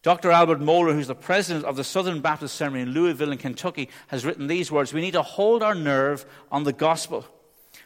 Dr. 0.03 0.31
Albert 0.31 0.59
Mohler, 0.59 0.93
who's 0.93 1.07
the 1.07 1.15
president 1.15 1.65
of 1.65 1.77
the 1.77 1.83
Southern 1.83 2.19
Baptist 2.19 2.55
Seminary 2.55 2.83
in 2.83 2.93
Louisville, 2.93 3.31
in 3.31 3.37
Kentucky, 3.37 3.89
has 4.07 4.25
written 4.25 4.47
these 4.47 4.71
words 4.71 4.93
We 4.93 5.01
need 5.01 5.11
to 5.11 5.21
hold 5.21 5.63
our 5.63 5.73
nerve 5.73 6.25
on 6.51 6.63
the 6.63 6.73
gospel. 6.73 7.25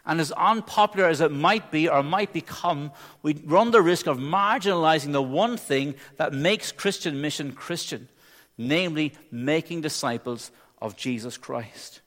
And 0.08 0.22
as 0.22 0.32
unpopular 0.32 1.10
as 1.10 1.20
it 1.20 1.34
might 1.34 1.70
be 1.70 1.90
or 1.90 2.02
might 2.02 2.32
become, 2.32 2.92
we 3.22 3.34
run 3.44 3.72
the 3.72 3.82
risk 3.82 4.08
of 4.08 4.18
marginalizing 4.18 5.12
the 5.12 5.22
one 5.22 5.58
thing 5.58 5.96
that 6.16 6.32
makes 6.32 6.72
Christian 6.72 7.20
mission 7.20 7.52
Christian, 7.52 8.08
namely 8.58 9.14
making 9.32 9.82
disciples 9.82 10.50
of 10.82 10.96
Jesus 10.96 11.38
Christ. 11.38 12.00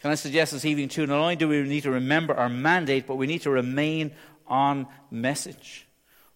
Can 0.00 0.10
I 0.10 0.14
suggest 0.14 0.52
this 0.52 0.64
evening, 0.64 0.88
too, 0.88 1.06
not 1.06 1.18
only 1.18 1.36
do 1.36 1.48
we 1.48 1.62
need 1.62 1.82
to 1.82 1.90
remember 1.90 2.32
our 2.32 2.48
mandate, 2.48 3.06
but 3.06 3.16
we 3.16 3.26
need 3.26 3.42
to 3.42 3.50
remain 3.50 4.12
on 4.46 4.86
message. 5.10 5.87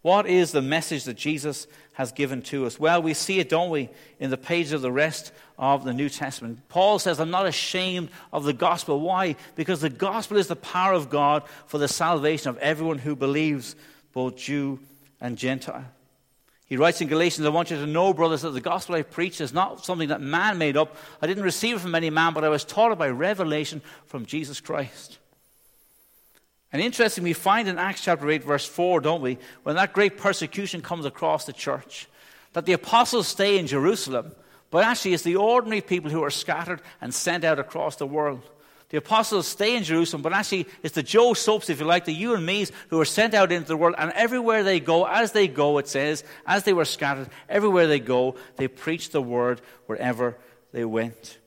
What 0.03 0.27
is 0.27 0.51
the 0.51 0.63
message 0.63 1.05
that 1.05 1.17
Jesus 1.17 1.69
has 1.93 2.11
given 2.11 2.43
to 2.43 2.67
us? 2.67 2.79
Well, 2.79 3.01
we 3.01 3.15
see 3.15 3.39
it, 3.39 3.49
don't 3.49 3.71
we, 3.71 3.89
in 4.19 4.31
the 4.31 4.37
pages 4.37 4.73
of 4.73 4.83
the 4.83 4.91
rest 4.91 5.33
of 5.59 5.85
the 5.85 5.93
New 5.93 6.09
Testament. 6.09 6.69
Paul 6.69 6.99
says, 6.99 7.21
I'm 7.21 7.31
not 7.31 7.47
ashamed 7.47 8.11
of 8.33 8.43
the 8.43 8.53
gospel. 8.53 9.01
Why? 9.01 9.37
Because 9.55 9.81
the 9.81 9.89
gospel 9.89 10.39
is 10.39 10.49
the 10.49 10.57
power 10.57 10.93
of 10.93 11.09
God 11.09 11.45
for 11.67 11.79
the 11.79 11.87
salvation 11.87 12.51
of 12.51 12.59
everyone 12.59 12.99
who 12.99 13.15
believes, 13.15 13.77
both 14.13 14.37
Jew 14.37 14.81
and 15.21 15.39
Gentile. 15.39 15.85
He 16.67 16.77
writes 16.77 17.01
in 17.01 17.07
Galatians, 17.07 17.47
I 17.47 17.51
want 17.51 17.71
you 17.71 17.77
to 17.77 17.87
know, 17.87 18.13
brothers, 18.13 18.43
that 18.43 18.51
the 18.51 18.61
gospel 18.61 18.97
I 18.97 19.03
preach 19.03 19.41
is 19.41 19.53
not 19.53 19.85
something 19.85 20.09
that 20.09 20.21
man 20.21 20.59
made 20.59 20.77
up. 20.77 20.97
I 21.21 21.29
didn't 21.29 21.45
receive 21.45 21.77
it 21.77 21.81
from 21.81 21.95
any 21.95 22.11
man, 22.11 22.33
but 22.33 22.45
I 22.45 22.49
was 22.49 22.65
taught 22.65 22.91
it 22.91 22.99
by 22.99 23.11
revelation 23.11 23.83
from 24.07 24.27
Jesus 24.27 24.59
Christ. 24.59 25.19
And 26.73 26.81
interestingly, 26.81 27.31
we 27.31 27.35
find 27.35 27.69
in 27.69 27.79
Acts 27.79 28.01
chapter 28.01 28.31
8, 28.31 28.45
verse 28.45 28.67
4, 28.67 29.01
don't 29.01 29.21
we, 29.21 29.39
when 29.63 29.77
that 29.77 29.93
great 29.93 30.17
persecution 30.17 30.81
comes 30.81 31.05
across 31.05 31.45
the 31.45 31.53
church, 31.53 32.09
that 32.55 32.65
the 32.65 32.73
apostles 32.73 33.29
stay 33.29 33.59
in 33.59 33.67
Jerusalem, 33.67 34.33
but 34.71 34.85
actually 34.85 35.13
it's 35.13 35.23
the 35.23 35.37
ordinary 35.37 35.83
people 35.83 36.11
who 36.11 36.25
are 36.25 36.31
scattered 36.31 36.81
and 37.01 37.13
sent 37.13 37.45
out 37.45 37.59
across 37.59 37.97
the 37.97 38.07
world. 38.07 38.43
The 38.89 38.99
apostles 38.99 39.47
stay 39.47 39.77
in 39.77 39.85
Jerusalem, 39.85 40.23
but 40.23 40.33
actually 40.33 40.67
it's 40.83 40.95
the 40.95 41.03
Joe 41.03 41.35
Soaps, 41.35 41.69
if 41.69 41.81
you 41.81 41.87
like, 41.87 42.07
the 42.07 42.13
you 42.13 42.35
and 42.35 42.45
me's 42.45 42.73
who 42.89 43.01
are 43.01 43.07
sent 43.07 43.35
out 43.35 43.53
into 43.53 43.69
the 43.69 43.77
world, 43.77 43.95
and 43.99 44.11
everywhere 44.13 44.63
they 44.63 44.81
go, 44.81 45.07
as 45.07 45.33
they 45.33 45.49
go, 45.49 45.77
it 45.79 45.89
says, 45.89 46.25
as 46.47 46.65
they 46.65 46.73
were 46.73 46.85
scattered, 46.87 47.29
everywhere 47.51 47.87
they 47.87 48.01
go, 48.01 48.37
they 48.57 48.69
preach 48.69 49.11
the 49.11 49.23
word 49.23 49.61
wherever 49.87 50.37
they 50.73 50.87
went. 50.87 51.39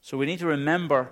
So 0.00 0.16
we 0.16 0.26
need 0.26 0.40
to 0.40 0.46
remember 0.46 1.10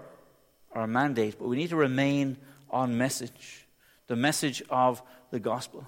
our 0.73 0.87
mandate, 0.87 1.39
but 1.39 1.49
we 1.49 1.57
need 1.57 1.71
to 1.71 1.77
remain 1.77 2.37
on 2.71 2.97
message, 2.97 3.67
the 4.07 4.17
message 4.17 4.63
of 4.71 5.03
the 5.31 5.41
gospel. 5.41 5.87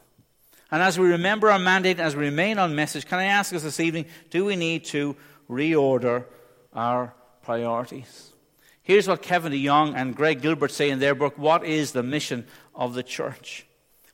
And 0.70 0.82
as 0.82 0.98
we 0.98 1.08
remember 1.08 1.50
our 1.50 1.58
mandate, 1.58 2.00
as 2.00 2.16
we 2.16 2.24
remain 2.24 2.58
on 2.58 2.74
message, 2.74 3.06
can 3.06 3.18
I 3.18 3.24
ask 3.24 3.54
us 3.54 3.62
this 3.62 3.80
evening, 3.80 4.06
do 4.30 4.44
we 4.44 4.56
need 4.56 4.84
to 4.86 5.16
reorder 5.50 6.24
our 6.72 7.14
priorities? 7.42 8.32
Here's 8.82 9.06
what 9.06 9.22
Kevin 9.22 9.52
DeYoung 9.52 9.94
and 9.94 10.16
Greg 10.16 10.40
Gilbert 10.40 10.70
say 10.70 10.90
in 10.90 10.98
their 10.98 11.14
book, 11.14 11.36
What 11.36 11.64
is 11.64 11.92
the 11.92 12.02
Mission 12.02 12.46
of 12.74 12.94
the 12.94 13.02
Church? 13.02 13.66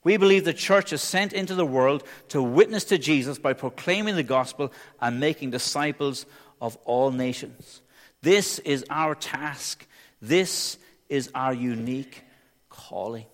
We 0.05 0.17
believe 0.17 0.45
the 0.45 0.53
church 0.53 0.93
is 0.93 1.03
sent 1.03 1.33
into 1.33 1.55
the 1.55 1.67
world 1.67 2.03
to 2.29 2.43
witness 2.43 2.85
to 2.85 2.99
Jesus 2.99 3.39
by 3.39 3.53
proclaiming 3.53 4.17
the 4.17 4.23
gospel 4.23 4.73
and 5.01 5.21
making 5.21 5.51
disciples 5.51 6.27
of 6.61 6.77
all 6.85 7.11
nations. 7.11 7.83
This 8.23 8.59
is 8.61 8.85
our 8.91 9.15
task. 9.15 9.87
This 10.21 10.79
is 11.09 11.31
our 11.35 11.55
unique 11.55 12.23
calling. 12.79 13.27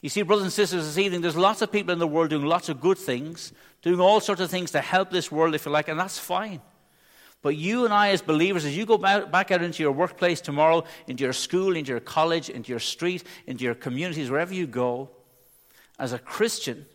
You 0.00 0.08
see, 0.08 0.22
brothers 0.22 0.44
and 0.44 0.52
sisters, 0.52 0.84
this 0.84 0.98
evening, 0.98 1.20
there's 1.20 1.36
lots 1.36 1.62
of 1.62 1.72
people 1.72 1.92
in 1.92 1.98
the 1.98 2.06
world 2.06 2.30
doing 2.30 2.46
lots 2.46 2.68
of 2.68 2.80
good 2.80 2.96
things, 2.96 3.52
doing 3.82 3.98
all 4.00 4.20
sorts 4.20 4.40
of 4.40 4.50
things 4.50 4.70
to 4.70 4.80
help 4.80 5.10
this 5.10 5.32
world, 5.32 5.54
if 5.54 5.66
you 5.66 5.72
like, 5.72 5.88
and 5.88 5.98
that's 5.98 6.18
fine. 6.18 6.60
But 7.42 7.56
you 7.56 7.84
and 7.84 7.92
I, 7.92 8.10
as 8.10 8.22
believers, 8.22 8.64
as 8.64 8.76
you 8.76 8.86
go 8.86 8.98
back 8.98 9.50
out 9.50 9.62
into 9.62 9.82
your 9.82 9.92
workplace 9.92 10.40
tomorrow, 10.40 10.84
into 11.06 11.24
your 11.24 11.32
school, 11.32 11.76
into 11.76 11.90
your 11.90 12.00
college, 12.00 12.48
into 12.48 12.70
your 12.70 12.78
street, 12.78 13.24
into 13.46 13.64
your 13.64 13.74
communities, 13.74 14.30
wherever 14.30 14.54
you 14.54 14.66
go, 14.66 15.10
as 15.98 16.12
a 16.12 16.18
Christian, 16.18 16.86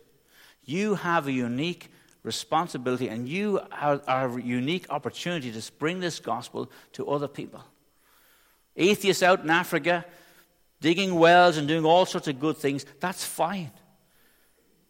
you 0.64 0.94
have 0.94 1.26
a 1.26 1.32
unique 1.32 1.90
responsibility 2.22 3.08
and 3.08 3.28
you 3.28 3.60
have 3.70 4.02
a 4.06 4.40
unique 4.42 4.86
opportunity 4.90 5.50
to 5.52 5.72
bring 5.78 6.00
this 6.00 6.20
gospel 6.20 6.70
to 6.92 7.08
other 7.08 7.28
people. 7.28 7.62
Atheists 8.76 9.22
out 9.22 9.42
in 9.42 9.50
Africa, 9.50 10.04
digging 10.82 11.14
wells 11.14 11.56
and 11.56 11.66
doing 11.66 11.86
all 11.86 12.04
sorts 12.04 12.28
of 12.28 12.38
good 12.38 12.58
things, 12.58 12.84
that's 13.00 13.24
fine. 13.24 13.70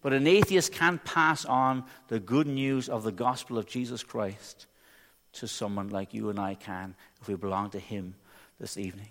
But 0.01 0.13
an 0.13 0.27
atheist 0.27 0.73
can't 0.73 1.03
pass 1.05 1.45
on 1.45 1.85
the 2.09 2.19
good 2.19 2.49
news 2.49 2.89
of 2.89 3.05
the 3.05 3.13
gospel 3.13 3.57
of 3.57 3.67
Jesus 3.67 4.03
Christ 4.03 4.67
to 5.35 5.47
someone 5.47 5.91
like 5.91 6.13
you 6.13 6.29
and 6.29 6.41
I 6.41 6.55
can 6.55 6.97
if 7.21 7.29
we 7.29 7.37
belong 7.37 7.71
to 7.71 7.79
Him 7.79 8.17
this 8.59 8.77
evening. 8.77 9.11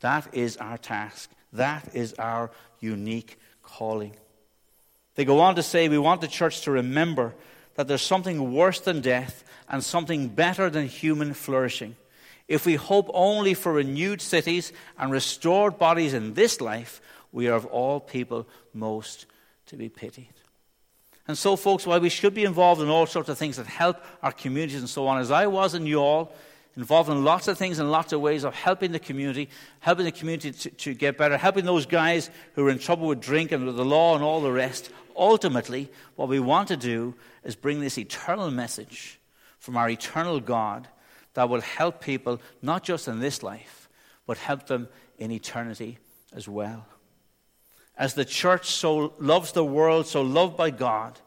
That 0.00 0.34
is 0.34 0.56
our 0.56 0.78
task. 0.78 1.30
That 1.52 1.94
is 1.94 2.14
our 2.14 2.50
unique 2.80 3.38
calling. 3.62 4.14
They 5.14 5.26
go 5.26 5.40
on 5.40 5.56
to 5.56 5.62
say, 5.62 5.88
We 5.88 5.98
want 5.98 6.22
the 6.22 6.28
church 6.28 6.62
to 6.62 6.70
remember 6.70 7.34
that 7.74 7.88
there's 7.88 8.02
something 8.02 8.54
worse 8.54 8.80
than 8.80 9.00
death 9.00 9.44
and 9.68 9.84
something 9.84 10.28
better 10.28 10.70
than 10.70 10.86
human 10.86 11.34
flourishing. 11.34 11.96
If 12.52 12.66
we 12.66 12.74
hope 12.74 13.10
only 13.14 13.54
for 13.54 13.72
renewed 13.72 14.20
cities 14.20 14.74
and 14.98 15.10
restored 15.10 15.78
bodies 15.78 16.12
in 16.12 16.34
this 16.34 16.60
life, 16.60 17.00
we 17.32 17.48
are 17.48 17.54
of 17.54 17.64
all 17.64 17.98
people 17.98 18.46
most 18.74 19.24
to 19.68 19.76
be 19.78 19.88
pitied. 19.88 20.34
And 21.26 21.38
so, 21.38 21.56
folks, 21.56 21.86
while 21.86 21.98
we 21.98 22.10
should 22.10 22.34
be 22.34 22.44
involved 22.44 22.82
in 22.82 22.90
all 22.90 23.06
sorts 23.06 23.30
of 23.30 23.38
things 23.38 23.56
that 23.56 23.66
help 23.66 24.04
our 24.22 24.32
communities 24.32 24.80
and 24.80 24.88
so 24.88 25.06
on, 25.06 25.18
as 25.18 25.30
I 25.30 25.46
was 25.46 25.74
in 25.74 25.84
Youghal, 25.84 26.28
involved 26.76 27.08
in 27.08 27.24
lots 27.24 27.48
of 27.48 27.56
things 27.56 27.78
in 27.78 27.90
lots 27.90 28.12
of 28.12 28.20
ways 28.20 28.44
of 28.44 28.54
helping 28.54 28.92
the 28.92 28.98
community, 28.98 29.48
helping 29.80 30.04
the 30.04 30.12
community 30.12 30.52
to, 30.52 30.68
to, 30.68 30.92
get 30.92 31.16
better, 31.16 31.38
helping 31.38 31.64
those 31.64 31.86
guys 31.86 32.28
who 32.54 32.66
are 32.66 32.70
in 32.70 32.78
trouble 32.78 33.06
with 33.06 33.22
drink 33.22 33.50
and 33.52 33.64
with 33.64 33.76
the 33.76 33.84
law 33.84 34.14
and 34.14 34.22
all 34.22 34.42
the 34.42 34.52
rest. 34.52 34.90
Ultimately, 35.16 35.90
what 36.16 36.28
we 36.28 36.38
want 36.38 36.68
to 36.68 36.76
do 36.76 37.14
is 37.44 37.56
bring 37.56 37.80
this 37.80 37.96
eternal 37.96 38.50
message 38.50 39.18
from 39.58 39.78
our 39.78 39.88
eternal 39.88 40.38
God 40.38 40.86
that 41.34 41.48
will 41.48 41.60
help 41.60 42.00
people 42.00 42.40
not 42.60 42.82
just 42.82 43.08
in 43.08 43.20
this 43.20 43.42
life, 43.42 43.88
but 44.26 44.38
help 44.38 44.66
them 44.66 44.88
in 45.18 45.30
eternity 45.30 45.98
as 46.34 46.48
well. 46.48 46.86
As 47.96 48.14
the 48.14 48.24
church 48.24 48.70
so 48.70 49.14
loves 49.18 49.52
the 49.52 49.64
world, 49.64 50.06
so 50.06 50.22
loved 50.22 50.56
by 50.56 50.70
God, 50.70 51.18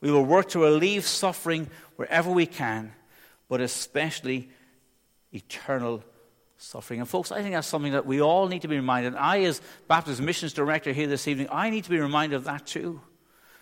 we 0.00 0.10
will 0.10 0.24
work 0.24 0.48
to 0.50 0.60
relieve 0.60 1.06
suffering 1.06 1.68
wherever 1.96 2.30
we 2.30 2.46
can, 2.46 2.92
but 3.48 3.60
especially 3.60 4.48
eternal 5.32 6.02
suffering. 6.58 7.00
And, 7.00 7.08
folks, 7.08 7.32
I 7.32 7.42
think 7.42 7.54
that's 7.54 7.68
something 7.68 7.92
that 7.92 8.06
we 8.06 8.20
all 8.20 8.48
need 8.48 8.62
to 8.62 8.68
be 8.68 8.76
reminded. 8.76 9.14
I, 9.16 9.42
as 9.42 9.60
Baptist 9.88 10.20
Missions 10.20 10.52
Director 10.52 10.92
here 10.92 11.06
this 11.06 11.28
evening, 11.28 11.48
I 11.50 11.70
need 11.70 11.84
to 11.84 11.90
be 11.90 11.98
reminded 11.98 12.36
of 12.36 12.44
that 12.44 12.66
too. 12.66 13.00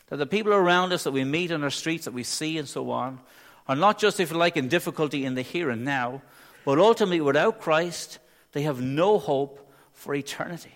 That 0.09 0.17
the 0.17 0.27
people 0.27 0.53
around 0.53 0.93
us 0.93 1.05
that 1.05 1.13
we 1.13 1.25
meet 1.25 1.53
on 1.53 1.63
our 1.63 1.71
streets, 1.71 2.05
that 2.05 2.15
we 2.15 2.23
see, 2.23 2.59
and 2.59 2.69
so 2.69 2.91
on, 2.91 3.21
are 3.69 3.77
not 3.77 3.99
just, 3.99 4.21
if 4.21 4.31
you 4.31 4.37
like, 4.37 4.57
in 4.57 4.69
difficulty 4.69 5.25
in 5.25 5.35
the 5.35 5.43
here 5.43 5.71
and 5.71 5.85
now, 5.85 6.23
but 6.65 6.79
ultimately, 6.79 7.21
without 7.21 7.61
Christ, 7.61 8.19
they 8.53 8.63
have 8.63 8.81
no 8.81 9.19
hope 9.19 9.73
for 9.93 10.15
eternity. 10.15 10.75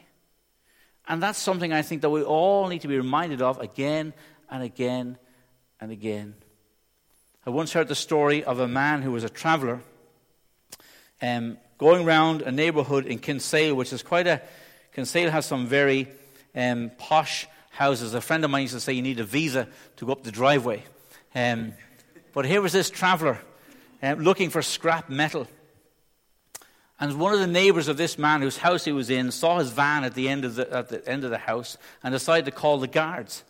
And 1.08 1.22
that's 1.22 1.38
something 1.38 1.72
I 1.72 1.82
think 1.82 2.02
that 2.02 2.10
we 2.10 2.22
all 2.22 2.68
need 2.68 2.80
to 2.82 2.88
be 2.88 2.96
reminded 2.96 3.40
of 3.40 3.60
again 3.60 4.12
and 4.50 4.62
again 4.62 5.18
and 5.80 5.92
again. 5.92 6.34
I 7.44 7.50
once 7.50 7.72
heard 7.72 7.88
the 7.88 7.94
story 7.94 8.42
of 8.42 8.58
a 8.58 8.66
man 8.66 9.02
who 9.02 9.12
was 9.12 9.22
a 9.22 9.28
traveller 9.28 9.80
um, 11.22 11.58
going 11.78 12.04
around 12.04 12.42
a 12.42 12.50
neighbourhood 12.50 13.06
in 13.06 13.18
Kinsale, 13.18 13.74
which 13.74 13.92
is 13.92 14.02
quite 14.02 14.26
a. 14.26 14.42
Kinsale 14.92 15.30
has 15.30 15.46
some 15.46 15.66
very 15.66 16.08
um, 16.54 16.90
posh 16.98 17.46
houses. 17.70 18.14
A 18.14 18.20
friend 18.20 18.44
of 18.44 18.50
mine 18.50 18.62
used 18.62 18.74
to 18.74 18.80
say 18.80 18.94
you 18.94 19.02
need 19.02 19.20
a 19.20 19.24
visa 19.24 19.68
to 19.96 20.06
go 20.06 20.12
up 20.12 20.24
the 20.24 20.32
driveway. 20.32 20.82
Um, 21.34 21.74
but 22.36 22.44
here 22.44 22.60
was 22.60 22.74
this 22.74 22.90
traveller 22.90 23.38
uh, 24.02 24.12
looking 24.18 24.50
for 24.50 24.60
scrap 24.60 25.08
metal. 25.08 25.48
And 27.00 27.18
one 27.18 27.32
of 27.32 27.40
the 27.40 27.46
neighbours 27.46 27.88
of 27.88 27.96
this 27.96 28.18
man 28.18 28.42
whose 28.42 28.58
house 28.58 28.84
he 28.84 28.92
was 28.92 29.08
in 29.08 29.30
saw 29.30 29.58
his 29.58 29.70
van 29.70 30.04
at 30.04 30.12
the 30.12 30.28
end 30.28 30.44
of 30.44 30.56
the, 30.56 30.70
at 30.70 30.90
the, 30.90 31.08
end 31.08 31.24
of 31.24 31.30
the 31.30 31.38
house 31.38 31.78
and 32.02 32.12
decided 32.12 32.44
to 32.44 32.50
call 32.50 32.76
the 32.76 32.88
guards. 32.88 33.42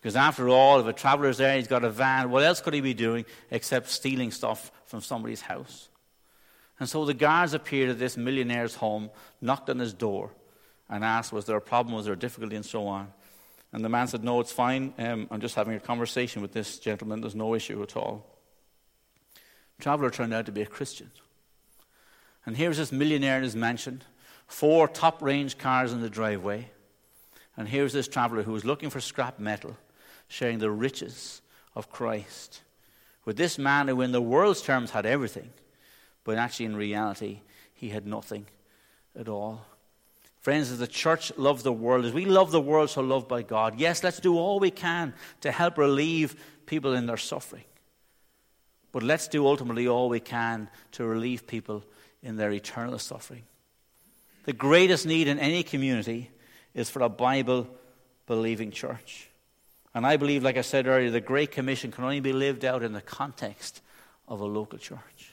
Because 0.00 0.16
after 0.16 0.48
all, 0.48 0.80
if 0.80 0.86
a 0.86 0.94
traveller's 0.94 1.36
there, 1.36 1.58
he's 1.58 1.68
got 1.68 1.84
a 1.84 1.90
van, 1.90 2.30
what 2.30 2.42
else 2.42 2.62
could 2.62 2.72
he 2.72 2.80
be 2.80 2.94
doing 2.94 3.26
except 3.50 3.90
stealing 3.90 4.30
stuff 4.30 4.72
from 4.86 5.02
somebody's 5.02 5.42
house. 5.42 5.90
And 6.80 6.88
so 6.88 7.04
the 7.04 7.12
guards 7.12 7.52
appeared 7.52 7.90
at 7.90 7.98
this 7.98 8.16
millionaire's 8.16 8.76
home, 8.76 9.10
knocked 9.42 9.68
on 9.68 9.78
his 9.78 9.92
door, 9.92 10.30
and 10.88 11.04
asked, 11.04 11.34
Was 11.34 11.44
there 11.44 11.58
a 11.58 11.60
problem? 11.60 11.94
Was 11.96 12.06
there 12.06 12.14
a 12.14 12.18
difficulty? 12.18 12.56
And 12.56 12.64
so 12.64 12.86
on. 12.86 13.12
And 13.72 13.84
the 13.84 13.88
man 13.88 14.08
said, 14.08 14.22
No, 14.22 14.40
it's 14.40 14.52
fine. 14.52 14.92
Um, 14.98 15.28
I'm 15.30 15.40
just 15.40 15.54
having 15.54 15.74
a 15.74 15.80
conversation 15.80 16.42
with 16.42 16.52
this 16.52 16.78
gentleman. 16.78 17.20
There's 17.20 17.34
no 17.34 17.54
issue 17.54 17.82
at 17.82 17.96
all. 17.96 18.26
The 19.78 19.82
traveler 19.82 20.10
turned 20.10 20.34
out 20.34 20.46
to 20.46 20.52
be 20.52 20.62
a 20.62 20.66
Christian. 20.66 21.10
And 22.44 22.56
here's 22.56 22.76
this 22.76 22.92
millionaire 22.92 23.38
in 23.38 23.44
his 23.44 23.56
mansion, 23.56 24.02
four 24.46 24.88
top 24.88 25.22
range 25.22 25.58
cars 25.58 25.92
in 25.92 26.00
the 26.00 26.10
driveway. 26.10 26.70
And 27.56 27.68
here's 27.68 27.92
this 27.92 28.08
traveler 28.08 28.42
who 28.42 28.52
was 28.52 28.64
looking 28.64 28.90
for 28.90 29.00
scrap 29.00 29.38
metal, 29.38 29.76
sharing 30.28 30.58
the 30.58 30.70
riches 30.70 31.42
of 31.74 31.90
Christ 31.90 32.62
with 33.24 33.36
this 33.36 33.58
man 33.58 33.88
who, 33.88 34.00
in 34.00 34.12
the 34.12 34.20
world's 34.20 34.62
terms, 34.62 34.90
had 34.90 35.06
everything, 35.06 35.50
but 36.24 36.38
actually, 36.38 36.66
in 36.66 36.76
reality, 36.76 37.40
he 37.72 37.90
had 37.90 38.06
nothing 38.06 38.46
at 39.18 39.28
all. 39.28 39.64
Friends, 40.42 40.72
as 40.72 40.80
the 40.80 40.88
church 40.88 41.32
loves 41.36 41.62
the 41.62 41.72
world, 41.72 42.04
as 42.04 42.12
we 42.12 42.24
love 42.24 42.50
the 42.50 42.60
world 42.60 42.90
so 42.90 43.00
loved 43.00 43.28
by 43.28 43.42
God, 43.42 43.78
yes, 43.78 44.02
let's 44.02 44.18
do 44.18 44.36
all 44.36 44.58
we 44.58 44.72
can 44.72 45.14
to 45.40 45.52
help 45.52 45.78
relieve 45.78 46.34
people 46.66 46.94
in 46.94 47.06
their 47.06 47.16
suffering. 47.16 47.62
But 48.90 49.04
let's 49.04 49.28
do 49.28 49.46
ultimately 49.46 49.86
all 49.86 50.08
we 50.08 50.18
can 50.18 50.68
to 50.92 51.04
relieve 51.04 51.46
people 51.46 51.84
in 52.24 52.36
their 52.36 52.50
eternal 52.50 52.98
suffering. 52.98 53.44
The 54.44 54.52
greatest 54.52 55.06
need 55.06 55.28
in 55.28 55.38
any 55.38 55.62
community 55.62 56.30
is 56.74 56.90
for 56.90 57.02
a 57.02 57.08
Bible 57.08 57.68
believing 58.26 58.72
church. 58.72 59.28
And 59.94 60.04
I 60.04 60.16
believe, 60.16 60.42
like 60.42 60.56
I 60.56 60.62
said 60.62 60.88
earlier, 60.88 61.10
the 61.10 61.20
Great 61.20 61.52
Commission 61.52 61.92
can 61.92 62.02
only 62.02 62.20
be 62.20 62.32
lived 62.32 62.64
out 62.64 62.82
in 62.82 62.92
the 62.92 63.00
context 63.00 63.80
of 64.26 64.40
a 64.40 64.44
local 64.44 64.78
church. 64.78 65.32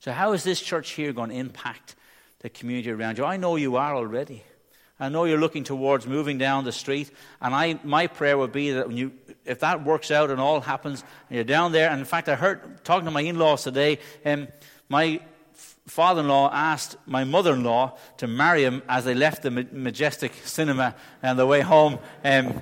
So, 0.00 0.10
how 0.10 0.32
is 0.32 0.42
this 0.42 0.60
church 0.60 0.90
here 0.90 1.12
going 1.12 1.30
to 1.30 1.36
impact 1.36 1.94
the 2.40 2.50
community 2.50 2.90
around 2.90 3.18
you. 3.18 3.24
I 3.24 3.36
know 3.36 3.56
you 3.56 3.76
are 3.76 3.94
already. 3.94 4.42
I 4.98 5.08
know 5.08 5.24
you're 5.24 5.40
looking 5.40 5.64
towards 5.64 6.06
moving 6.06 6.36
down 6.36 6.64
the 6.64 6.72
street, 6.72 7.10
and 7.40 7.54
I, 7.54 7.80
my 7.84 8.06
prayer 8.06 8.36
would 8.36 8.52
be 8.52 8.72
that 8.72 8.86
when 8.86 8.98
you, 8.98 9.12
if 9.46 9.60
that 9.60 9.82
works 9.82 10.10
out 10.10 10.30
and 10.30 10.38
all 10.38 10.60
happens, 10.60 11.02
and 11.28 11.36
you're 11.36 11.44
down 11.44 11.72
there, 11.72 11.88
and 11.88 12.00
in 12.00 12.04
fact, 12.04 12.28
I 12.28 12.34
heard, 12.34 12.84
talking 12.84 13.06
to 13.06 13.10
my 13.10 13.22
in 13.22 13.38
laws 13.38 13.64
today, 13.64 13.98
um, 14.26 14.48
my 14.90 15.20
father 15.86 16.20
in 16.20 16.28
law 16.28 16.50
asked 16.52 16.96
my 17.06 17.24
mother 17.24 17.54
in 17.54 17.64
law 17.64 17.96
to 18.18 18.26
marry 18.26 18.62
him 18.62 18.82
as 18.90 19.06
they 19.06 19.14
left 19.14 19.42
the 19.42 19.50
Majestic 19.50 20.32
Cinema 20.44 20.94
on 21.22 21.36
the 21.38 21.46
way 21.46 21.62
home. 21.62 21.94
Um, 22.22 22.60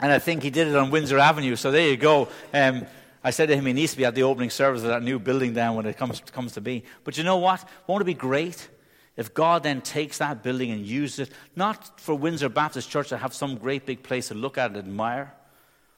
and 0.00 0.12
I 0.12 0.18
think 0.18 0.42
he 0.42 0.50
did 0.50 0.68
it 0.68 0.76
on 0.76 0.90
Windsor 0.90 1.18
Avenue, 1.18 1.56
so 1.56 1.70
there 1.70 1.88
you 1.88 1.98
go. 1.98 2.28
Um, 2.54 2.86
I 3.22 3.30
said 3.30 3.48
to 3.48 3.56
him, 3.56 3.66
he 3.66 3.72
needs 3.74 3.92
to 3.92 3.98
be 3.98 4.04
at 4.04 4.14
the 4.14 4.22
opening 4.22 4.50
service 4.50 4.82
of 4.82 4.88
that 4.88 5.02
new 5.02 5.18
building 5.18 5.52
down 5.52 5.76
when 5.76 5.86
it 5.86 5.96
comes, 5.96 6.20
comes 6.20 6.52
to 6.52 6.62
be. 6.62 6.84
But 7.04 7.18
you 7.18 7.24
know 7.24 7.36
what? 7.36 7.66
Won't 7.86 8.02
it 8.02 8.06
be 8.06 8.14
great 8.14 8.68
if 9.16 9.32
God 9.32 9.62
then 9.62 9.80
takes 9.80 10.18
that 10.18 10.42
building 10.42 10.70
and 10.70 10.84
uses 10.84 11.28
it, 11.28 11.34
not 11.54 12.00
for 12.00 12.14
Windsor 12.14 12.48
Baptist 12.48 12.90
Church 12.90 13.10
to 13.10 13.16
have 13.16 13.32
some 13.32 13.56
great 13.56 13.86
big 13.86 14.02
place 14.02 14.28
to 14.28 14.34
look 14.34 14.58
at 14.58 14.70
and 14.70 14.76
admire, 14.76 15.32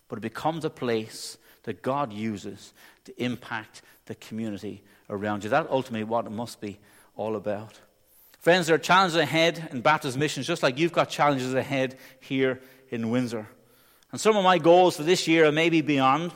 but 0.08 0.18
it 0.18 0.22
becomes 0.22 0.64
a 0.64 0.70
place 0.70 1.38
that 1.62 1.82
God 1.82 2.12
uses 2.12 2.72
to 3.04 3.22
impact 3.22 3.82
the 4.06 4.14
community 4.14 4.82
around 5.08 5.44
you. 5.44 5.50
That's 5.50 5.68
ultimately 5.70 6.04
what 6.04 6.26
it 6.26 6.30
must 6.30 6.60
be 6.60 6.78
all 7.16 7.36
about. 7.36 7.80
Friends, 8.38 8.66
there 8.66 8.76
are 8.76 8.78
challenges 8.78 9.16
ahead 9.16 9.70
in 9.72 9.80
Baptist 9.80 10.16
missions, 10.16 10.46
just 10.46 10.62
like 10.62 10.78
you've 10.78 10.92
got 10.92 11.08
challenges 11.08 11.54
ahead 11.54 11.96
here 12.20 12.60
in 12.90 13.10
Windsor. 13.10 13.46
And 14.12 14.20
some 14.20 14.36
of 14.36 14.44
my 14.44 14.58
goals 14.58 14.96
for 14.96 15.02
this 15.02 15.26
year 15.26 15.46
and 15.46 15.54
maybe 15.54 15.80
beyond, 15.80 16.32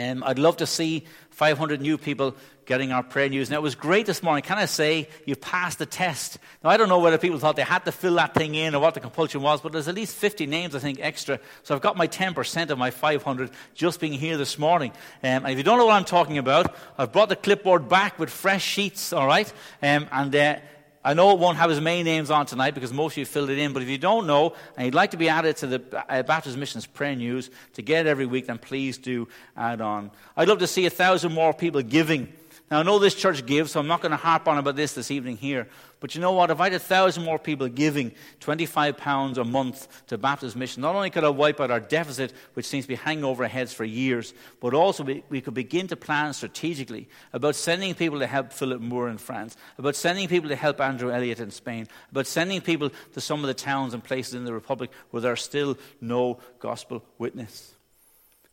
um, 0.00 0.24
I'd 0.24 0.38
love 0.38 0.58
to 0.58 0.66
see 0.66 1.04
500 1.30 1.80
new 1.80 1.98
people 1.98 2.34
getting 2.66 2.92
our 2.92 3.02
prayer 3.02 3.28
news. 3.28 3.48
And 3.48 3.54
it 3.54 3.62
was 3.62 3.74
great 3.74 4.04
this 4.06 4.22
morning. 4.22 4.42
Can 4.42 4.58
I 4.58 4.66
say 4.66 5.08
you 5.24 5.34
passed 5.36 5.78
the 5.78 5.86
test? 5.86 6.38
Now, 6.62 6.70
I 6.70 6.76
don't 6.76 6.88
know 6.88 6.98
whether 6.98 7.16
people 7.16 7.38
thought 7.38 7.56
they 7.56 7.62
had 7.62 7.84
to 7.86 7.92
fill 7.92 8.16
that 8.16 8.34
thing 8.34 8.54
in 8.54 8.74
or 8.74 8.80
what 8.80 8.94
the 8.94 9.00
compulsion 9.00 9.40
was, 9.40 9.60
but 9.60 9.72
there's 9.72 9.88
at 9.88 9.94
least 9.94 10.14
50 10.16 10.46
names, 10.46 10.74
I 10.74 10.78
think, 10.78 10.98
extra. 11.00 11.40
So 11.62 11.74
I've 11.74 11.80
got 11.80 11.96
my 11.96 12.06
10% 12.06 12.70
of 12.70 12.76
my 12.76 12.90
500 12.90 13.50
just 13.74 14.00
being 14.00 14.12
here 14.12 14.36
this 14.36 14.58
morning. 14.58 14.90
Um, 15.22 15.44
and 15.44 15.48
if 15.48 15.56
you 15.56 15.64
don't 15.64 15.78
know 15.78 15.86
what 15.86 15.94
I'm 15.94 16.04
talking 16.04 16.38
about, 16.38 16.76
I've 16.98 17.12
brought 17.12 17.30
the 17.30 17.36
clipboard 17.36 17.88
back 17.88 18.18
with 18.18 18.30
fresh 18.30 18.64
sheets, 18.64 19.12
all 19.12 19.26
right? 19.26 19.50
Um, 19.82 20.06
and 20.12 20.36
uh, 20.36 20.56
I 21.04 21.14
know 21.14 21.30
it 21.30 21.38
won't 21.38 21.58
have 21.58 21.70
as 21.70 21.80
many 21.80 22.02
names 22.02 22.30
on 22.30 22.46
tonight 22.46 22.74
because 22.74 22.92
most 22.92 23.12
of 23.12 23.18
you 23.18 23.24
filled 23.24 23.50
it 23.50 23.58
in, 23.58 23.72
but 23.72 23.82
if 23.82 23.88
you 23.88 23.98
don't 23.98 24.26
know 24.26 24.54
and 24.76 24.84
you'd 24.84 24.94
like 24.94 25.12
to 25.12 25.16
be 25.16 25.28
added 25.28 25.56
to 25.58 25.66
the 25.66 26.04
uh, 26.08 26.22
Baptist 26.22 26.56
Missions 26.58 26.86
Prayer 26.86 27.14
News 27.14 27.50
to 27.74 27.82
get 27.82 28.06
every 28.06 28.26
week, 28.26 28.46
then 28.46 28.58
please 28.58 28.98
do 28.98 29.28
add 29.56 29.80
on. 29.80 30.10
I'd 30.36 30.48
love 30.48 30.58
to 30.58 30.66
see 30.66 30.86
a 30.86 30.90
thousand 30.90 31.32
more 31.32 31.54
people 31.54 31.82
giving 31.82 32.32
now, 32.70 32.80
I 32.80 32.82
know 32.82 32.98
this 32.98 33.14
church 33.14 33.46
gives, 33.46 33.72
so 33.72 33.80
I'm 33.80 33.86
not 33.86 34.02
going 34.02 34.10
to 34.10 34.18
harp 34.18 34.46
on 34.46 34.58
about 34.58 34.76
this 34.76 34.92
this 34.92 35.10
evening 35.10 35.38
here. 35.38 35.68
But 36.00 36.14
you 36.14 36.20
know 36.20 36.32
what? 36.32 36.50
If 36.50 36.60
I 36.60 36.64
had 36.64 36.74
a 36.74 36.78
thousand 36.78 37.24
more 37.24 37.38
people 37.38 37.66
giving 37.68 38.12
£25 38.40 39.36
a 39.36 39.44
month 39.44 40.06
to 40.06 40.18
Baptist 40.18 40.54
Mission, 40.54 40.80
not 40.82 40.94
only 40.94 41.10
could 41.10 41.24
I 41.24 41.28
wipe 41.28 41.60
out 41.60 41.72
our 41.72 41.80
deficit, 41.80 42.32
which 42.54 42.66
seems 42.66 42.84
to 42.84 42.88
be 42.88 42.94
hanging 42.94 43.24
over 43.24 43.42
our 43.42 43.48
heads 43.48 43.72
for 43.72 43.84
years, 43.84 44.32
but 44.60 44.74
also 44.74 45.02
we, 45.02 45.24
we 45.28 45.40
could 45.40 45.54
begin 45.54 45.88
to 45.88 45.96
plan 45.96 46.32
strategically 46.34 47.08
about 47.32 47.56
sending 47.56 47.94
people 47.94 48.20
to 48.20 48.28
help 48.28 48.52
Philip 48.52 48.80
Moore 48.80 49.08
in 49.08 49.18
France, 49.18 49.56
about 49.76 49.96
sending 49.96 50.28
people 50.28 50.48
to 50.50 50.56
help 50.56 50.80
Andrew 50.80 51.10
Elliott 51.10 51.40
in 51.40 51.50
Spain, 51.50 51.88
about 52.12 52.28
sending 52.28 52.60
people 52.60 52.90
to 53.14 53.20
some 53.20 53.40
of 53.40 53.48
the 53.48 53.54
towns 53.54 53.92
and 53.92 54.04
places 54.04 54.34
in 54.34 54.44
the 54.44 54.54
Republic 54.54 54.90
where 55.10 55.20
there's 55.20 55.42
still 55.42 55.76
no 56.00 56.38
gospel 56.60 57.02
witness. 57.18 57.74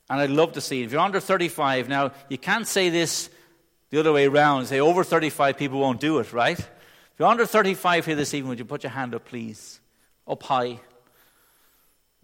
And 0.09 0.19
I'd 0.19 0.29
love 0.29 0.53
to 0.53 0.61
see 0.61 0.81
it. 0.81 0.85
If 0.85 0.91
you're 0.91 1.01
under 1.01 1.19
35, 1.19 1.89
now 1.89 2.11
you 2.29 2.37
can't 2.37 2.67
say 2.67 2.89
this 2.89 3.29
the 3.89 3.99
other 3.99 4.11
way 4.11 4.25
around, 4.25 4.65
say 4.65 4.79
over 4.79 5.03
35 5.03 5.57
people 5.57 5.79
won't 5.79 5.99
do 5.99 6.19
it, 6.19 6.33
right? 6.33 6.59
If 7.15 7.19
you're 7.19 7.29
under 7.29 7.45
35 7.45 8.07
here 8.07 8.15
this 8.15 8.33
evening, 8.33 8.49
would 8.49 8.59
you 8.59 8.65
put 8.65 8.83
your 8.83 8.91
hand 8.91 9.15
up, 9.15 9.23
please? 9.23 9.79
Up 10.27 10.43
high. 10.43 10.81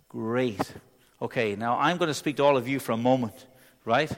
Great. 0.09 0.59
Okay, 1.21 1.55
now 1.55 1.77
I'm 1.79 1.95
going 1.95 2.09
to 2.09 2.13
speak 2.13 2.35
to 2.35 2.43
all 2.43 2.57
of 2.57 2.67
you 2.67 2.77
for 2.77 2.91
a 2.91 2.97
moment, 2.97 3.45
right? 3.85 4.11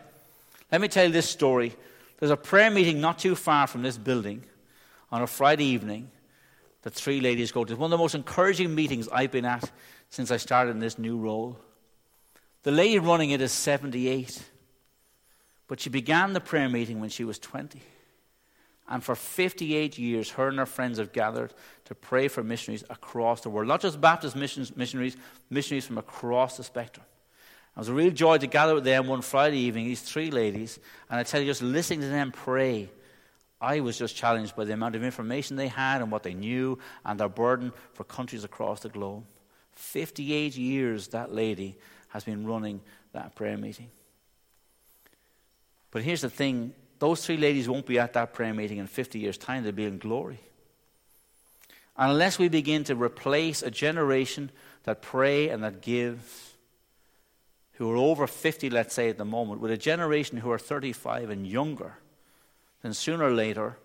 Let 0.72 0.82
me 0.82 0.88
tell 0.88 1.06
you 1.06 1.12
this 1.12 1.30
story. 1.30 1.76
There's 2.18 2.32
a 2.32 2.36
prayer 2.36 2.72
meeting 2.72 3.00
not 3.00 3.20
too 3.20 3.36
far 3.36 3.68
from 3.68 3.84
this 3.84 4.00
building 4.00 4.46
on 5.12 5.22
a 5.22 5.28
Friday 5.28 5.66
evening 5.66 6.10
that 6.82 6.96
three 6.96 7.22
ladies 7.22 7.52
go 7.52 7.64
to. 7.64 7.72
It's 7.72 7.80
one 7.80 7.94
of 7.94 7.96
the 7.96 8.02
most 8.02 8.16
encouraging 8.16 8.74
meetings 8.74 9.08
I've 9.10 9.30
been 9.30 9.46
at 9.46 9.70
since 10.10 10.32
I 10.32 10.38
started 10.38 10.72
in 10.72 10.80
this 10.80 10.98
new 10.98 11.20
role. 11.20 11.56
The 12.64 12.72
lady 12.72 12.98
running 12.98 13.30
it 13.30 13.42
is 13.42 13.52
78. 13.52 14.42
But 15.68 15.82
she 15.82 15.92
began 15.92 16.34
the 16.34 16.42
prayer 16.42 16.68
meeting 16.68 17.00
when 17.00 17.12
she 17.12 17.26
was 17.26 17.38
20. 17.38 17.80
And 18.90 19.04
for 19.04 19.16
58 19.16 19.98
years, 19.98 20.30
her 20.32 20.50
and 20.50 20.60
her 20.60 20.66
friends 20.66 20.98
have 20.98 21.14
gathered 21.14 21.54
to 21.86 21.96
pray 21.96 22.28
for 22.28 22.44
missionaries 22.44 22.84
across 22.90 23.42
the 23.42 23.50
world. 23.50 23.68
Not 23.68 23.82
just 23.82 24.02
Baptist 24.02 24.36
missionaries, 24.36 25.18
missionaries 25.50 25.86
from 25.86 25.98
across 25.98 26.58
the 26.58 26.64
spectrum. 26.64 27.06
It 27.76 27.80
was 27.80 27.90
a 27.90 27.94
real 27.94 28.12
joy 28.12 28.38
to 28.38 28.48
gather 28.48 28.76
with 28.76 28.84
them 28.84 29.08
one 29.08 29.22
Friday 29.22 29.58
evening, 29.60 29.86
these 29.86 30.02
three 30.02 30.30
ladies, 30.30 30.80
and 31.10 31.20
I 31.20 31.24
tell 31.24 31.42
you, 31.42 31.48
just 31.48 31.64
listening 31.64 32.02
to 32.02 32.08
them 32.08 32.32
pray, 32.32 32.92
I 33.60 33.80
was 33.80 33.98
just 33.98 34.16
challenged 34.16 34.56
by 34.56 34.66
the 34.66 34.74
amount 34.74 34.96
of 34.96 35.04
information 35.04 35.56
they 35.56 35.70
had 35.70 36.02
and 36.02 36.12
what 36.12 36.22
they 36.22 36.34
knew 36.34 36.78
and 37.06 37.20
their 37.20 37.30
burden 37.30 37.72
for 37.94 38.04
countries 38.04 38.44
across 38.44 38.82
the 38.82 38.90
globe. 38.90 39.24
58 39.72 40.56
years 40.56 41.08
that 41.10 41.34
lady 41.34 41.78
has 42.10 42.26
been 42.26 42.46
running 42.46 42.82
that 43.14 43.36
prayer 43.36 43.58
meeting. 43.58 43.90
But 45.90 46.04
here's 46.04 46.22
the 46.22 46.30
thing 46.30 46.74
those 47.04 47.26
three 47.26 47.36
ladies 47.36 47.68
won't 47.68 47.86
be 47.86 48.00
at 48.00 48.14
that 48.14 48.32
prayer 48.32 48.54
meeting 48.54 48.78
in 48.78 48.88
50 48.88 49.20
years' 49.20 49.38
time, 49.38 49.64
they'll 49.64 49.74
be 49.74 49.84
in 49.84 49.98
glory. 49.98 50.40
Unless 51.98 52.40
we 52.40 52.48
begin 52.48 52.86
to 52.86 52.96
replace 52.96 53.62
a 53.62 53.70
generation 53.70 54.52
that 54.84 55.02
pray 55.02 55.50
and 55.50 55.62
that 55.66 55.82
give, 55.82 56.56
who 57.74 57.92
are 57.92 57.98
over 57.98 58.26
50, 58.26 58.70
let's 58.70 58.94
say, 58.94 59.10
at 59.10 59.18
the 59.18 59.26
moment, 59.26 59.60
with 59.60 59.70
a 59.70 59.76
generation 59.76 60.38
who 60.38 60.50
are 60.50 60.58
35 60.58 61.30
and 61.30 61.46
younger, 61.46 61.98
then 62.84 62.94
sooner 62.94 63.26
or 63.26 63.32
later, 63.32 63.76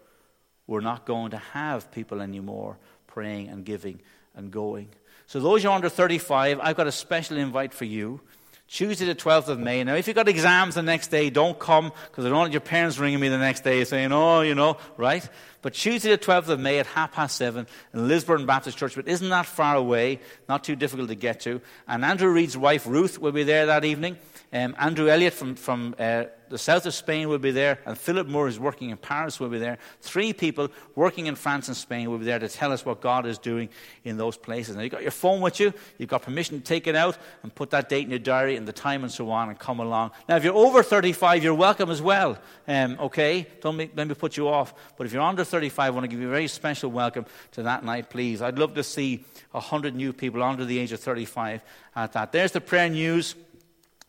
we're 0.69 0.79
not 0.79 1.05
going 1.05 1.33
to 1.33 1.39
have 1.39 1.91
people 1.91 2.21
anymore 2.21 2.79
praying 3.09 3.49
and 3.49 3.65
giving 3.65 4.01
and 4.37 4.53
going. 4.53 4.91
So, 5.27 5.41
those 5.41 5.65
who 5.65 5.71
are 5.71 5.75
under 5.75 5.89
35, 5.89 6.61
I've 6.63 6.77
got 6.77 6.87
a 6.87 6.93
special 6.93 7.37
invite 7.37 7.75
for 7.75 7.85
you. 7.85 8.21
Tuesday, 8.69 9.07
the 9.07 9.15
12th 9.15 9.49
of 9.49 9.59
May. 9.59 9.83
Now, 9.83 9.95
if 9.95 10.07
you've 10.07 10.15
got 10.15 10.29
exams 10.29 10.75
the 10.75 10.83
next 10.83 11.09
day, 11.09 11.31
don't 11.31 11.59
come 11.59 11.91
because 12.07 12.27
I 12.27 12.29
don't 12.29 12.37
want 12.37 12.53
your 12.53 12.61
parents 12.61 12.99
ringing 12.99 13.19
me 13.19 13.29
the 13.29 13.39
next 13.39 13.65
day 13.65 13.83
saying, 13.85 14.13
oh, 14.13 14.43
you 14.43 14.55
know, 14.55 14.77
right? 14.99 15.27
But 15.63 15.73
Tuesday, 15.73 16.11
the 16.11 16.19
12th 16.19 16.49
of 16.49 16.61
May 16.61 16.79
at 16.79 16.87
half 16.87 17.13
past 17.13 17.37
seven 17.37 17.67
in 17.95 18.09
Lisburn 18.09 18.45
Baptist 18.45 18.77
Church, 18.77 18.95
but 18.95 19.09
isn't 19.09 19.29
that 19.31 19.47
far 19.47 19.75
away, 19.75 20.21
not 20.51 20.65
too 20.65 20.77
difficult 20.77 21.09
to 21.09 21.15
get 21.15 21.41
to. 21.41 21.63
And 21.89 22.05
Andrew 22.05 22.29
Reed's 22.29 22.59
wife, 22.59 22.87
Ruth, 22.87 23.19
will 23.19 23.33
be 23.33 23.43
there 23.43 23.67
that 23.67 23.87
evening. 23.87 24.19
Um, 24.53 24.75
Andrew 24.79 25.09
Elliott 25.09 25.35
from, 25.35 25.55
from 25.55 25.95
uh, 25.99 26.25
the 26.49 26.59
south 26.59 26.87
of 26.87 26.95
Spain 26.95 27.29
will 27.29 27.39
be 27.39 27.51
there, 27.51 27.79
and 27.85 27.97
Philip 27.97 28.27
Moore, 28.27 28.47
who's 28.47 28.59
working 28.59 28.91
in 28.91 28.97
Paris, 28.97 29.39
will 29.39 29.49
be 29.51 29.59
there. 29.59 29.79
Three 30.01 30.33
people 30.33 30.71
working 30.95 31.27
in 31.27 31.35
France 31.35 31.69
and 31.69 31.77
Spain 31.77 32.11
will 32.11 32.19
be 32.19 32.25
there 32.25 32.39
to 32.39 32.49
tell 32.49 32.73
us 32.73 32.85
what 32.85 33.01
God 33.03 33.27
is 33.27 33.39
doing 33.39 33.69
in 34.05 34.17
those 34.17 34.37
places. 34.37 34.77
Now, 34.77 34.83
you've 34.83 34.93
got 34.93 35.03
your 35.03 35.11
phone 35.11 35.41
with 35.41 35.61
you, 35.61 35.75
you've 35.99 36.09
got 36.09 36.23
permission 36.23 36.59
to 36.59 36.65
take 36.65 36.87
it 36.87 36.97
out 36.97 37.19
and 37.43 37.55
put 37.55 37.71
that 37.71 37.89
date 37.89 38.05
in 38.05 38.11
your 38.11 38.19
diary 38.19 38.57
and 38.57 38.67
the 38.67 38.73
time 38.73 39.03
and 39.03 39.13
so 39.13 39.31
on 39.31 39.51
and 39.51 39.59
come 39.59 39.81
along. 39.81 40.13
Now, 40.29 40.37
if 40.37 40.45
you're 40.45 40.55
over 40.55 40.83
35, 40.83 41.45
you're 41.45 41.55
welcome 41.55 41.91
as 41.91 42.01
well, 42.01 42.39
um, 42.67 42.97
okay? 43.01 43.47
Don't 43.61 43.77
make, 43.77 43.97
let 43.97 44.09
me 44.09 44.15
put 44.15 44.37
you 44.37 44.49
off. 44.49 44.73
But 44.97 45.07
if 45.07 45.13
you're 45.13 45.23
under 45.23 45.45
35, 45.45 45.87
I 45.87 45.91
want 45.91 46.05
to 46.05 46.09
give 46.09 46.21
you 46.21 46.29
a 46.29 46.31
very 46.33 46.49
special 46.49 46.91
welcome 46.91 47.27
to 47.53 47.65
that 47.65 47.85
night, 47.85 48.09
please. 48.09 48.41
I'd 48.41 48.59
love 48.59 48.75
to 48.75 48.83
see 48.83 49.25
100 49.51 49.95
new 49.95 50.13
people 50.13 50.43
under 50.43 50.65
the 50.65 50.79
age 50.79 50.93
of 50.93 51.01
35 51.01 51.61
at 51.97 52.13
that. 52.13 52.33
There's 52.33 52.53
the 52.53 52.61
prayer 52.61 52.89
news. 52.89 53.35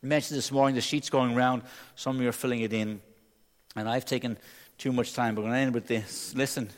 Mentioned 0.02 0.38
this 0.38 0.50
morning 0.50 0.74
the 0.74 0.80
sheet's 0.80 1.10
going 1.10 1.36
around. 1.36 1.62
Some 1.94 2.16
of 2.16 2.22
you 2.22 2.28
are 2.28 2.32
filling 2.32 2.60
it 2.60 2.72
in. 2.72 3.00
And 3.76 3.88
I've 3.88 4.06
taken 4.06 4.38
too 4.78 4.92
much 4.92 5.12
time, 5.12 5.34
but 5.34 5.42
I'm 5.42 5.48
going 5.48 5.56
to 5.56 5.60
end 5.60 5.74
with 5.74 5.86
this. 5.86 6.34
Listen, 6.34 6.70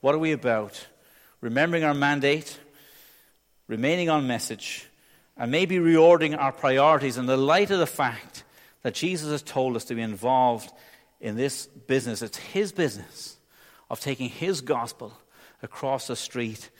what 0.00 0.14
are 0.14 0.18
we 0.18 0.32
about? 0.32 0.86
Remembering 1.40 1.84
our 1.84 1.94
mandate, 1.94 2.58
remaining 3.66 4.10
on 4.10 4.26
message, 4.26 4.86
and 5.38 5.50
maybe 5.50 5.76
reordering 5.76 6.38
our 6.38 6.52
priorities 6.52 7.16
in 7.16 7.24
the 7.24 7.36
light 7.36 7.70
of 7.70 7.78
the 7.78 7.86
fact 7.86 8.44
that 8.82 8.94
Jesus 8.94 9.30
has 9.30 9.42
told 9.42 9.74
us 9.74 9.84
to 9.86 9.94
be 9.94 10.02
involved 10.02 10.70
in 11.20 11.36
this 11.36 11.66
business. 11.66 12.20
It's 12.20 12.36
His 12.36 12.72
business 12.72 13.38
of 13.88 14.00
taking 14.00 14.28
His 14.28 14.60
gospel 14.60 15.16
across 15.62 16.06
the 16.08 16.16
street 16.16 16.70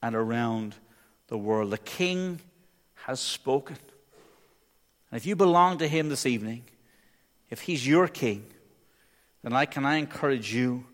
and 0.00 0.14
around 0.14 0.76
the 1.26 1.38
world. 1.38 1.70
The 1.70 1.78
King 1.78 2.40
has 3.06 3.18
spoken. 3.18 3.76
And 5.14 5.20
if 5.20 5.26
you 5.26 5.36
belong 5.36 5.78
to 5.78 5.86
Him 5.86 6.08
this 6.08 6.26
evening, 6.26 6.64
if 7.48 7.60
He's 7.60 7.86
your 7.86 8.08
King, 8.08 8.46
then 9.44 9.52
I 9.52 9.64
can 9.64 9.86
I 9.86 9.98
encourage 9.98 10.52
you 10.52 10.86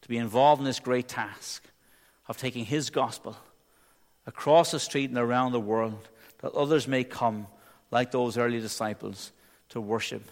to 0.00 0.08
be 0.08 0.16
involved 0.16 0.60
in 0.60 0.64
this 0.64 0.80
great 0.80 1.06
task 1.06 1.68
of 2.28 2.38
taking 2.38 2.64
His 2.64 2.88
gospel 2.88 3.36
across 4.26 4.70
the 4.70 4.80
street 4.80 5.10
and 5.10 5.18
around 5.18 5.52
the 5.52 5.60
world 5.60 6.08
that 6.38 6.54
others 6.54 6.88
may 6.88 7.04
come, 7.04 7.46
like 7.90 8.10
those 8.10 8.38
early 8.38 8.58
disciples, 8.58 9.32
to 9.68 9.82
worship 9.82 10.30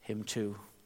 Him 0.00 0.24
too. 0.24 0.56